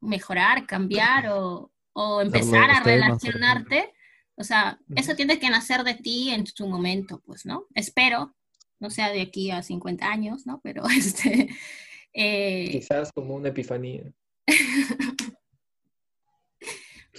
mejorar, 0.00 0.66
cambiar 0.66 1.28
o, 1.28 1.70
o 1.92 2.20
empezar 2.22 2.72
a 2.72 2.80
relacionarte, 2.82 3.94
o 4.34 4.42
sea, 4.42 4.80
eso 4.96 5.14
tiene 5.14 5.38
que 5.38 5.48
nacer 5.48 5.84
de 5.84 5.94
ti 5.94 6.30
en 6.30 6.44
su 6.44 6.66
momento, 6.66 7.22
pues, 7.24 7.46
¿no? 7.46 7.66
Espero, 7.72 8.34
no 8.80 8.90
sea 8.90 9.10
de 9.10 9.20
aquí 9.20 9.52
a 9.52 9.62
50 9.62 10.10
años, 10.10 10.44
¿no? 10.44 10.60
Pero 10.64 10.82
este, 10.88 11.50
eh, 12.12 12.68
Quizás 12.72 13.12
como 13.12 13.36
una 13.36 13.50
epifanía. 13.50 14.12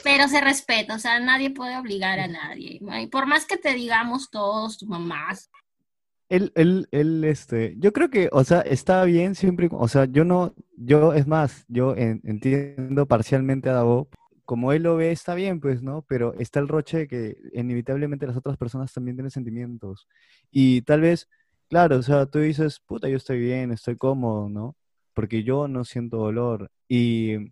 pero 0.03 0.27
se 0.27 0.41
respeta, 0.41 0.95
o 0.95 0.99
sea, 0.99 1.19
nadie 1.19 1.51
puede 1.51 1.77
obligar 1.77 2.19
a 2.19 2.27
nadie. 2.27 2.79
Y 3.01 3.07
por 3.07 3.25
más 3.27 3.45
que 3.45 3.57
te 3.57 3.73
digamos 3.73 4.29
todos, 4.29 4.77
tus 4.77 4.87
mamás, 4.89 5.49
Él, 6.29 6.51
él, 6.55 6.87
él, 6.91 7.23
este, 7.25 7.75
yo 7.77 7.91
creo 7.91 8.09
que, 8.09 8.29
o 8.31 8.43
sea, 8.45 8.61
está 8.61 9.03
bien 9.03 9.35
siempre, 9.35 9.67
o 9.71 9.87
sea, 9.89 10.05
yo 10.05 10.23
no, 10.23 10.55
yo, 10.77 11.13
es 11.13 11.27
más, 11.27 11.65
yo 11.67 11.95
en- 11.97 12.21
entiendo 12.23 13.05
parcialmente 13.05 13.69
a 13.69 13.73
Davo, 13.73 14.09
como 14.45 14.71
él 14.71 14.83
lo 14.83 14.95
ve, 14.95 15.11
está 15.11 15.35
bien, 15.35 15.59
pues, 15.59 15.81
¿no? 15.83 16.03
Pero 16.07 16.33
está 16.39 16.59
el 16.61 16.69
roche 16.69 17.07
que 17.07 17.35
inevitablemente 17.53 18.27
las 18.27 18.37
otras 18.37 18.55
personas 18.57 18.93
también 18.93 19.17
tienen 19.17 19.31
sentimientos. 19.31 20.07
Y 20.51 20.81
tal 20.83 21.01
vez, 21.01 21.27
claro, 21.69 21.97
o 21.97 22.01
sea, 22.03 22.25
tú 22.25 22.39
dices, 22.39 22.79
puta, 22.79 23.09
yo 23.09 23.17
estoy 23.17 23.39
bien, 23.39 23.71
estoy 23.71 23.97
cómodo, 23.97 24.47
¿no? 24.49 24.75
Porque 25.13 25.43
yo 25.43 25.67
no 25.67 25.83
siento 25.83 26.17
dolor. 26.17 26.71
Y 26.87 27.51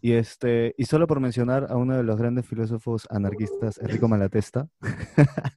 Y, 0.00 0.12
este, 0.12 0.74
y 0.78 0.84
solo 0.84 1.06
por 1.06 1.20
mencionar 1.20 1.66
a 1.70 1.76
uno 1.76 1.96
de 1.96 2.02
los 2.02 2.18
grandes 2.18 2.46
filósofos 2.46 3.06
anarquistas, 3.10 3.78
Enrico 3.78 4.08
Malatesta, 4.08 4.68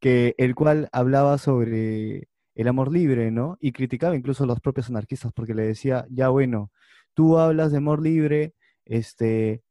que 0.00 0.34
el 0.38 0.54
cual 0.54 0.88
hablaba 0.92 1.38
sobre 1.38 2.28
el 2.54 2.68
amor 2.68 2.92
libre, 2.92 3.30
¿no? 3.30 3.56
Y 3.60 3.72
criticaba 3.72 4.16
incluso 4.16 4.44
a 4.44 4.46
los 4.46 4.60
propios 4.60 4.88
anarquistas 4.88 5.32
porque 5.32 5.54
le 5.54 5.64
decía, 5.64 6.06
ya 6.10 6.28
bueno, 6.28 6.70
tú 7.14 7.38
hablas 7.38 7.72
de 7.72 7.78
amor 7.78 8.02
libre, 8.02 8.54
este, 8.84 9.62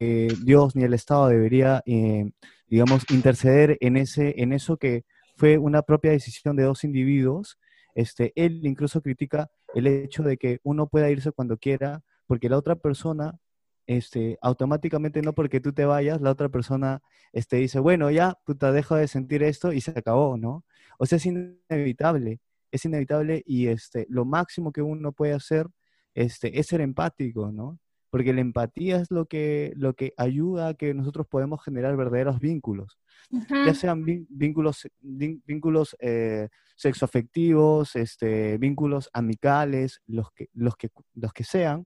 eh, 0.00 0.32
Dios 0.44 0.76
ni 0.76 0.84
el 0.84 0.94
Estado 0.94 1.28
debería, 1.28 1.82
eh, 1.86 2.30
digamos, 2.68 3.04
interceder 3.10 3.76
en, 3.80 3.96
ese, 3.96 4.34
en 4.42 4.52
eso 4.52 4.76
que 4.76 5.04
fue 5.36 5.58
una 5.58 5.82
propia 5.82 6.12
decisión 6.12 6.56
de 6.56 6.64
dos 6.64 6.84
individuos. 6.84 7.58
Este, 7.94 8.32
él 8.36 8.60
incluso 8.64 9.02
critica 9.02 9.50
el 9.74 9.86
hecho 9.86 10.22
de 10.22 10.36
que 10.36 10.60
uno 10.62 10.86
pueda 10.88 11.10
irse 11.10 11.32
cuando 11.32 11.58
quiera, 11.58 12.02
porque 12.28 12.48
la 12.48 12.58
otra 12.58 12.76
persona, 12.76 13.38
este, 13.86 14.38
automáticamente 14.42 15.22
no 15.22 15.32
porque 15.34 15.60
tú 15.60 15.72
te 15.72 15.86
vayas, 15.86 16.20
la 16.20 16.30
otra 16.30 16.50
persona 16.50 17.02
este, 17.32 17.56
dice, 17.56 17.80
bueno, 17.80 18.10
ya, 18.10 18.38
puta, 18.44 18.70
dejo 18.72 18.94
de 18.96 19.08
sentir 19.08 19.42
esto 19.42 19.72
y 19.72 19.80
se 19.80 19.92
acabó, 19.92 20.36
¿no? 20.36 20.64
O 20.98 21.06
sea, 21.06 21.16
es 21.16 21.26
inevitable, 21.26 22.40
es 22.70 22.84
inevitable 22.84 23.42
y 23.46 23.68
este, 23.68 24.06
lo 24.10 24.24
máximo 24.26 24.72
que 24.72 24.82
uno 24.82 25.12
puede 25.12 25.32
hacer 25.32 25.66
este, 26.14 26.60
es 26.60 26.66
ser 26.68 26.82
empático, 26.82 27.50
¿no? 27.50 27.78
Porque 28.10 28.32
la 28.32 28.40
empatía 28.40 28.96
es 28.96 29.10
lo 29.10 29.26
que, 29.26 29.72
lo 29.76 29.94
que 29.94 30.14
ayuda 30.16 30.68
a 30.68 30.74
que 30.74 30.94
nosotros 30.94 31.26
podemos 31.26 31.62
generar 31.62 31.96
verdaderos 31.96 32.40
vínculos, 32.40 32.98
ya 33.30 33.74
sean 33.74 34.04
vínculos, 34.04 34.88
vínculos 35.00 35.96
eh, 36.00 36.48
sexoafectivos, 36.76 37.96
este, 37.96 38.56
vínculos 38.58 39.10
amicales, 39.12 40.00
los 40.06 40.30
que, 40.32 40.48
los, 40.54 40.76
que, 40.76 40.90
los 41.14 41.32
que 41.32 41.44
sean, 41.44 41.84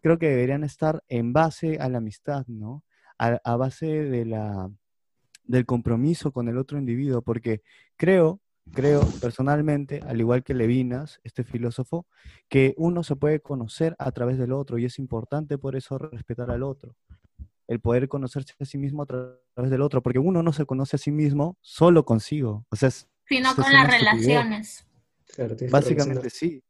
creo 0.00 0.18
que 0.18 0.28
deberían 0.28 0.64
estar 0.64 1.04
en 1.08 1.32
base 1.32 1.78
a 1.78 1.88
la 1.88 1.98
amistad, 1.98 2.44
¿no? 2.48 2.82
A, 3.18 3.38
a 3.44 3.56
base 3.56 3.86
de 3.86 4.24
la, 4.24 4.70
del 5.44 5.66
compromiso 5.66 6.32
con 6.32 6.48
el 6.48 6.58
otro 6.58 6.78
individuo, 6.78 7.22
porque 7.22 7.62
creo 7.96 8.40
creo 8.72 9.00
personalmente, 9.20 10.00
al 10.06 10.20
igual 10.20 10.42
que 10.42 10.54
Levinas, 10.54 11.20
este 11.24 11.44
filósofo, 11.44 12.06
que 12.48 12.74
uno 12.76 13.02
se 13.02 13.16
puede 13.16 13.40
conocer 13.40 13.96
a 13.98 14.12
través 14.12 14.38
del 14.38 14.52
otro 14.52 14.78
y 14.78 14.84
es 14.84 14.98
importante 14.98 15.58
por 15.58 15.76
eso 15.76 15.98
respetar 15.98 16.50
al 16.50 16.62
otro. 16.62 16.96
El 17.66 17.80
poder 17.80 18.08
conocerse 18.08 18.54
a 18.58 18.64
sí 18.64 18.78
mismo 18.78 19.02
a 19.02 19.06
través 19.06 19.70
del 19.70 19.82
otro, 19.82 20.02
porque 20.02 20.18
uno 20.18 20.42
no 20.42 20.52
se 20.52 20.66
conoce 20.66 20.96
a 20.96 20.98
sí 20.98 21.12
mismo 21.12 21.56
solo 21.60 22.04
consigo. 22.04 22.66
O 22.70 22.76
sea, 22.76 22.90
sino 22.90 23.54
con 23.54 23.72
las 23.72 23.90
relaciones. 23.90 24.86
Básicamente 25.70 26.30
sí. 26.30 26.62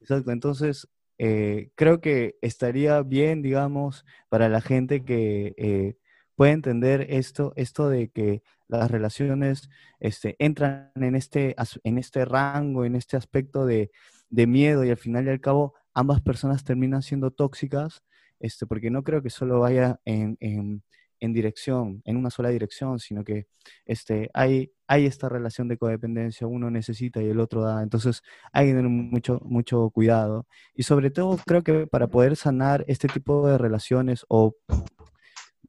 Exacto. 0.00 0.30
Entonces, 0.30 0.88
eh, 1.18 1.70
creo 1.74 2.00
que 2.00 2.36
estaría 2.42 3.02
bien, 3.02 3.42
digamos, 3.42 4.04
para 4.28 4.48
la 4.48 4.60
gente 4.60 5.04
que 5.04 5.54
eh, 5.56 5.96
puede 6.36 6.52
entender 6.52 7.06
esto, 7.08 7.52
esto 7.56 7.88
de 7.88 8.10
que 8.10 8.42
las 8.68 8.90
relaciones 8.90 9.68
este, 10.00 10.36
entran 10.38 10.92
en 10.94 11.16
este, 11.16 11.56
en 11.82 11.98
este 11.98 12.24
rango, 12.24 12.84
en 12.84 12.94
este 12.94 13.16
aspecto 13.16 13.66
de, 13.66 13.90
miedo 14.30 14.84
y 14.84 14.90
al 14.90 14.96
final 14.96 15.26
y 15.26 15.30
al 15.30 15.40
cabo 15.40 15.74
ambas 15.94 16.20
personas 16.20 16.62
terminan 16.62 17.02
siendo 17.02 17.30
tóxicas, 17.30 18.02
este, 18.38 18.66
porque 18.66 18.90
no 18.90 19.02
creo 19.02 19.22
que 19.22 19.30
solo 19.30 19.60
vaya 19.60 19.98
en, 20.04 20.82
dirección, 21.20 22.02
en 22.04 22.16
una 22.16 22.30
sola 22.30 22.50
dirección, 22.50 22.98
sino 22.98 23.24
que 23.24 23.46
este, 23.86 24.30
hay, 24.34 24.72
hay 24.86 25.06
esta 25.06 25.28
relación 25.28 25.68
de 25.68 25.78
codependencia, 25.78 26.46
uno 26.46 26.70
necesita 26.70 27.22
y 27.22 27.28
el 27.28 27.40
otro 27.40 27.62
da, 27.62 27.82
entonces 27.82 28.22
hay 28.52 28.66
que 28.66 28.74
tener 28.74 28.90
mucho, 28.90 29.40
mucho 29.44 29.88
cuidado. 29.90 30.46
Y 30.74 30.82
sobre 30.82 31.10
todo 31.10 31.38
creo 31.46 31.62
que 31.62 31.86
para 31.86 32.08
poder 32.08 32.36
sanar 32.36 32.84
este 32.88 33.08
tipo 33.08 33.48
de 33.48 33.56
relaciones 33.56 34.26
o 34.28 34.54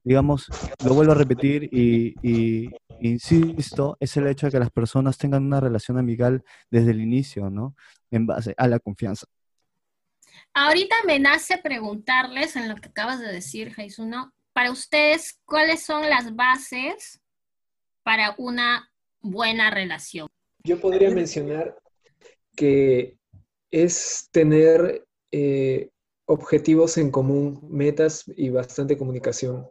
digamos, 0.08 0.48
lo 0.86 0.94
vuelvo 0.94 1.12
a 1.12 1.16
repetir 1.16 1.70
y, 1.70 2.70
insisto, 3.02 3.98
es 4.00 4.16
el 4.16 4.28
hecho 4.28 4.46
de 4.46 4.54
que 4.54 4.60
las 4.60 4.72
personas 4.72 5.18
tengan 5.18 5.44
una 5.44 5.60
relación 5.60 5.98
amigal 5.98 6.46
desde 6.72 6.92
el 6.92 7.02
inicio, 7.02 7.50
¿no? 7.50 7.76
En 8.10 8.26
base 8.26 8.54
a 8.56 8.70
la 8.70 8.80
confianza. 8.80 9.28
Ahorita 10.54 10.96
me 11.06 11.20
nace 11.20 11.58
preguntarles 11.58 12.56
en 12.56 12.70
lo 12.70 12.76
que 12.76 12.88
acabas 12.88 13.20
de 13.20 13.34
decir, 13.34 13.74
Jesús, 13.74 14.08
¿no? 14.08 14.34
Para 14.54 14.72
ustedes, 14.72 15.42
¿cuáles 15.44 15.84
son 15.84 16.10
las 16.10 16.34
bases 16.34 17.20
para 18.02 18.34
una 18.38 18.90
buena 19.20 19.70
relación? 19.72 20.30
Yo 20.64 20.80
podría 20.80 21.10
mencionar 21.12 21.78
que 22.56 23.18
es 23.72 24.30
tener 24.32 25.06
eh, 25.32 25.90
objetivos 26.28 26.98
en 26.98 27.12
común, 27.12 27.60
metas 27.70 28.24
y 28.38 28.50
bastante 28.50 28.98
comunicación. 28.98 29.68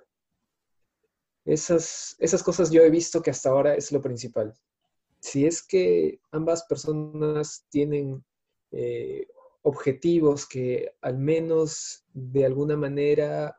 Esas, 1.46 2.16
esas 2.18 2.42
cosas 2.42 2.72
yo 2.72 2.82
he 2.82 2.90
visto 2.90 3.22
que 3.22 3.30
hasta 3.30 3.50
ahora 3.50 3.74
es 3.74 3.92
lo 3.92 4.02
principal. 4.02 4.52
Si 5.20 5.46
es 5.46 5.62
que 5.62 6.18
ambas 6.32 6.64
personas 6.64 7.64
tienen 7.70 8.24
eh, 8.72 9.28
objetivos 9.62 10.46
que 10.46 10.92
al 11.00 11.18
menos 11.18 12.04
de 12.12 12.44
alguna 12.44 12.76
manera 12.76 13.56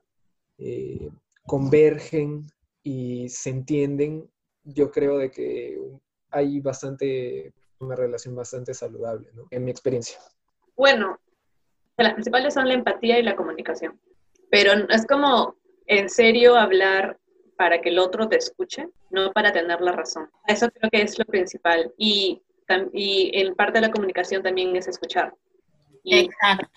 eh, 0.57 1.09
convergen 1.45 2.45
y 2.83 3.29
se 3.29 3.51
entienden, 3.51 4.29
yo 4.63 4.91
creo 4.91 5.17
de 5.17 5.31
que 5.31 5.79
hay 6.29 6.59
bastante, 6.59 7.53
una 7.79 7.95
relación 7.95 8.35
bastante 8.35 8.73
saludable, 8.73 9.29
¿no? 9.33 9.47
En 9.49 9.63
mi 9.63 9.71
experiencia. 9.71 10.19
Bueno, 10.75 11.19
las 11.97 12.13
principales 12.13 12.53
son 12.53 12.67
la 12.67 12.73
empatía 12.73 13.17
y 13.17 13.23
la 13.23 13.35
comunicación, 13.35 13.99
pero 14.49 14.73
es 14.89 15.05
como 15.07 15.55
en 15.88 16.09
serio 16.09 16.55
hablar 16.55 17.17
para 17.58 17.82
que 17.82 17.89
el 17.89 17.99
otro 17.99 18.30
te 18.30 18.38
escuche, 18.38 18.88
no 19.10 19.32
para 19.34 19.51
tener 19.51 19.82
la 19.82 19.91
razón. 19.91 20.30
Eso 20.45 20.70
creo 20.70 20.89
que 20.91 21.01
es 21.01 21.18
lo 21.18 21.26
principal. 21.26 21.91
Y, 21.97 22.41
y 22.93 23.32
en 23.34 23.55
parte 23.55 23.80
de 23.80 23.88
la 23.88 23.91
comunicación 23.91 24.43
también 24.43 24.76
es 24.76 24.88
escuchar. 24.88 25.34
Y 26.03 26.20
Exacto. 26.20 26.70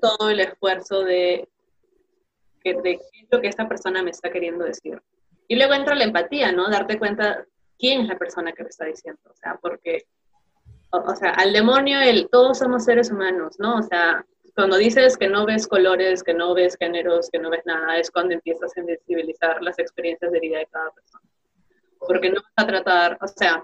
todo 0.00 0.30
el 0.30 0.40
esfuerzo 0.40 1.02
de, 1.02 1.48
de 2.64 2.82
qué 2.82 2.98
es 2.98 3.28
lo 3.30 3.40
que 3.40 3.48
esta 3.48 3.68
persona 3.68 4.02
me 4.02 4.10
está 4.10 4.30
queriendo 4.30 4.64
decir. 4.64 5.02
Y 5.48 5.56
luego 5.56 5.74
entra 5.74 5.96
la 5.96 6.04
empatía, 6.04 6.52
¿no? 6.52 6.70
Darte 6.70 6.98
cuenta 6.98 7.44
quién 7.78 8.02
es 8.02 8.08
la 8.08 8.16
persona 8.16 8.52
que 8.52 8.62
me 8.62 8.68
está 8.68 8.84
diciendo. 8.86 9.20
O 9.28 9.34
sea, 9.34 9.58
porque, 9.60 10.06
o, 10.90 10.98
o 10.98 11.16
sea, 11.16 11.30
al 11.30 11.52
demonio, 11.52 12.00
el, 12.00 12.28
todos 12.30 12.58
somos 12.58 12.84
seres 12.84 13.10
humanos, 13.10 13.56
¿no? 13.58 13.78
O 13.78 13.82
sea, 13.82 14.24
cuando 14.54 14.76
dices 14.76 15.16
que 15.16 15.28
no 15.28 15.46
ves 15.46 15.66
colores, 15.66 16.22
que 16.22 16.34
no 16.34 16.54
ves 16.54 16.76
géneros, 16.76 17.30
que 17.30 17.38
no 17.38 17.50
ves 17.50 17.62
nada, 17.64 17.98
es 17.98 18.10
cuando 18.10 18.34
empiezas 18.34 18.70
a 18.76 18.82
sensibilizar 18.82 19.62
las 19.62 19.78
experiencias 19.78 20.32
de 20.32 20.40
vida 20.40 20.58
de 20.58 20.66
cada 20.66 20.90
persona. 20.90 21.24
Porque 21.98 22.30
no 22.30 22.40
vas 22.40 22.64
a 22.64 22.66
tratar, 22.66 23.18
o 23.20 23.28
sea, 23.28 23.62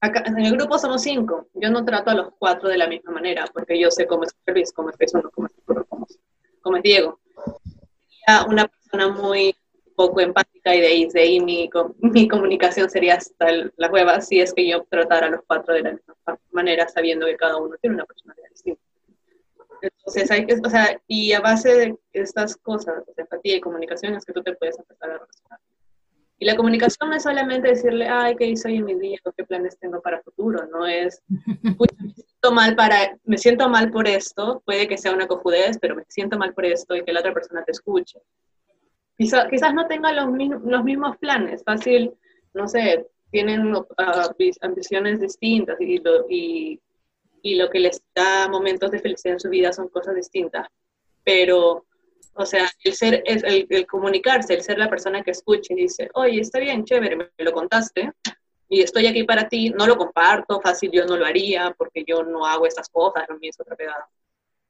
acá, 0.00 0.22
en 0.26 0.38
el 0.38 0.56
grupo 0.56 0.78
somos 0.78 1.02
cinco, 1.02 1.48
yo 1.54 1.70
no 1.70 1.84
trato 1.84 2.10
a 2.10 2.14
los 2.14 2.28
cuatro 2.38 2.68
de 2.68 2.78
la 2.78 2.86
misma 2.86 3.12
manera, 3.12 3.44
porque 3.52 3.78
yo 3.78 3.90
sé 3.90 4.06
cómo 4.06 4.24
es 4.24 4.34
Luis, 4.46 4.72
cómo 4.72 4.90
es 4.90 4.96
Jesús, 4.96 5.22
cómo 5.34 5.46
es 5.46 5.52
cómo 5.64 6.06
cómo 6.60 6.76
es 6.76 6.82
Diego. 6.82 7.18
una 8.48 8.66
persona 8.68 9.08
muy 9.08 9.54
poco 9.96 10.20
empática 10.20 10.74
y 10.76 10.80
de 10.80 10.86
ahí, 10.86 11.06
de 11.06 11.20
ahí 11.20 11.40
mi, 11.40 11.68
mi 11.98 12.28
comunicación 12.28 12.88
sería 12.88 13.16
hasta 13.16 13.46
la 13.76 13.90
hueva 13.90 14.20
si 14.20 14.40
es 14.40 14.54
que 14.54 14.68
yo 14.68 14.84
tratara 14.88 15.26
a 15.26 15.30
los 15.30 15.40
cuatro 15.46 15.74
de 15.74 15.82
la 15.82 15.92
misma 15.92 16.14
manera, 16.52 16.88
sabiendo 16.88 17.26
que 17.26 17.36
cada 17.36 17.56
uno 17.56 17.76
tiene 17.80 17.96
una 17.96 18.04
personalidad 18.04 18.48
distinta. 18.50 18.87
Entonces 19.82 20.30
hay 20.30 20.46
que, 20.46 20.54
o 20.54 20.70
sea, 20.70 21.00
y 21.06 21.32
a 21.32 21.40
base 21.40 21.74
de 21.74 21.98
estas 22.12 22.56
cosas, 22.56 23.04
de 23.06 23.22
empatía 23.22 23.56
y 23.56 23.60
comunicación, 23.60 24.14
es 24.14 24.24
que 24.24 24.32
tú 24.32 24.42
te 24.42 24.54
puedes 24.54 24.78
empezar 24.78 25.10
a 25.10 25.18
relacionar. 25.18 25.60
Y 26.40 26.44
la 26.44 26.56
comunicación 26.56 27.10
no 27.10 27.16
es 27.16 27.24
solamente 27.24 27.68
decirle, 27.68 28.08
ay, 28.08 28.36
¿qué 28.36 28.46
hice 28.46 28.68
hoy 28.68 28.76
en 28.76 28.84
mi 28.84 28.94
día? 28.94 29.18
¿Qué 29.36 29.44
planes 29.44 29.76
tengo 29.78 30.00
para 30.00 30.18
el 30.18 30.22
futuro? 30.22 30.66
No 30.68 30.86
es, 30.86 31.20
me 31.26 32.14
siento 32.14 32.52
mal 32.52 32.76
para, 32.76 33.18
me 33.24 33.38
siento 33.38 33.68
mal 33.68 33.90
por 33.90 34.06
esto, 34.06 34.62
puede 34.64 34.86
que 34.86 34.98
sea 34.98 35.12
una 35.12 35.26
cojudez, 35.26 35.78
pero 35.80 35.96
me 35.96 36.04
siento 36.08 36.38
mal 36.38 36.54
por 36.54 36.64
esto 36.64 36.94
y 36.94 37.02
que 37.02 37.12
la 37.12 37.20
otra 37.20 37.34
persona 37.34 37.64
te 37.64 37.72
escuche. 37.72 38.20
Quizá, 39.16 39.48
quizás 39.48 39.74
no 39.74 39.88
tenga 39.88 40.12
los, 40.12 40.28
los 40.62 40.84
mismos 40.84 41.16
planes, 41.16 41.64
fácil, 41.64 42.14
no 42.54 42.68
sé, 42.68 43.04
tienen 43.32 43.74
uh, 43.74 43.84
ambiciones 44.60 45.20
distintas 45.20 45.76
y, 45.80 46.00
y 46.28 46.80
y 47.42 47.54
lo 47.54 47.70
que 47.70 47.80
les 47.80 48.02
da 48.14 48.48
momentos 48.48 48.90
de 48.90 49.00
felicidad 49.00 49.34
en 49.34 49.40
su 49.40 49.48
vida 49.48 49.72
son 49.72 49.88
cosas 49.88 50.14
distintas. 50.14 50.66
Pero, 51.24 51.86
o 52.34 52.46
sea, 52.46 52.70
el 52.84 52.94
ser, 52.94 53.22
el, 53.26 53.66
el 53.68 53.86
comunicarse, 53.86 54.54
el 54.54 54.62
ser 54.62 54.78
la 54.78 54.88
persona 54.88 55.22
que 55.22 55.32
escuche 55.32 55.74
y 55.74 55.82
dice, 55.82 56.10
oye, 56.14 56.40
está 56.40 56.58
bien, 56.58 56.84
chévere, 56.84 57.16
me, 57.16 57.28
lo 57.38 57.52
contaste 57.52 58.12
y 58.68 58.82
estoy 58.82 59.06
aquí 59.06 59.24
para 59.24 59.48
ti, 59.48 59.70
no 59.70 59.86
lo 59.86 59.96
comparto, 59.96 60.60
fácil, 60.60 60.90
yo 60.92 61.06
no 61.06 61.16
lo 61.16 61.24
haría 61.24 61.74
porque 61.76 62.04
yo 62.06 62.22
no 62.22 62.44
hago 62.44 62.66
estas 62.66 62.88
cosas, 62.88 63.24
no 63.28 63.38
me 63.38 63.48
es 63.48 63.58
otra 63.58 63.76
pegada. 63.76 64.08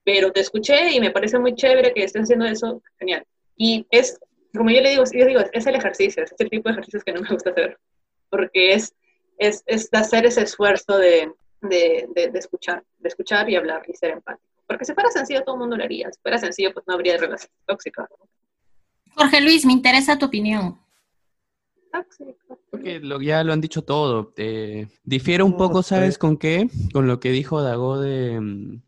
Pero 0.04 0.30
te 0.30 0.40
escuché 0.40 0.92
y 0.92 1.00
me 1.00 1.10
parece 1.10 1.38
muy 1.38 1.54
chévere 1.54 1.92
que 1.92 2.04
estés 2.04 2.22
haciendo 2.22 2.46
eso, 2.46 2.80
genial. 2.98 3.24
Y 3.56 3.86
es, 3.90 4.18
como 4.56 4.70
yo 4.70 4.80
le 4.80 4.90
digo, 4.90 5.04
yo 5.12 5.26
digo 5.26 5.40
es 5.52 5.66
el 5.66 5.74
ejercicio, 5.74 6.22
es 6.22 6.32
el 6.38 6.48
tipo 6.48 6.68
de 6.68 6.74
ejercicios 6.74 7.04
que 7.04 7.12
no 7.12 7.20
me 7.20 7.28
gusta 7.28 7.50
hacer, 7.50 7.78
porque 8.30 8.72
es, 8.74 8.94
es, 9.36 9.64
es 9.66 9.88
hacer 9.92 10.26
ese 10.26 10.42
esfuerzo 10.42 10.96
de, 10.96 11.32
de, 11.60 12.08
de, 12.14 12.38
escuchar, 12.38 12.84
de 12.98 13.08
escuchar 13.08 13.48
y 13.50 13.56
hablar 13.56 13.82
y 13.88 13.94
ser 13.94 14.10
empático. 14.10 14.46
Porque 14.66 14.84
si 14.84 14.92
fuera 14.92 15.10
sencillo, 15.10 15.42
todo 15.44 15.54
el 15.54 15.60
mundo 15.60 15.76
lo 15.76 15.84
haría. 15.84 16.10
Si 16.12 16.20
fuera 16.20 16.38
sencillo, 16.38 16.72
pues 16.72 16.86
no 16.86 16.94
habría 16.94 17.16
relaciones 17.16 17.56
tóxicas. 17.66 18.08
¿no? 18.10 18.28
Jorge 19.14 19.40
Luis, 19.40 19.64
me 19.64 19.72
interesa 19.72 20.18
tu 20.18 20.26
opinión. 20.26 20.78
Tóxico. 21.90 22.58
Porque 22.70 23.00
lo, 23.00 23.20
ya 23.20 23.42
lo 23.44 23.52
han 23.52 23.60
dicho 23.60 23.82
todo. 23.82 24.34
Eh, 24.36 24.88
difiere 25.04 25.42
un 25.42 25.56
poco, 25.56 25.82
sí. 25.82 25.90
¿sabes 25.90 26.18
con 26.18 26.36
qué? 26.36 26.68
Con 26.92 27.06
lo 27.06 27.18
que 27.18 27.30
dijo 27.30 27.62
Dago 27.62 27.98
de 27.98 28.38
mm, 28.38 28.82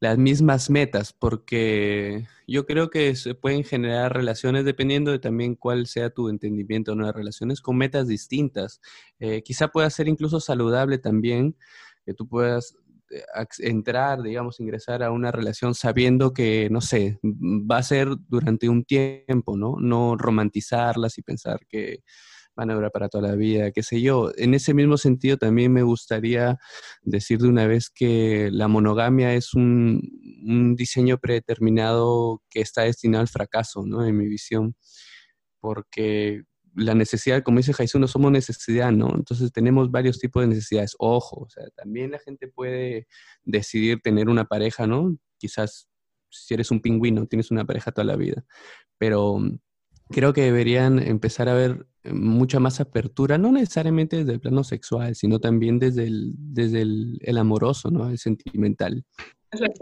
las 0.00 0.16
mismas 0.16 0.70
metas, 0.70 1.12
porque 1.12 2.26
yo 2.46 2.64
creo 2.64 2.88
que 2.88 3.14
se 3.14 3.34
pueden 3.34 3.62
generar 3.62 4.14
relaciones 4.14 4.64
dependiendo 4.64 5.10
de 5.12 5.18
también 5.18 5.54
cuál 5.54 5.86
sea 5.86 6.08
tu 6.08 6.30
entendimiento 6.30 6.94
¿no? 6.94 7.06
de 7.06 7.12
relaciones 7.12 7.60
con 7.60 7.76
metas 7.76 8.08
distintas. 8.08 8.80
Eh, 9.18 9.42
quizá 9.42 9.68
pueda 9.68 9.90
ser 9.90 10.08
incluso 10.08 10.40
saludable 10.40 10.96
también 10.96 11.54
que 12.10 12.14
tú 12.14 12.26
puedas 12.26 12.74
eh, 13.10 13.22
entrar, 13.60 14.20
digamos, 14.20 14.58
ingresar 14.58 15.04
a 15.04 15.12
una 15.12 15.30
relación 15.30 15.76
sabiendo 15.76 16.32
que, 16.32 16.68
no 16.70 16.80
sé, 16.80 17.20
va 17.22 17.78
a 17.78 17.82
ser 17.84 18.08
durante 18.28 18.68
un 18.68 18.84
tiempo, 18.84 19.56
¿no? 19.56 19.76
No 19.78 20.16
romantizarlas 20.16 21.18
y 21.18 21.22
pensar 21.22 21.60
que 21.68 22.00
van 22.56 22.68
a 22.70 22.74
durar 22.74 22.90
para 22.90 23.08
toda 23.08 23.28
la 23.28 23.36
vida, 23.36 23.70
qué 23.70 23.84
sé 23.84 24.00
yo. 24.02 24.32
En 24.36 24.54
ese 24.54 24.74
mismo 24.74 24.96
sentido, 24.96 25.36
también 25.36 25.72
me 25.72 25.84
gustaría 25.84 26.58
decir 27.02 27.38
de 27.38 27.48
una 27.48 27.68
vez 27.68 27.90
que 27.94 28.50
la 28.50 28.66
monogamia 28.66 29.34
es 29.34 29.54
un, 29.54 30.02
un 30.44 30.74
diseño 30.74 31.18
predeterminado 31.18 32.42
que 32.50 32.60
está 32.60 32.82
destinado 32.82 33.22
al 33.22 33.28
fracaso, 33.28 33.84
¿no? 33.86 34.04
En 34.04 34.16
mi 34.16 34.26
visión, 34.26 34.74
porque 35.60 36.42
la 36.74 36.94
necesidad, 36.94 37.42
como 37.42 37.58
dice 37.58 37.74
Jesús, 37.74 38.00
no 38.00 38.08
somos 38.08 38.32
necesidad, 38.32 38.92
¿no? 38.92 39.12
Entonces 39.14 39.52
tenemos 39.52 39.90
varios 39.90 40.18
tipos 40.18 40.42
de 40.42 40.48
necesidades. 40.48 40.94
Ojo, 40.98 41.44
o 41.44 41.48
sea, 41.48 41.64
también 41.76 42.10
la 42.10 42.18
gente 42.18 42.48
puede 42.48 43.06
decidir 43.44 44.00
tener 44.02 44.28
una 44.28 44.44
pareja, 44.44 44.86
¿no? 44.86 45.16
Quizás 45.38 45.88
si 46.30 46.54
eres 46.54 46.70
un 46.70 46.80
pingüino, 46.80 47.26
tienes 47.26 47.50
una 47.50 47.64
pareja 47.64 47.92
toda 47.92 48.04
la 48.04 48.16
vida, 48.16 48.44
pero 48.98 49.38
mm, 49.38 49.58
creo 50.10 50.32
que 50.32 50.42
deberían 50.42 51.00
empezar 51.00 51.48
a 51.48 51.54
ver 51.54 51.86
eh, 52.04 52.12
mucha 52.12 52.60
más 52.60 52.80
apertura, 52.80 53.36
no 53.36 53.50
necesariamente 53.52 54.18
desde 54.18 54.32
el 54.32 54.40
plano 54.40 54.62
sexual, 54.62 55.16
sino 55.16 55.40
también 55.40 55.78
desde 55.78 56.04
el, 56.04 56.32
desde 56.36 56.82
el, 56.82 57.18
el 57.22 57.38
amoroso, 57.38 57.90
¿no? 57.90 58.08
El 58.08 58.18
sentimental. 58.18 59.04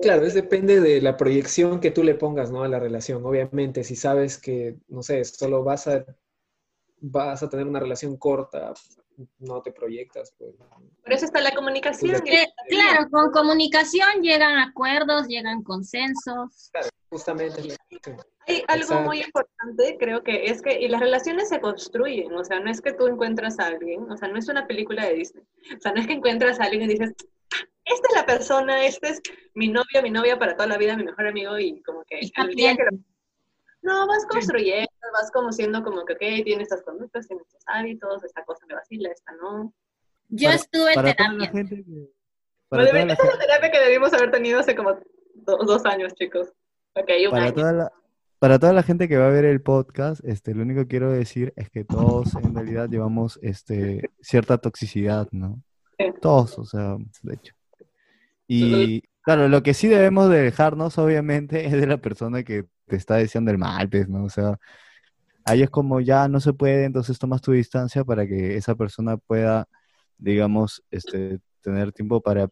Claro, 0.00 0.24
es 0.24 0.32
depende 0.32 0.80
de 0.80 1.02
la 1.02 1.18
proyección 1.18 1.80
que 1.80 1.90
tú 1.90 2.02
le 2.02 2.14
pongas, 2.14 2.50
¿no? 2.50 2.62
a 2.62 2.68
la 2.68 2.78
relación. 2.78 3.22
Obviamente, 3.26 3.84
si 3.84 3.96
sabes 3.96 4.38
que, 4.38 4.78
no 4.88 5.02
sé, 5.02 5.22
solo 5.24 5.62
vas 5.62 5.86
a, 5.86 6.06
vas 7.00 7.42
a 7.42 7.48
tener 7.48 7.66
una 7.66 7.80
relación 7.80 8.16
corta, 8.16 8.72
no 9.38 9.62
te 9.62 9.72
proyectas. 9.72 10.32
Pues. 10.38 10.54
Por 11.02 11.12
eso 11.12 11.24
está 11.24 11.40
la 11.40 11.52
comunicación. 11.52 12.20
Pues 12.20 12.22
Eh, 12.32 12.46
claro, 12.68 13.08
con 13.10 13.30
comunicación 13.32 14.22
llegan 14.22 14.58
acuerdos, 14.58 15.26
llegan 15.26 15.62
consensos. 15.62 16.70
Justamente. 17.10 17.62
sí. 17.62 17.70
Hay 18.46 18.64
algo 18.68 18.84
Exacto. 18.84 19.04
muy 19.04 19.20
importante, 19.20 19.96
creo 19.98 20.22
que 20.22 20.44
es 20.46 20.62
que 20.62 20.80
y 20.80 20.88
las 20.88 21.00
relaciones 21.00 21.50
se 21.50 21.60
construyen, 21.60 22.32
o 22.34 22.42
sea, 22.44 22.60
no 22.60 22.70
es 22.70 22.80
que 22.80 22.94
tú 22.94 23.06
encuentras 23.06 23.58
a 23.58 23.66
alguien, 23.66 24.10
o 24.10 24.16
sea, 24.16 24.28
no 24.28 24.38
es 24.38 24.48
una 24.48 24.66
película 24.66 25.04
de 25.04 25.14
Disney, 25.16 25.44
o 25.76 25.80
sea, 25.82 25.92
no 25.92 26.00
es 26.00 26.06
que 26.06 26.14
encuentras 26.14 26.58
a 26.58 26.64
alguien 26.64 26.82
y 26.84 26.86
dices, 26.94 27.12
"Ah, 27.52 27.68
esta 27.84 28.08
es 28.08 28.14
la 28.16 28.24
persona, 28.24 28.86
este 28.86 29.10
es 29.10 29.20
mi 29.54 29.68
novia, 29.68 30.00
mi 30.02 30.10
novia 30.10 30.38
para 30.38 30.54
toda 30.56 30.66
la 30.66 30.78
vida, 30.78 30.96
mi 30.96 31.04
mejor 31.04 31.26
amigo, 31.26 31.58
y 31.58 31.82
como 31.82 32.02
que 32.04 32.20
Está 32.20 32.46
bien. 32.46 32.78
que 32.78 32.84
lo... 32.84 32.98
No, 33.82 34.06
vas 34.06 34.26
construyendo, 34.26 34.88
vas 35.12 35.30
como 35.32 35.52
siendo 35.52 35.82
como 35.82 36.04
que, 36.04 36.14
ok, 36.14 36.44
tiene 36.44 36.62
estas 36.62 36.82
conductas, 36.82 37.26
tiene 37.26 37.42
estos 37.42 37.62
hábitos, 37.66 38.24
esta 38.24 38.44
cosa 38.44 38.66
me 38.66 38.74
vacila, 38.74 39.10
esta 39.10 39.32
no. 39.40 39.72
Yo 40.28 40.48
Para- 40.48 40.56
estuve 40.56 40.88
en 40.90 40.94
para 40.94 41.14
toda 41.14 41.28
la 41.32 41.38
terapia. 41.38 41.50
gente 41.52 41.76
que- 41.84 42.10
para 42.68 42.82
Vale, 42.82 42.90
toda 42.90 43.04
la 43.06 43.12
esa 43.14 43.22
es 43.24 43.32
la 43.34 43.38
terapia 43.40 43.70
que 43.70 43.80
debimos 43.80 44.12
haber 44.12 44.30
tenido 44.30 44.58
hace 44.60 44.74
como 44.76 44.90
do- 45.34 45.56
dos 45.64 45.84
años, 45.86 46.12
chicos. 46.14 46.52
Ok, 46.94 47.08
un 47.26 47.30
para 47.30 47.44
año. 47.44 47.54
toda 47.54 47.72
la, 47.72 47.92
para 48.38 48.58
toda 48.58 48.72
la 48.72 48.82
gente 48.82 49.08
que 49.08 49.16
va 49.16 49.26
a 49.28 49.30
ver 49.30 49.44
el 49.46 49.62
podcast, 49.62 50.22
este, 50.24 50.54
lo 50.54 50.62
único 50.62 50.82
que 50.82 50.88
quiero 50.88 51.10
decir 51.10 51.52
es 51.56 51.70
que 51.70 51.84
todos 51.84 52.34
en 52.34 52.54
realidad 52.54 52.88
llevamos 52.90 53.38
este, 53.42 54.10
cierta 54.20 54.58
toxicidad, 54.58 55.28
¿no? 55.32 55.62
Sí. 55.98 56.06
Todos, 56.20 56.58
o 56.58 56.64
sea, 56.64 56.96
de 57.22 57.34
hecho. 57.34 57.54
Y 58.46 59.02
claro, 59.22 59.48
lo 59.48 59.62
que 59.62 59.74
sí 59.74 59.88
debemos 59.88 60.28
de 60.30 60.42
dejarnos, 60.42 60.98
obviamente, 60.98 61.64
es 61.66 61.72
de 61.72 61.86
la 61.86 61.96
persona 61.98 62.42
que 62.42 62.66
te 62.88 62.96
está 62.96 63.16
deseando 63.16 63.50
el 63.52 63.58
mal, 63.58 63.88
pues, 63.90 64.08
¿no? 64.08 64.24
O 64.24 64.30
sea, 64.30 64.58
ahí 65.44 65.62
es 65.62 65.70
como 65.70 66.00
ya 66.00 66.28
no 66.28 66.40
se 66.40 66.52
puede, 66.54 66.84
entonces 66.84 67.18
tomas 67.18 67.42
tu 67.42 67.52
distancia 67.52 68.04
para 68.04 68.26
que 68.26 68.56
esa 68.56 68.74
persona 68.76 69.16
pueda, 69.18 69.68
digamos, 70.18 70.84
este, 70.90 71.40
tener 71.62 71.92
tiempo 71.92 72.20
para 72.22 72.48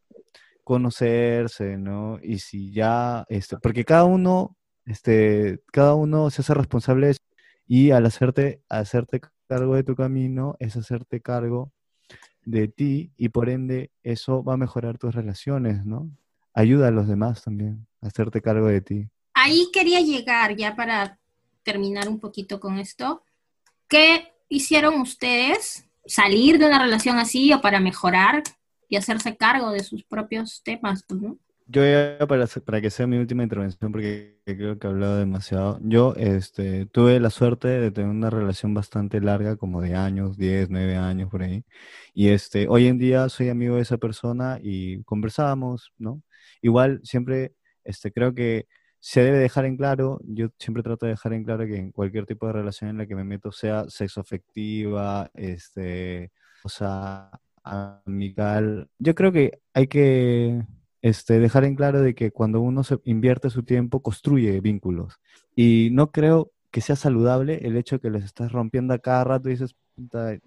conocerse, 0.65 1.79
¿no? 1.79 2.19
Y 2.23 2.41
si 2.41 2.73
ya, 2.73 3.25
este, 3.29 3.57
porque 3.59 3.85
cada 3.85 4.05
uno, 4.05 4.57
este, 4.87 5.61
cada 5.73 5.95
uno 5.95 6.31
se 6.31 6.43
hace 6.43 6.55
responsable 6.55 7.07
de 7.09 7.13
eso, 7.13 7.21
y 7.67 7.91
al 7.93 8.07
hacerte, 8.07 8.63
hacerte 8.69 9.21
cargo 9.49 9.77
de 9.77 9.85
tu 9.85 9.97
camino 9.97 10.57
es 10.61 10.77
hacerte 10.77 11.21
cargo 11.21 11.73
de 12.45 12.69
ti 12.69 13.13
y 13.17 13.31
por 13.31 13.49
ende 13.51 13.91
eso 14.03 14.43
va 14.45 14.55
a 14.55 14.57
mejorar 14.57 14.99
tus 14.99 15.15
relaciones, 15.15 15.85
¿no? 15.85 16.11
Ayuda 16.55 16.89
a 16.89 16.91
los 16.93 17.09
demás 17.09 17.43
también, 17.43 17.87
a 18.01 18.09
hacerte 18.09 18.41
cargo 18.43 18.69
de 18.69 18.81
ti. 18.81 19.11
Ahí 19.47 19.69
quería 19.73 20.01
llegar 20.01 20.57
ya 20.57 20.75
para 20.75 21.21
terminar 21.63 22.09
un 22.09 22.19
poquito 22.19 22.59
con 22.59 22.79
esto. 22.79 23.23
¿Qué 23.89 24.33
hicieron 24.49 25.01
ustedes? 25.01 25.89
¿Salir 26.05 26.59
de 26.59 26.67
una 26.67 26.81
relación 26.81 27.17
así 27.19 27.53
o 27.53 27.61
para 27.61 27.79
mejorar 27.79 28.43
y 28.89 28.97
hacerse 28.97 29.37
cargo 29.37 29.71
de 29.71 29.85
sus 29.85 30.03
propios 30.03 30.63
temas? 30.65 31.05
pues, 31.07 31.21
¿no? 31.21 31.39
Yo 31.69 31.81
para, 32.27 32.49
para 32.49 32.81
que 32.81 32.91
sea 32.91 33.07
mi 33.07 33.19
última 33.19 33.45
intervención, 33.45 33.93
porque 33.93 34.41
creo 34.45 34.81
que 34.81 34.89
he 34.89 34.91
hablado 34.91 35.17
demasiado, 35.17 35.79
yo 35.81 36.15
este, 36.17 36.87
tuve 36.87 37.21
la 37.21 37.31
suerte 37.31 37.69
de 37.69 37.93
tener 37.93 38.11
una 38.11 38.31
relación 38.31 38.75
bastante 38.75 39.21
larga, 39.21 39.55
como 39.55 39.81
de 39.81 39.95
años, 39.95 40.37
10, 40.37 40.71
9 40.71 40.97
años 40.97 41.31
por 41.31 41.43
ahí, 41.43 41.65
y 42.13 42.31
este, 42.31 42.67
hoy 42.69 42.89
en 42.89 42.99
día 42.99 43.29
soy 43.29 43.49
amigo 43.49 43.77
de 43.77 43.83
esa 43.83 43.99
persona 43.99 44.59
y 44.61 45.05
conversamos, 45.05 45.93
¿no? 45.99 46.21
Igual 46.63 47.01
siempre 47.05 47.55
este, 47.85 48.11
creo 48.11 48.35
que 48.35 48.67
se 49.01 49.23
debe 49.23 49.39
dejar 49.39 49.65
en 49.67 49.77
claro, 49.77 50.21
yo 50.25 50.49
siempre 50.59 50.83
trato 50.83 51.07
de 51.07 51.13
dejar 51.13 51.33
en 51.33 51.45
claro 51.45 51.67
que 51.67 51.77
en 51.77 51.93
cualquier 51.93 52.27
tipo 52.27 52.47
de 52.47 52.53
relación 52.55 52.91
en 52.91 52.99
la 52.99 53.07
que 53.07 53.15
me 53.15 53.25
meto, 53.25 53.53
sea 53.53 53.85
sexoafectiva, 53.89 55.31
este, 55.35 56.33
o 56.65 56.69
sea, 56.69 57.31
amical, 57.63 58.89
yo 58.99 59.15
creo 59.15 59.33
que 59.33 59.61
hay 59.75 59.87
que 59.89 60.63
este, 61.03 61.39
dejar 61.39 61.65
en 61.65 61.77
claro 61.77 62.01
de 62.01 62.15
que 62.15 62.31
cuando 62.33 62.61
uno 62.61 62.83
se 62.85 62.99
invierte 63.05 63.51
su 63.51 63.63
tiempo, 63.63 64.03
construye 64.03 64.61
vínculos. 64.61 65.21
Y 65.55 65.91
no 65.93 66.11
creo 66.11 66.53
que 66.71 66.81
sea 66.81 66.97
saludable 66.97 67.61
el 67.63 67.77
hecho 67.77 67.97
de 67.97 68.01
que 68.01 68.11
les 68.11 68.25
estás 68.25 68.53
rompiendo 68.53 68.95
a 68.95 68.99
cada 68.99 69.25
rato 69.25 69.49
y 69.49 69.53
dices, 69.53 69.75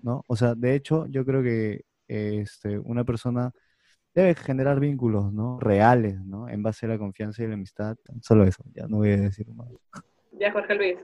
¿no? 0.01 0.23
O 0.27 0.35
sea, 0.35 0.55
de 0.55 0.75
hecho, 0.75 1.07
yo 1.07 1.25
creo 1.25 1.41
que 1.43 1.85
este, 2.07 2.79
una 2.79 3.03
persona 3.03 3.53
debe 4.13 4.35
generar 4.35 4.79
vínculos, 4.79 5.31
¿no? 5.31 5.59
Reales, 5.59 6.19
¿no? 6.25 6.49
En 6.49 6.61
base 6.63 6.85
a 6.85 6.89
la 6.89 6.97
confianza 6.97 7.43
y 7.43 7.47
la 7.47 7.53
amistad. 7.53 7.95
Solo 8.21 8.43
eso, 8.45 8.63
ya 8.73 8.87
no 8.87 8.97
voy 8.97 9.11
a 9.11 9.17
decir 9.17 9.47
más. 9.53 9.67
Ya, 10.39 10.51
Jorge 10.51 10.75
Luis. 10.75 10.95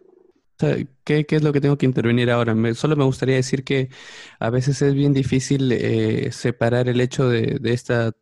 ¿qué, 1.03 1.25
qué 1.25 1.35
es 1.35 1.43
lo 1.43 1.51
que 1.51 1.61
tengo 1.61 1.77
que 1.77 1.85
intervenir 1.85 2.31
ahora? 2.31 2.55
Me- 2.55 2.73
solo 2.73 2.95
me 2.95 3.03
gustaría 3.03 3.35
decir 3.35 3.63
que 3.63 3.89
a 4.39 4.49
veces 4.49 4.81
es 4.81 4.93
bien 4.93 5.13
difícil 5.13 5.71
eh, 5.71 6.31
separar 6.31 6.87
el 6.89 7.01
hecho 7.01 7.27
de, 7.29 7.57
de 7.59 7.73
esta, 7.73 8.13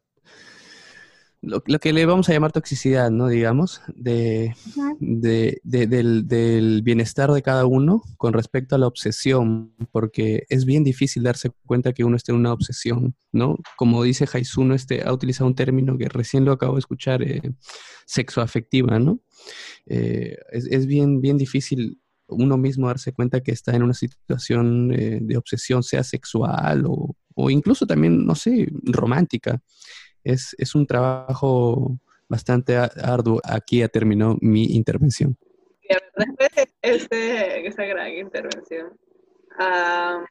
lo, 1.44 1.62
lo 1.66 1.80
que 1.80 1.92
le 1.94 2.06
vamos 2.06 2.30
a 2.30 2.34
llamar 2.34 2.52
toxicidad, 2.54 3.12
¿no? 3.12 3.28
Digamos, 3.28 3.82
de, 3.96 4.56
de- 5.00 5.60
de- 5.64 5.88
del, 5.88 6.28
del 6.28 6.82
bienestar 6.82 7.32
de 7.32 7.42
cada 7.42 7.66
uno 7.66 8.02
con 8.18 8.34
respecto 8.34 8.76
a 8.76 8.80
la 8.80 8.88
obsesión, 8.88 9.74
porque 9.92 10.46
es 10.50 10.66
bien 10.66 10.84
difícil 10.84 11.24
darse 11.24 11.52
cuenta 11.66 11.94
que 11.94 12.04
uno 12.04 12.16
está 12.16 12.32
en 12.32 12.40
una 12.40 12.54
obsesión, 12.54 13.16
¿no? 13.32 13.58
Como 13.78 14.02
dice 14.04 14.26
Jaisuno, 14.26 14.74
este, 14.74 15.04
ha 15.04 15.12
utilizado 15.14 15.48
un 15.48 15.56
término 15.56 15.98
que 15.98 16.08
recién 16.10 16.46
lo 16.46 16.54
acabo 16.54 16.74
de 16.76 16.80
escuchar, 16.80 17.22
eh, 17.22 17.42
sexoafectiva, 18.06 19.00
¿no? 19.00 19.20
Eh, 19.86 20.38
es, 20.52 20.66
es 20.68 20.86
bien, 20.88 21.22
bien 21.22 21.38
difícil 21.38 22.00
uno 22.28 22.58
mismo 22.58 22.88
darse 22.88 23.12
cuenta 23.12 23.42
que 23.42 23.52
está 23.52 23.76
en 23.76 23.84
una 23.84 23.94
situación 23.94 24.92
eh, 24.94 25.20
de 25.22 25.38
obsesión, 25.38 25.84
sea 25.84 26.04
sexual 26.04 26.86
o, 26.88 27.16
o 27.36 27.50
incluso 27.50 27.86
también, 27.86 28.26
no 28.26 28.34
sé, 28.34 28.70
romántica. 28.84 29.62
Es, 30.24 30.56
es 30.58 30.76
un 30.76 30.86
trabajo 30.88 31.98
bastante 32.28 32.76
arduo. 32.78 33.40
Aquí 33.44 33.80
ya 33.80 33.88
terminó 33.88 34.38
mi 34.42 34.66
intervención. 34.76 35.36
Y 35.82 35.94
a 35.94 35.98
ver, 36.00 36.28
después 36.38 36.50
de 36.56 36.70
este, 36.82 37.68
esa 37.68 37.84
gran 37.86 38.12
intervención, 38.12 38.98
ah, 39.60 40.24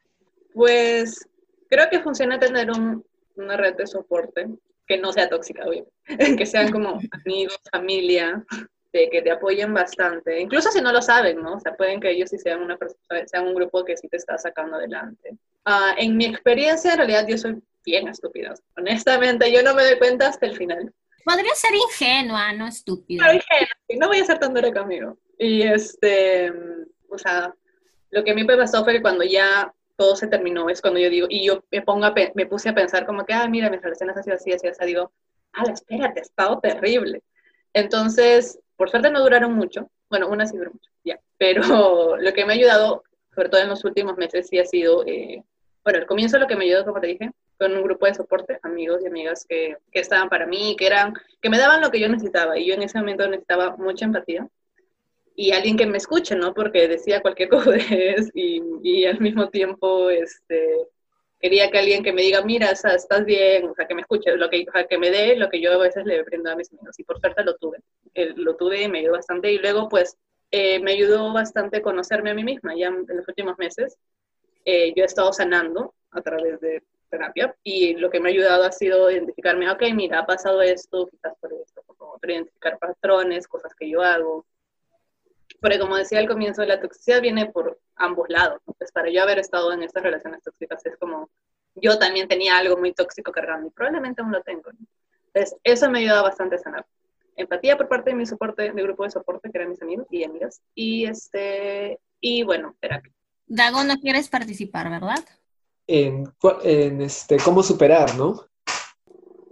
pues 0.53 1.27
creo 1.69 1.89
que 1.89 1.99
funciona 2.01 2.39
tener 2.39 2.69
un- 2.71 3.03
una 3.35 3.57
red 3.57 3.75
de 3.75 3.87
soporte 3.87 4.47
que 4.87 4.97
no 4.97 5.11
sea 5.13 5.29
tóxica, 5.29 5.65
obvio. 5.65 5.87
que 6.43 6.45
sean 6.45 6.71
como 6.71 6.99
amigos, 7.11 7.59
familia, 7.71 8.43
de 8.91 9.09
que 9.09 9.21
te 9.23 9.31
apoyen 9.31 9.73
bastante, 9.73 10.39
incluso 10.39 10.69
si 10.71 10.79
no 10.81 10.91
lo 10.91 11.01
saben, 11.01 11.41
¿no? 11.41 11.55
O 11.55 11.59
sea, 11.59 11.75
pueden 11.75 11.99
que 11.99 12.11
ellos 12.11 12.29
sí 12.29 12.37
sean, 12.37 12.61
una 12.61 12.77
sean 13.25 13.47
un 13.47 13.55
grupo 13.55 13.83
que 13.83 13.97
sí 13.97 14.07
te 14.07 14.17
está 14.17 14.37
sacando 14.37 14.75
adelante. 14.75 15.35
Ah, 15.65 15.95
en 15.97 16.15
mi 16.15 16.25
experiencia, 16.25 16.91
en 16.91 16.97
realidad, 16.97 17.25
yo 17.27 17.37
soy 17.37 17.59
bien 17.85 18.07
estúpida. 18.07 18.53
Honestamente, 18.77 19.51
yo 19.51 19.63
no 19.63 19.73
me 19.73 19.83
doy 19.83 19.97
cuenta 19.97 20.27
hasta 20.27 20.45
el 20.45 20.55
final. 20.55 20.93
Podría 21.25 21.55
ser 21.55 21.71
ingenua, 21.73 22.51
no 22.53 22.67
estúpida. 22.67 23.23
Pero 23.25 23.33
dije, 23.33 23.99
no 23.99 24.07
voy 24.07 24.19
a 24.19 24.25
ser 24.25 24.39
tan 24.39 24.53
dura 24.53 24.73
conmigo. 24.73 25.17
Y 25.37 25.61
este, 25.61 26.51
o 27.09 27.17
sea, 27.17 27.53
lo 28.11 28.23
que 28.23 28.31
a 28.31 28.35
mí 28.35 28.43
me 28.43 28.57
pasó 28.57 28.83
fue 28.83 28.93
que 28.93 29.01
cuando 29.01 29.23
ya 29.23 29.73
todo 29.95 30.15
se 30.15 30.27
terminó, 30.27 30.69
es 30.69 30.81
cuando 30.81 30.99
yo 30.99 31.09
digo, 31.09 31.27
y 31.29 31.45
yo 31.45 31.63
me, 31.71 31.81
pongo 31.81 32.05
a 32.05 32.13
me 32.35 32.45
puse 32.45 32.69
a 32.69 32.75
pensar 32.75 33.05
como 33.05 33.25
que, 33.25 33.33
ah, 33.33 33.47
mira, 33.47 33.69
mis 33.69 33.81
relaciones 33.81 34.17
han 34.17 34.23
sido 34.23 34.35
así, 34.35 34.51
así, 34.51 34.67
así, 34.67 34.85
digo, 34.85 35.11
ah, 35.53 35.63
espérate, 35.71 36.19
ha 36.19 36.23
estado 36.23 36.59
terrible. 36.59 37.21
Entonces, 37.73 38.59
por 38.75 38.89
suerte 38.89 39.11
no 39.11 39.21
duraron 39.21 39.53
mucho, 39.53 39.89
bueno, 40.09 40.27
una 40.29 40.45
sí 40.45 40.57
duró 40.57 40.71
mucho, 40.71 40.89
ya, 41.03 41.19
pero 41.37 41.61
lo 42.17 42.33
que 42.33 42.45
me 42.45 42.53
ha 42.53 42.55
ayudado, 42.55 43.03
sobre 43.33 43.49
todo 43.49 43.61
en 43.61 43.69
los 43.69 43.83
últimos 43.85 44.17
meses, 44.17 44.47
sí 44.47 44.59
ha 44.59 44.65
sido, 44.65 45.05
eh, 45.05 45.43
bueno, 45.83 45.99
al 45.99 46.05
comienzo 46.05 46.39
lo 46.39 46.47
que 46.47 46.55
me 46.55 46.65
ayudó, 46.65 46.85
como 46.85 46.99
te 46.99 47.07
dije, 47.07 47.31
con 47.63 47.77
un 47.77 47.83
grupo 47.83 48.05
de 48.05 48.13
soporte, 48.13 48.59
amigos 48.61 49.01
y 49.01 49.07
amigas 49.07 49.45
que, 49.47 49.77
que 49.89 50.01
estaban 50.01 50.27
para 50.27 50.45
mí, 50.45 50.75
que 50.77 50.85
eran, 50.85 51.13
que 51.41 51.49
me 51.49 51.57
daban 51.57 51.79
lo 51.79 51.91
que 51.91 51.99
yo 52.01 52.09
necesitaba, 52.09 52.59
y 52.59 52.65
yo 52.67 52.73
en 52.73 52.83
ese 52.83 52.99
momento 52.99 53.25
necesitaba 53.25 53.77
mucha 53.77 54.03
empatía, 54.03 54.49
y 55.33 55.53
alguien 55.53 55.77
que 55.77 55.85
me 55.85 55.97
escuche, 55.97 56.35
¿no? 56.35 56.53
Porque 56.53 56.89
decía 56.89 57.21
cualquier 57.21 57.47
cojudez 57.49 58.29
y, 58.33 58.61
y 58.83 59.05
al 59.05 59.21
mismo 59.21 59.47
tiempo, 59.47 60.09
este, 60.09 60.75
quería 61.39 61.71
que 61.71 61.79
alguien 61.79 62.03
que 62.03 62.11
me 62.11 62.21
diga, 62.21 62.41
mira, 62.41 62.69
o 62.71 62.75
sea, 62.75 62.95
estás 62.95 63.23
bien, 63.23 63.69
o 63.69 63.73
sea, 63.73 63.87
que 63.87 63.95
me 63.95 64.01
escuche, 64.01 64.35
lo 64.35 64.49
que, 64.49 64.65
o 64.67 64.71
sea, 64.73 64.85
que 64.85 64.97
me 64.97 65.09
dé 65.09 65.37
lo 65.37 65.49
que 65.49 65.61
yo 65.61 65.71
a 65.71 65.77
veces 65.77 66.05
le 66.05 66.21
brindo 66.23 66.51
a 66.51 66.57
mis 66.57 66.69
amigos. 66.73 66.99
Y 66.99 67.05
por 67.05 67.17
suerte 67.21 67.45
lo 67.45 67.55
tuve. 67.55 67.77
Eh, 68.13 68.33
lo 68.35 68.57
tuve 68.57 68.83
y 68.83 68.89
me 68.89 68.99
ayudó 68.99 69.13
bastante. 69.13 69.53
Y 69.53 69.57
luego, 69.57 69.87
pues, 69.87 70.17
eh, 70.51 70.81
me 70.81 70.91
ayudó 70.91 71.31
bastante 71.31 71.81
conocerme 71.81 72.31
a 72.31 72.33
mí 72.33 72.43
misma. 72.43 72.75
Ya 72.75 72.87
en 72.87 73.05
los 73.07 73.25
últimos 73.25 73.57
meses, 73.57 73.97
eh, 74.65 74.93
yo 74.95 75.03
he 75.03 75.05
estado 75.05 75.31
sanando 75.31 75.93
a 76.11 76.21
través 76.21 76.59
de 76.61 76.83
terapia 77.13 77.55
y 77.63 77.93
lo 77.95 78.09
que 78.09 78.19
me 78.19 78.29
ha 78.29 78.31
ayudado 78.31 78.63
ha 78.63 78.71
sido 78.71 79.11
identificarme, 79.11 79.69
ok, 79.69 79.83
mira, 79.93 80.19
ha 80.19 80.25
pasado 80.25 80.63
esto, 80.63 81.07
quizás 81.07 81.33
por 81.39 81.53
esto, 81.53 81.83
por 81.83 81.95
otro, 82.15 82.31
identificar 82.31 82.79
patrones, 82.79 83.47
cosas 83.47 83.73
que 83.75 83.87
yo 83.87 84.01
hago. 84.01 84.45
Porque 85.61 85.79
como 85.79 85.95
decía 85.95 86.19
al 86.19 86.27
comienzo, 86.27 86.65
la 86.65 86.81
toxicidad 86.81 87.21
viene 87.21 87.45
por 87.51 87.79
ambos 87.95 88.27
lados. 88.29 88.59
Entonces, 88.67 88.91
para 88.91 89.11
yo 89.11 89.21
haber 89.21 89.37
estado 89.37 89.71
en 89.71 89.83
estas 89.83 90.01
relaciones 90.01 90.41
tóxicas 90.41 90.83
es 90.85 90.97
como, 90.97 91.29
yo 91.75 91.99
también 91.99 92.27
tenía 92.27 92.57
algo 92.57 92.77
muy 92.77 92.93
tóxico 92.93 93.31
cargando 93.31 93.67
y 93.67 93.71
probablemente 93.71 94.21
aún 94.21 94.31
lo 94.31 94.41
tengo. 94.41 94.71
¿no? 94.71 94.87
Entonces, 95.27 95.57
eso 95.63 95.89
me 95.89 95.99
ayuda 95.99 96.23
bastante 96.23 96.55
a 96.55 96.59
sanar. 96.59 96.85
Empatía 97.35 97.77
por 97.77 97.87
parte 97.87 98.09
de 98.09 98.15
mi 98.15 98.25
soporte, 98.25 98.73
mi 98.73 98.81
grupo 98.81 99.03
de 99.03 99.11
soporte, 99.11 99.51
que 99.51 99.57
eran 99.59 99.69
mis 99.69 99.81
amigos 99.81 100.07
y 100.09 100.23
amigas. 100.23 100.61
Y, 100.73 101.05
este, 101.05 101.99
y 102.19 102.43
bueno, 102.43 102.75
terapia. 102.79 103.11
Dago, 103.45 103.83
no 103.83 103.97
quieres 103.97 104.29
participar, 104.29 104.89
¿verdad? 104.89 105.23
En, 105.85 106.31
este, 107.01 107.37
cómo 107.37 107.61
superar, 107.61 108.15
¿no? 108.15 108.45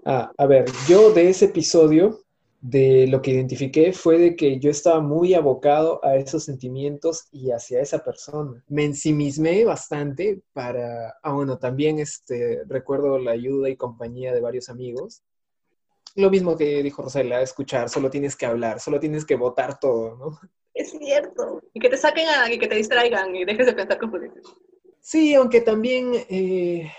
Ah, 0.05 0.31
a 0.37 0.45
ver, 0.45 0.65
yo 0.87 1.11
de 1.11 1.29
ese 1.29 1.45
episodio, 1.45 2.21
de 2.61 3.07
lo 3.07 3.23
que 3.23 3.31
identifiqué 3.31 3.91
fue 3.91 4.19
de 4.19 4.35
que 4.35 4.59
yo 4.59 4.69
estaba 4.69 5.01
muy 5.01 5.33
abocado 5.33 5.99
a 6.05 6.15
esos 6.15 6.43
sentimientos 6.43 7.27
y 7.31 7.49
hacia 7.49 7.81
esa 7.81 8.03
persona. 8.03 8.63
Me 8.67 8.85
ensimismé 8.85 9.65
bastante 9.65 10.41
para, 10.53 11.17
ah, 11.23 11.33
bueno, 11.33 11.57
también 11.57 11.97
este, 11.97 12.61
recuerdo 12.67 13.17
la 13.17 13.31
ayuda 13.31 13.67
y 13.67 13.75
compañía 13.75 14.31
de 14.31 14.41
varios 14.41 14.69
amigos. 14.69 15.23
Lo 16.15 16.29
mismo 16.29 16.55
que 16.55 16.83
dijo 16.83 17.01
Rosela, 17.01 17.41
escuchar, 17.41 17.89
solo 17.89 18.11
tienes 18.11 18.35
que 18.35 18.45
hablar, 18.45 18.79
solo 18.79 18.99
tienes 18.99 19.25
que 19.25 19.35
votar 19.35 19.79
todo, 19.79 20.15
¿no? 20.17 20.39
Es 20.73 20.91
cierto. 20.91 21.61
Y 21.73 21.79
que 21.79 21.89
te 21.89 21.97
saquen 21.97 22.27
a, 22.27 22.51
y 22.51 22.59
que 22.59 22.67
te 22.67 22.75
distraigan 22.75 23.35
y 23.35 23.43
dejes 23.43 23.65
de 23.65 23.73
pensar 23.73 23.99
dices. 23.99 24.43
Sí, 25.01 25.33
aunque 25.33 25.61
también 25.61 26.11
eh, 26.29 26.91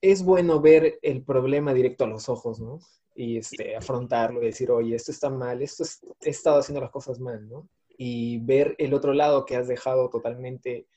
es 0.00 0.22
bueno 0.22 0.60
ver 0.60 0.98
el 1.02 1.22
problema 1.24 1.72
directo 1.72 2.04
a 2.04 2.08
los 2.08 2.28
ojos, 2.28 2.60
¿no? 2.60 2.80
Y 3.14 3.38
este, 3.38 3.76
afrontarlo 3.76 4.42
y 4.42 4.46
decir, 4.46 4.70
oye, 4.70 4.96
esto 4.96 5.12
está 5.12 5.30
mal, 5.30 5.62
esto 5.62 5.84
es- 5.84 6.00
he 6.22 6.30
estado 6.30 6.58
haciendo 6.58 6.80
las 6.80 6.90
cosas 6.90 7.20
mal, 7.20 7.48
¿no? 7.48 7.68
Y 7.96 8.38
ver 8.40 8.74
el 8.78 8.92
otro 8.92 9.12
lado 9.14 9.44
que 9.46 9.56
has 9.56 9.68
dejado 9.68 10.10
totalmente 10.10 10.88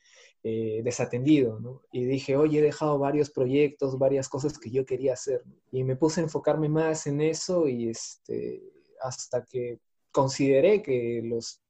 eh, 0.44 0.82
desatendido, 0.84 1.60
¿no? 1.60 1.82
Y 1.92 2.06
dije, 2.06 2.36
oye, 2.38 2.60
he 2.60 2.62
dejado 2.62 2.98
varios 3.00 3.30
proyectos, 3.30 3.98
varias 4.00 4.30
cosas 4.30 4.58
que 4.58 4.72
yo 4.72 4.86
quería 4.86 5.14
hacer, 5.14 5.46
¿no? 5.46 5.56
Y 5.72 5.84
me 5.84 5.96
puse 5.96 6.22
a 6.22 6.24
enfocarme 6.24 6.70
más 6.70 7.06
en 7.08 7.22
eso 7.22 7.68
y 7.68 7.90
este, 7.90 8.64
hasta 9.02 9.44
que 9.46 9.80
consideré 10.12 10.82
que 10.82 11.22
los, 11.24 11.62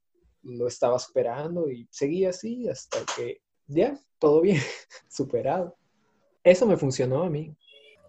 lo 0.42 0.66
estaba 0.68 0.98
superando 0.98 1.68
y 1.70 1.88
seguí 1.90 2.24
así 2.24 2.68
hasta 2.68 2.98
que 3.16 3.40
ya, 3.68 3.98
todo 4.18 4.40
bien, 4.40 4.60
superado. 5.08 5.76
Eso 6.42 6.66
me 6.66 6.76
funcionó 6.76 7.22
a 7.22 7.30
mí. 7.30 7.54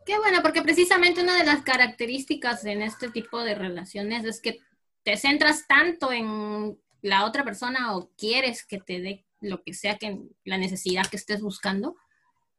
Qué 0.06 0.18
bueno, 0.18 0.40
porque 0.42 0.62
precisamente 0.62 1.22
una 1.22 1.38
de 1.38 1.46
las 1.46 1.62
características 1.62 2.66
en 2.66 2.82
este 2.82 3.12
tipo 3.12 3.44
de 3.44 3.54
relaciones 3.54 4.26
es 4.26 4.42
que 4.42 4.60
te 5.04 5.18
centras 5.18 5.68
tanto 5.68 6.12
en 6.12 6.80
la 7.02 7.26
otra 7.26 7.44
persona 7.44 7.96
o 7.96 8.10
quieres 8.18 8.66
que 8.66 8.80
te 8.80 9.00
dé 9.00 9.26
lo 9.42 9.62
que 9.62 9.74
sea 9.74 9.98
que 9.98 10.20
la 10.44 10.58
necesidad 10.58 11.06
que 11.06 11.18
estés 11.18 11.42
buscando, 11.42 11.96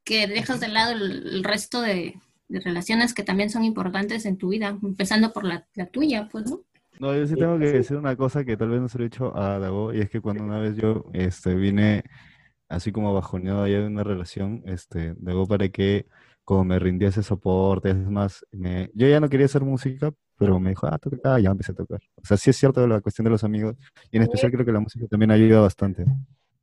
que 0.05 0.27
dejas 0.27 0.61
de 0.61 0.69
lado 0.69 0.93
el, 0.93 1.27
el 1.27 1.45
resto 1.45 1.81
de, 1.83 2.15
de 2.51 2.61
relaciones 2.61 3.15
que 3.15 3.23
también 3.23 3.49
son 3.49 3.65
importantes 3.65 4.27
en 4.27 4.37
tu 4.37 4.49
vida, 4.49 4.77
empezando 4.83 5.33
por 5.33 5.45
la, 5.45 5.67
la 5.75 5.87
tuya, 5.87 6.29
pues, 6.31 6.51
¿no? 6.51 6.61
No, 6.99 7.17
yo 7.17 7.27
sí 7.27 7.35
tengo 7.35 7.59
que 7.59 7.73
decir 7.73 7.97
una 7.97 8.15
cosa 8.15 8.45
que 8.45 8.59
tal 8.59 8.69
vez 8.69 8.81
no 8.81 8.89
se 8.89 8.99
lo 8.99 9.05
he 9.05 9.09
dicho 9.09 9.35
a 9.35 9.59
Dago, 9.59 9.95
y 9.95 10.01
es 10.01 10.11
que 10.11 10.21
cuando 10.21 10.45
una 10.45 10.59
vez 10.59 10.77
yo 10.77 11.07
este, 11.15 11.55
vine 11.55 12.05
así 12.71 12.93
como 12.93 13.13
bajoneado 13.13 13.65
allá 13.65 13.81
de 13.81 13.87
una 13.87 14.05
relación, 14.05 14.63
este, 14.65 15.15
Dago 15.19 15.47
para 15.47 15.69
que 15.69 16.07
como 16.45 16.65
me 16.65 16.79
rindiese 16.79 17.23
soporte, 17.23 17.91
es 17.91 17.97
más, 17.97 18.45
me, 18.51 18.91
yo 18.95 19.07
ya 19.07 19.21
no 19.21 19.29
quería 19.29 19.47
hacer 19.47 19.63
música, 19.63 20.11
pero 20.37 20.59
me 20.59 20.71
dijo, 20.71 20.87
ah, 20.87 20.99
toca 20.99 21.17
acá, 21.17 21.39
ya 21.39 21.51
empecé 21.51 21.73
a 21.73 21.77
tocar. 21.77 22.01
O 22.17 22.25
sea, 22.25 22.37
sí 22.37 22.51
es 22.51 22.57
cierto 22.57 22.85
la 22.87 23.01
cuestión 23.01 23.25
de 23.25 23.31
los 23.31 23.45
amigos, 23.45 23.77
y 24.11 24.17
en 24.17 24.23
especial 24.25 24.51
creo 24.51 24.65
que 24.65 24.73
la 24.73 24.81
música 24.81 25.07
también 25.07 25.31
ayuda 25.31 25.61
bastante. 25.61 26.05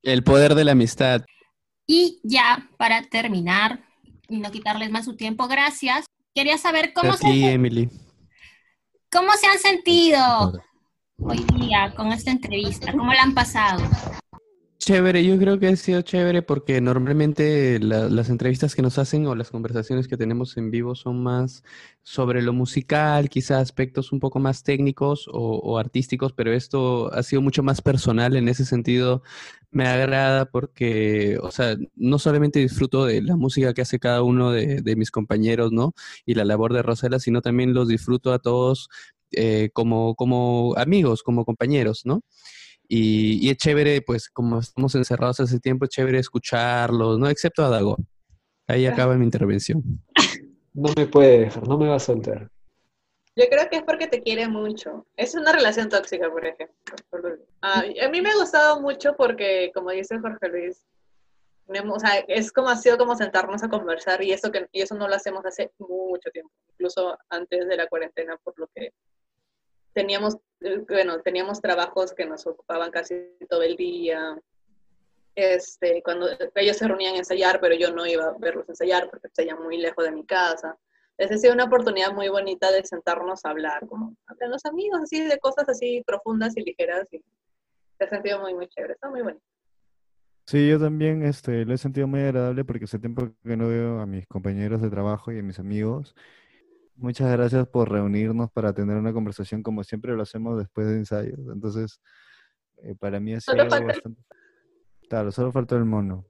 El 0.01 0.23
poder 0.23 0.55
de 0.55 0.65
la 0.65 0.73
amistad. 0.73 1.23
Y 1.85 2.19
ya, 2.23 2.69
para 2.77 3.03
terminar 3.03 3.79
y 4.27 4.39
no 4.39 4.51
quitarles 4.51 4.91
más 4.91 5.05
su 5.05 5.15
tiempo, 5.15 5.47
gracias. 5.47 6.05
Quería 6.33 6.57
saber 6.57 6.91
cómo, 6.93 7.15
ti, 7.15 7.41
se, 7.41 7.53
Emily. 7.53 7.89
cómo 9.09 9.31
se 9.33 9.47
han 9.47 9.59
sentido 9.59 10.53
hoy 11.19 11.45
día 11.55 11.93
con 11.95 12.11
esta 12.11 12.31
entrevista, 12.31 12.91
cómo 12.91 13.13
la 13.13 13.23
han 13.23 13.33
pasado. 13.33 13.83
Chévere, 14.79 15.25
yo 15.25 15.37
creo 15.39 15.59
que 15.59 15.67
ha 15.67 15.75
sido 15.75 16.01
chévere 16.03 16.43
porque 16.43 16.79
normalmente 16.81 17.79
la- 17.79 18.07
las 18.09 18.29
entrevistas 18.29 18.75
que 18.75 18.83
nos 18.83 18.99
hacen 18.99 19.25
o 19.25 19.33
las 19.35 19.49
conversaciones 19.49 20.07
que 20.07 20.17
tenemos 20.17 20.55
en 20.55 20.69
vivo 20.71 20.93
son 20.95 21.23
más 21.23 21.63
sobre 22.03 22.41
lo 22.43 22.53
musical, 22.53 23.27
quizá 23.29 23.59
aspectos 23.59 24.11
un 24.11 24.19
poco 24.19 24.39
más 24.39 24.61
técnicos 24.63 25.27
o, 25.33 25.77
artísticos, 25.79 26.31
pero 26.33 26.53
esto 26.53 27.11
ha 27.13 27.23
sido 27.23 27.41
mucho 27.41 27.63
más 27.63 27.81
personal 27.81 28.35
en 28.35 28.47
ese 28.49 28.65
sentido. 28.65 29.23
Me 29.71 29.87
agrada 29.87 30.45
porque, 30.45 31.37
o 31.41 31.51
sea, 31.51 31.75
no 31.95 32.19
solamente 32.19 32.59
disfruto 32.59 33.05
de 33.05 33.21
la 33.23 33.35
música 33.35 33.73
que 33.73 33.81
hace 33.81 33.99
cada 33.99 34.21
uno 34.23 34.51
de, 34.51 34.81
de 34.81 34.95
mis 34.95 35.09
compañeros, 35.11 35.71
¿no? 35.71 35.93
Y 36.25 36.35
la 36.35 36.45
labor 36.45 36.73
de 36.73 36.83
Rosela, 36.83 37.19
sino 37.19 37.41
también 37.41 37.73
los 37.73 37.87
disfruto 37.89 38.31
a 38.31 38.39
todos 38.39 38.89
eh, 39.31 39.69
como, 39.73 40.15
como 40.15 40.73
amigos, 40.77 41.23
como 41.23 41.43
compañeros, 41.45 42.01
¿no? 42.05 42.21
Y, 42.87 43.45
y 43.45 43.49
es 43.49 43.57
chévere, 43.57 44.01
pues 44.01 44.29
como 44.29 44.59
estamos 44.59 44.95
encerrados 44.95 45.39
hace 45.39 45.59
tiempo, 45.59 45.85
es 45.85 45.91
chévere 45.91 46.19
escucharlos, 46.19 47.19
¿no? 47.19 47.29
Excepto 47.29 47.65
a 47.65 47.69
Dago. 47.69 47.97
Ahí 48.67 48.85
acaba 48.85 49.15
mi 49.15 49.25
intervención. 49.25 49.83
No 50.79 50.93
me 50.95 51.07
puede 51.07 51.39
dejar, 51.39 51.67
no 51.67 51.75
me 51.75 51.87
va 51.87 51.95
a 51.95 51.99
soltar. 51.99 52.51
Yo 53.35 53.45
creo 53.49 53.67
que 53.67 53.77
es 53.77 53.81
porque 53.81 54.05
te 54.05 54.21
quiere 54.21 54.47
mucho. 54.47 55.07
Es 55.15 55.33
una 55.33 55.51
relación 55.51 55.89
tóxica, 55.89 56.29
por 56.29 56.45
ejemplo. 56.45 56.75
Ah, 57.63 57.83
a 58.03 58.09
mí 58.09 58.21
me 58.21 58.29
ha 58.29 58.35
gustado 58.35 58.79
mucho 58.79 59.15
porque, 59.17 59.71
como 59.73 59.89
dice 59.89 60.19
Jorge 60.19 60.49
Luis, 60.49 60.85
o 61.67 61.99
sea, 61.99 62.19
es 62.27 62.51
como 62.51 62.69
ha 62.69 62.75
sido 62.75 62.97
como 62.97 63.15
sentarnos 63.15 63.63
a 63.63 63.69
conversar 63.69 64.23
y 64.23 64.31
eso, 64.31 64.51
que, 64.51 64.67
y 64.71 64.81
eso 64.81 64.95
no 64.95 65.07
lo 65.07 65.15
hacemos 65.15 65.45
hace 65.45 65.71
mucho 65.79 66.29
tiempo, 66.31 66.51
incluso 66.73 67.17
antes 67.29 67.67
de 67.67 67.77
la 67.77 67.87
cuarentena, 67.87 68.37
por 68.43 68.57
lo 68.57 68.67
que 68.73 68.93
teníamos, 69.97 70.37
eh, 70.59 70.85
bueno, 70.87 71.19
teníamos 71.21 71.59
trabajos 71.59 72.13
que 72.13 72.27
nos 72.27 72.45
ocupaban 72.45 72.91
casi 72.91 73.15
todo 73.49 73.63
el 73.63 73.75
día. 73.75 74.39
Este, 75.33 76.03
cuando 76.03 76.27
ellos 76.53 76.77
se 76.77 76.87
reunían 76.87 77.15
a 77.15 77.17
ensayar, 77.17 77.59
pero 77.59 77.73
yo 77.73 77.91
no 77.91 78.05
iba 78.05 78.25
a 78.25 78.37
verlos 78.37 78.69
ensayar 78.69 79.09
porque 79.09 79.27
ensayan 79.27 79.59
muy 79.63 79.77
lejos 79.77 80.05
de 80.05 80.11
mi 80.11 80.23
casa. 80.23 80.77
Es 81.17 81.41
sido 81.41 81.55
una 81.55 81.63
oportunidad 81.63 82.13
muy 82.13 82.29
bonita 82.29 82.71
de 82.71 82.85
sentarnos 82.85 83.43
a 83.43 83.49
hablar, 83.49 83.87
como 83.87 84.15
entre 84.29 84.49
los 84.49 84.63
amigos, 84.65 84.99
así 85.01 85.19
de 85.19 85.39
cosas 85.39 85.67
así 85.67 86.03
profundas 86.05 86.55
y 86.57 86.61
ligeras. 86.61 87.07
Y 87.11 87.23
se 87.97 88.03
ha 88.03 88.07
sentido 88.07 88.39
muy, 88.39 88.53
muy 88.53 88.67
chévere. 88.67 88.93
Está 88.93 89.09
muy 89.09 89.23
bonito. 89.23 89.43
Sí, 90.45 90.69
yo 90.69 90.79
también 90.79 91.23
este, 91.23 91.65
lo 91.65 91.73
he 91.73 91.77
sentido 91.79 92.07
muy 92.07 92.19
agradable 92.19 92.63
porque 92.65 92.85
hace 92.85 92.99
tiempo 92.99 93.31
que 93.43 93.57
no 93.57 93.67
veo 93.67 93.99
a 93.99 94.05
mis 94.05 94.27
compañeros 94.27 94.79
de 94.79 94.91
trabajo 94.91 95.31
y 95.31 95.39
a 95.39 95.43
mis 95.43 95.57
amigos. 95.57 96.15
Muchas 96.97 97.31
gracias 97.31 97.67
por 97.67 97.91
reunirnos 97.91 98.51
para 98.51 98.73
tener 98.73 98.97
una 98.97 99.13
conversación 99.13 99.63
como 99.63 99.83
siempre 99.83 100.15
lo 100.15 100.23
hacemos 100.23 100.57
después 100.57 100.87
de 100.87 100.95
ensayos. 100.95 101.39
Entonces, 101.53 102.01
eh, 102.83 102.95
para 102.99 103.19
mí 103.19 103.33
ha 103.33 103.41
sido 103.41 103.55
Solo 103.55 103.69
falta 103.69 103.85
bastante... 103.85 104.21
Claro, 105.07 105.31
solo 105.31 105.51
faltó 105.51 105.77
el 105.77 105.85
mono. 105.85 106.25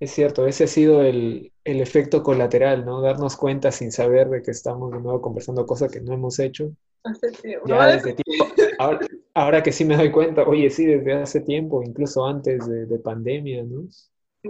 Es 0.00 0.12
cierto, 0.12 0.46
ese 0.46 0.64
ha 0.64 0.68
sido 0.68 1.02
el, 1.02 1.52
el 1.64 1.80
efecto 1.80 2.22
colateral, 2.22 2.84
¿no? 2.84 3.02
Darnos 3.02 3.36
cuenta 3.36 3.70
sin 3.70 3.92
saber 3.92 4.28
de 4.30 4.42
que 4.42 4.52
estamos 4.52 4.90
de 4.92 5.00
nuevo 5.00 5.20
conversando 5.20 5.66
cosas 5.66 5.92
que 5.92 6.00
no 6.00 6.12
hemos 6.12 6.38
hecho 6.38 6.72
Hace 7.04 7.32
tiempo. 7.32 7.66
Ya 7.66 7.86
desde 7.86 8.14
tiempo. 8.14 8.54
Ahora, 8.78 9.00
ahora 9.34 9.62
que 9.62 9.72
sí 9.72 9.84
me 9.84 9.96
doy 9.96 10.10
cuenta, 10.10 10.42
oye, 10.44 10.70
sí, 10.70 10.86
desde 10.86 11.12
hace 11.14 11.40
tiempo, 11.40 11.82
incluso 11.82 12.24
antes 12.24 12.66
de, 12.66 12.86
de 12.86 12.98
pandemia, 12.98 13.64
¿no? 13.64 13.88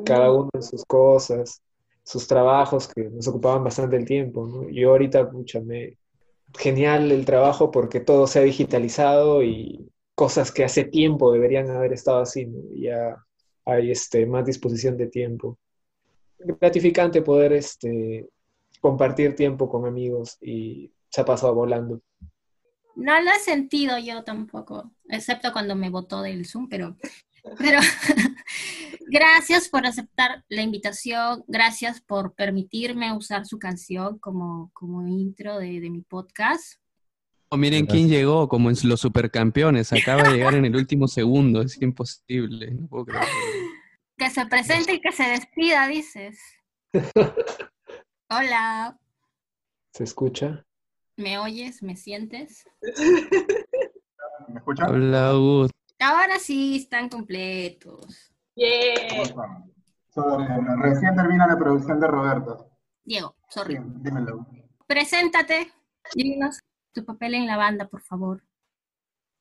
Cada 0.05 0.31
uno 0.33 0.51
en 0.55 0.63
sus 0.63 0.85
cosas, 0.85 1.63
sus 2.05 2.27
trabajos 2.27 2.89
que 2.89 3.09
nos 3.11 3.29
ocupaban 3.29 3.65
bastante 3.65 3.97
el 3.97 4.05
tiempo, 4.05 4.47
¿no? 4.47 4.69
Yo 4.69 4.91
ahorita, 4.91 5.31
pucha. 5.31 5.61
Genial 6.59 7.11
el 7.11 7.25
trabajo 7.25 7.71
porque 7.71 8.01
todo 8.01 8.27
se 8.27 8.39
ha 8.39 8.43
digitalizado 8.43 9.43
y 9.43 9.89
cosas 10.15 10.53
que 10.53 10.65
hace 10.65 10.85
tiempo 10.85 11.33
deberían 11.33 11.71
haber 11.71 11.93
estado 11.93 12.21
así, 12.21 12.47
¿no? 12.47 12.59
Ya 12.75 13.17
hay 13.65 13.91
este, 13.91 14.27
más 14.27 14.45
disposición 14.45 14.97
de 14.97 15.07
tiempo. 15.07 15.59
Gratificante 16.39 17.23
poder 17.23 17.53
este, 17.53 18.29
compartir 18.81 19.35
tiempo 19.35 19.69
con 19.69 19.87
amigos 19.87 20.37
y 20.41 20.93
se 21.09 21.21
ha 21.21 21.25
pasado 21.25 21.55
volando. 21.55 22.01
No 22.95 23.21
lo 23.23 23.31
he 23.31 23.39
sentido 23.39 23.99
yo 23.99 24.23
tampoco, 24.23 24.91
excepto 25.09 25.53
cuando 25.53 25.75
me 25.75 25.89
votó 25.89 26.21
del 26.21 26.45
Zoom, 26.45 26.69
pero, 26.69 26.97
pero 27.59 27.79
gracias 29.09 29.69
por 29.69 29.87
aceptar 29.87 30.45
la 30.49 30.63
invitación, 30.63 31.45
gracias 31.47 32.01
por 32.01 32.35
permitirme 32.35 33.17
usar 33.17 33.47
su 33.47 33.59
canción 33.59 34.19
como, 34.19 34.71
como 34.73 35.07
intro 35.07 35.59
de, 35.59 35.81
de 35.81 35.91
mi 35.91 36.03
podcast. 36.03 36.75
Oh, 37.49 37.57
miren 37.59 37.85
quién 37.85 38.09
llegó, 38.09 38.49
como 38.49 38.71
en 38.71 38.77
los 38.85 39.01
supercampeones. 39.01 39.93
Acaba 39.93 40.23
de 40.23 40.37
llegar 40.37 40.55
en 40.55 40.65
el 40.65 40.75
último 40.77 41.07
segundo. 41.07 41.61
Es 41.61 41.81
imposible. 41.83 42.71
No 42.71 42.89
puedo 42.89 43.05
creer. 43.05 43.27
Que 44.17 44.31
se 44.31 44.47
presente 44.47 44.95
y 44.95 45.01
que 45.01 45.13
se 45.13 45.25
despida, 45.25 45.87
dices. 45.87 46.39
Hola, 48.31 48.99
¿Se 49.93 50.05
escucha? 50.05 50.65
¿me 51.19 51.39
oyes? 51.39 51.83
¿Me 51.83 51.97
sientes? 51.97 52.65
¿Me 54.49 54.59
escuchan? 54.59 54.91
Hola, 54.91 55.33
Gus. 55.33 55.71
Ahora 56.03 56.39
sí 56.39 56.77
están 56.77 57.09
completos. 57.09 58.01
¿Cómo 58.55 59.25
Yeah. 59.25 59.65
Sobre- 60.09 60.47
recién 60.83 61.15
termina 61.17 61.47
la 61.47 61.57
producción 61.57 61.99
de 61.99 62.07
Roberto. 62.07 62.69
Diego, 63.05 63.35
sorry. 63.49 63.79
dímelo. 64.03 64.47
Preséntate. 64.87 65.73
Dinos 66.15 66.59
tu 66.93 67.03
papel 67.05 67.35
en 67.35 67.47
la 67.47 67.57
banda, 67.57 67.89
por 67.89 68.03
favor. 68.03 68.43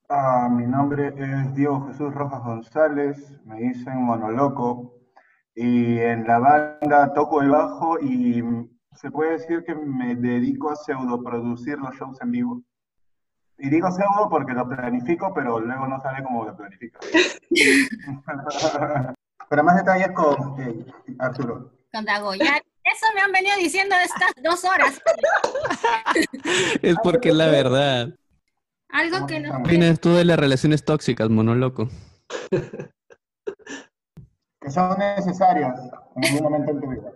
Ah, 0.07 0.47
mi 0.49 0.65
nombre 0.65 1.13
es 1.17 1.53
Diego 1.55 1.87
Jesús 1.87 2.13
Rojas 2.13 2.41
González, 2.43 3.17
me 3.43 3.59
dicen 3.59 4.01
Monoloco, 4.01 4.93
y 5.55 5.97
en 5.99 6.25
la 6.25 6.39
banda 6.39 7.11
toco 7.13 7.41
el 7.41 7.49
bajo 7.49 7.99
y 7.99 8.43
se 8.93 9.09
puede 9.11 9.31
decir 9.31 9.63
que 9.65 9.75
me 9.75 10.15
dedico 10.15 10.69
a 10.69 10.75
pseudoproducir 10.75 11.77
los 11.79 11.95
shows 11.95 12.21
en 12.21 12.31
vivo. 12.31 12.61
Y 13.63 13.69
digo 13.69 13.91
pseudo 13.91 14.27
porque 14.27 14.53
lo 14.53 14.67
planifico, 14.67 15.31
pero 15.35 15.59
luego 15.59 15.87
no 15.87 16.01
sale 16.01 16.23
como 16.23 16.45
lo 16.45 16.57
planifico. 16.57 16.99
pero 19.49 19.63
más 19.63 19.75
detalles 19.75 20.11
con 20.13 20.59
eh, 20.59 20.83
Arturo. 21.19 21.71
Con 21.93 22.03
Dago. 22.03 22.33
Ya, 22.33 22.57
eso 22.57 23.05
me 23.13 23.21
han 23.21 23.31
venido 23.31 23.55
diciendo 23.57 23.95
estas 24.03 24.31
dos 24.43 24.65
horas. 24.65 24.99
Es 26.81 26.95
porque 27.03 27.29
es 27.29 27.35
la 27.35 27.47
verdad. 27.47 28.09
Algo 28.89 29.17
¿Cómo 29.17 29.27
que 29.27 29.39
no 29.39 29.45
estamos? 29.45 29.67
Opinas 29.67 29.99
tú 29.99 30.13
de 30.13 30.25
las 30.25 30.39
relaciones 30.39 30.83
tóxicas, 30.83 31.29
monoloco? 31.29 31.87
que 34.59 34.71
son 34.71 34.97
necesarias 34.97 35.79
en 36.15 36.25
algún 36.25 36.43
momento 36.43 36.71
en 36.71 36.81
tu 36.81 36.89
vida. 36.89 37.11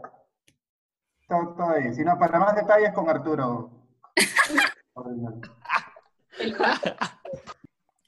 Todo, 1.27 1.55
todo 1.55 1.69
ahí. 1.69 1.91
Si 1.93 2.03
no, 2.03 2.19
para 2.19 2.39
más 2.39 2.55
detalles 2.55 2.93
con 2.93 3.09
Arturo. 3.09 3.71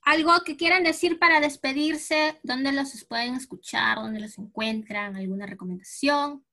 Algo 0.03 0.32
que 0.45 0.55
quieran 0.55 0.84
decir 0.84 1.19
para 1.19 1.41
despedirse, 1.41 2.39
dónde 2.43 2.71
los 2.71 3.03
pueden 3.05 3.36
escuchar, 3.36 3.97
dónde 3.97 4.21
los 4.21 4.38
encuentran, 4.38 5.15
alguna 5.15 5.45
recomendación. 5.45 6.45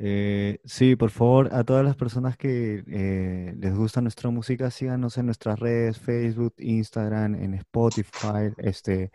Eh, 0.00 0.60
sí, 0.64 0.94
por 0.94 1.10
favor, 1.10 1.52
a 1.52 1.64
todas 1.64 1.84
las 1.84 1.96
personas 1.96 2.36
que 2.36 2.84
eh, 2.86 3.52
les 3.58 3.74
gusta 3.74 4.00
nuestra 4.00 4.30
música, 4.30 4.70
síganos 4.70 5.18
en 5.18 5.26
nuestras 5.26 5.58
redes, 5.58 5.98
Facebook, 5.98 6.54
Instagram, 6.58 7.34
en 7.34 7.54
Spotify, 7.54 8.52
este, 8.58 9.10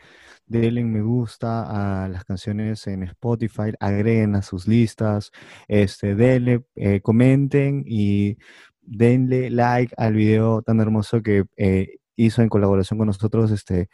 denle 0.45 0.83
me 0.83 1.01
gusta 1.01 2.03
a 2.03 2.09
las 2.09 2.25
canciones 2.25 2.85
en 2.87 3.03
Spotify, 3.03 3.71
agreguen 3.79 4.35
a 4.35 4.41
sus 4.41 4.67
listas, 4.67 5.31
este, 5.69 6.15
denle, 6.15 6.65
eh, 6.75 6.99
comenten 6.99 7.85
y 7.87 8.37
denle 8.85 9.49
like 9.49 9.93
al 9.97 10.13
video 10.13 10.61
tan 10.61 10.79
hermoso 10.79 11.21
que 11.21 11.45
eh, 11.57 11.97
hizo 12.15 12.41
en 12.41 12.49
colaboración 12.49 12.97
con 12.97 13.07
nosotros, 13.07 13.51
este, 13.51 13.89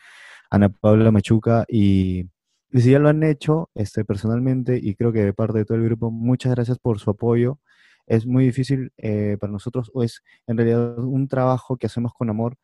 Ana 0.49 0.69
Paula 0.69 1.11
Machuca 1.11 1.65
y 1.67 2.29
si 2.73 2.91
ya 2.91 2.99
lo 2.99 3.09
han 3.09 3.23
hecho, 3.23 3.69
este, 3.75 4.05
personalmente, 4.05 4.79
y 4.81 4.95
creo 4.95 5.11
que 5.11 5.23
de 5.23 5.33
parte 5.33 5.57
de 5.59 5.65
todo 5.65 5.77
el 5.77 5.85
grupo, 5.85 6.11
muchas 6.11 6.53
gracias 6.53 6.77
por 6.79 6.99
su 6.99 7.09
apoyo. 7.09 7.59
Es 8.07 8.25
muy 8.27 8.45
difícil 8.45 8.91
eh, 8.97 9.37
para 9.39 9.51
nosotros, 9.51 9.89
o 9.93 10.03
es 10.03 10.21
en 10.47 10.57
realidad 10.57 10.99
un 10.99 11.27
trabajo 11.27 11.77
que 11.77 11.87
hacemos 11.87 12.13
con 12.13 12.29
amor 12.29 12.57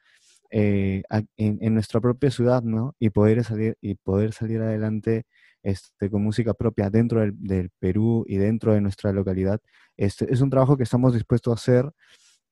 eh, 0.52 1.04
en, 1.38 1.58
en 1.62 1.74
nuestra 1.74 2.00
propia 2.02 2.32
ciudad, 2.32 2.64
¿no? 2.64 2.96
Y 3.00 3.10
poder 3.10 3.44
salir, 3.44 3.78
y 3.82 3.96
poder 3.96 4.34
salir 4.34 4.62
adelante 4.62 5.26
este, 5.66 6.12
con 6.12 6.24
música 6.24 6.54
propia 6.54 6.90
dentro 6.90 7.22
del, 7.22 7.34
del 7.36 7.72
Perú 7.80 8.24
y 8.28 8.38
dentro 8.38 8.74
de 8.74 8.82
nuestra 8.82 9.12
localidad. 9.12 9.60
Este, 9.98 10.32
es 10.32 10.42
un 10.42 10.52
trabajo 10.52 10.78
que 10.78 10.84
estamos 10.84 11.14
dispuestos 11.14 11.52
a 11.52 11.56
hacer 11.56 11.92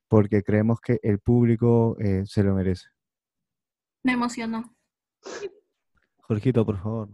porque 0.08 0.44
creemos 0.44 0.80
que 0.82 1.00
el 1.04 1.20
público 1.20 1.96
eh, 2.00 2.24
se 2.26 2.44
lo 2.44 2.56
merece. 2.56 2.88
Me 4.04 4.14
emocionó. 4.14 4.76
Jorgito, 6.22 6.66
por 6.66 6.82
favor. 6.82 7.10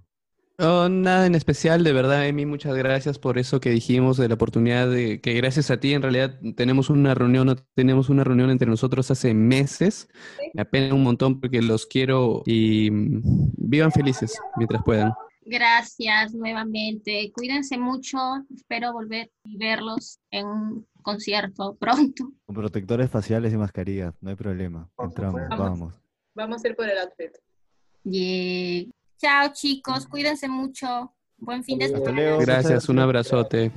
Oh, 0.58 0.90
nada 0.90 1.26
en 1.26 1.36
especial, 1.36 1.86
de 1.86 1.94
verdad, 1.94 2.28
Emi, 2.28 2.46
muchas 2.46 2.76
gracias 2.76 3.18
por 3.18 3.38
eso 3.38 3.62
que 3.62 3.70
dijimos, 3.70 4.18
de 4.18 4.28
la 4.28 4.34
oportunidad 4.34 4.90
de 4.90 5.22
que 5.22 5.34
gracias 5.34 5.72
a 5.72 5.80
ti 5.80 5.94
en 5.94 6.02
realidad 6.02 6.38
tenemos 6.58 6.90
una 6.90 7.14
reunión, 7.14 7.48
no 7.48 7.56
tenemos 7.76 8.10
una 8.10 8.26
reunión 8.26 8.50
entre 8.50 8.68
nosotros 8.68 9.10
hace 9.12 9.34
meses. 9.34 10.10
Me 10.54 10.62
apena 10.62 10.94
un 10.94 11.04
montón 11.04 11.40
porque 11.40 11.62
los 11.62 11.86
quiero 11.86 12.44
y 12.46 12.92
mm, 12.92 13.22
vivan 13.56 13.92
felices 13.94 14.38
mientras 14.58 14.84
puedan. 14.84 15.14
Gracias 15.50 16.34
nuevamente. 16.36 17.32
Cuídense 17.36 17.78
mucho. 17.78 18.18
Espero 18.56 18.94
volver 18.94 19.32
y 19.44 19.58
verlos 19.58 20.20
en 20.30 20.46
un 20.46 20.88
concierto 21.02 21.76
pronto. 21.76 22.32
Con 22.46 22.56
protectores 22.56 23.10
faciales 23.10 23.52
y 23.52 23.58
mascarillas, 23.58 24.14
no 24.22 24.30
hay 24.30 24.36
problema. 24.36 24.88
Entramos, 25.00 25.42
vamos. 25.50 25.96
Vamos 26.36 26.64
a 26.64 26.68
ir 26.68 26.76
por 26.76 26.88
el 26.88 27.00
outfit. 27.00 27.32
Yeah. 28.04 28.86
Chao 29.18 29.52
chicos, 29.52 30.06
cuídense 30.06 30.48
mucho. 30.48 31.14
Buen 31.38 31.64
fin 31.64 31.80
de 31.80 31.88
semana. 31.88 32.12
luego. 32.12 32.40
Gracias, 32.40 32.88
un 32.88 33.00
abrazote. 33.00 33.72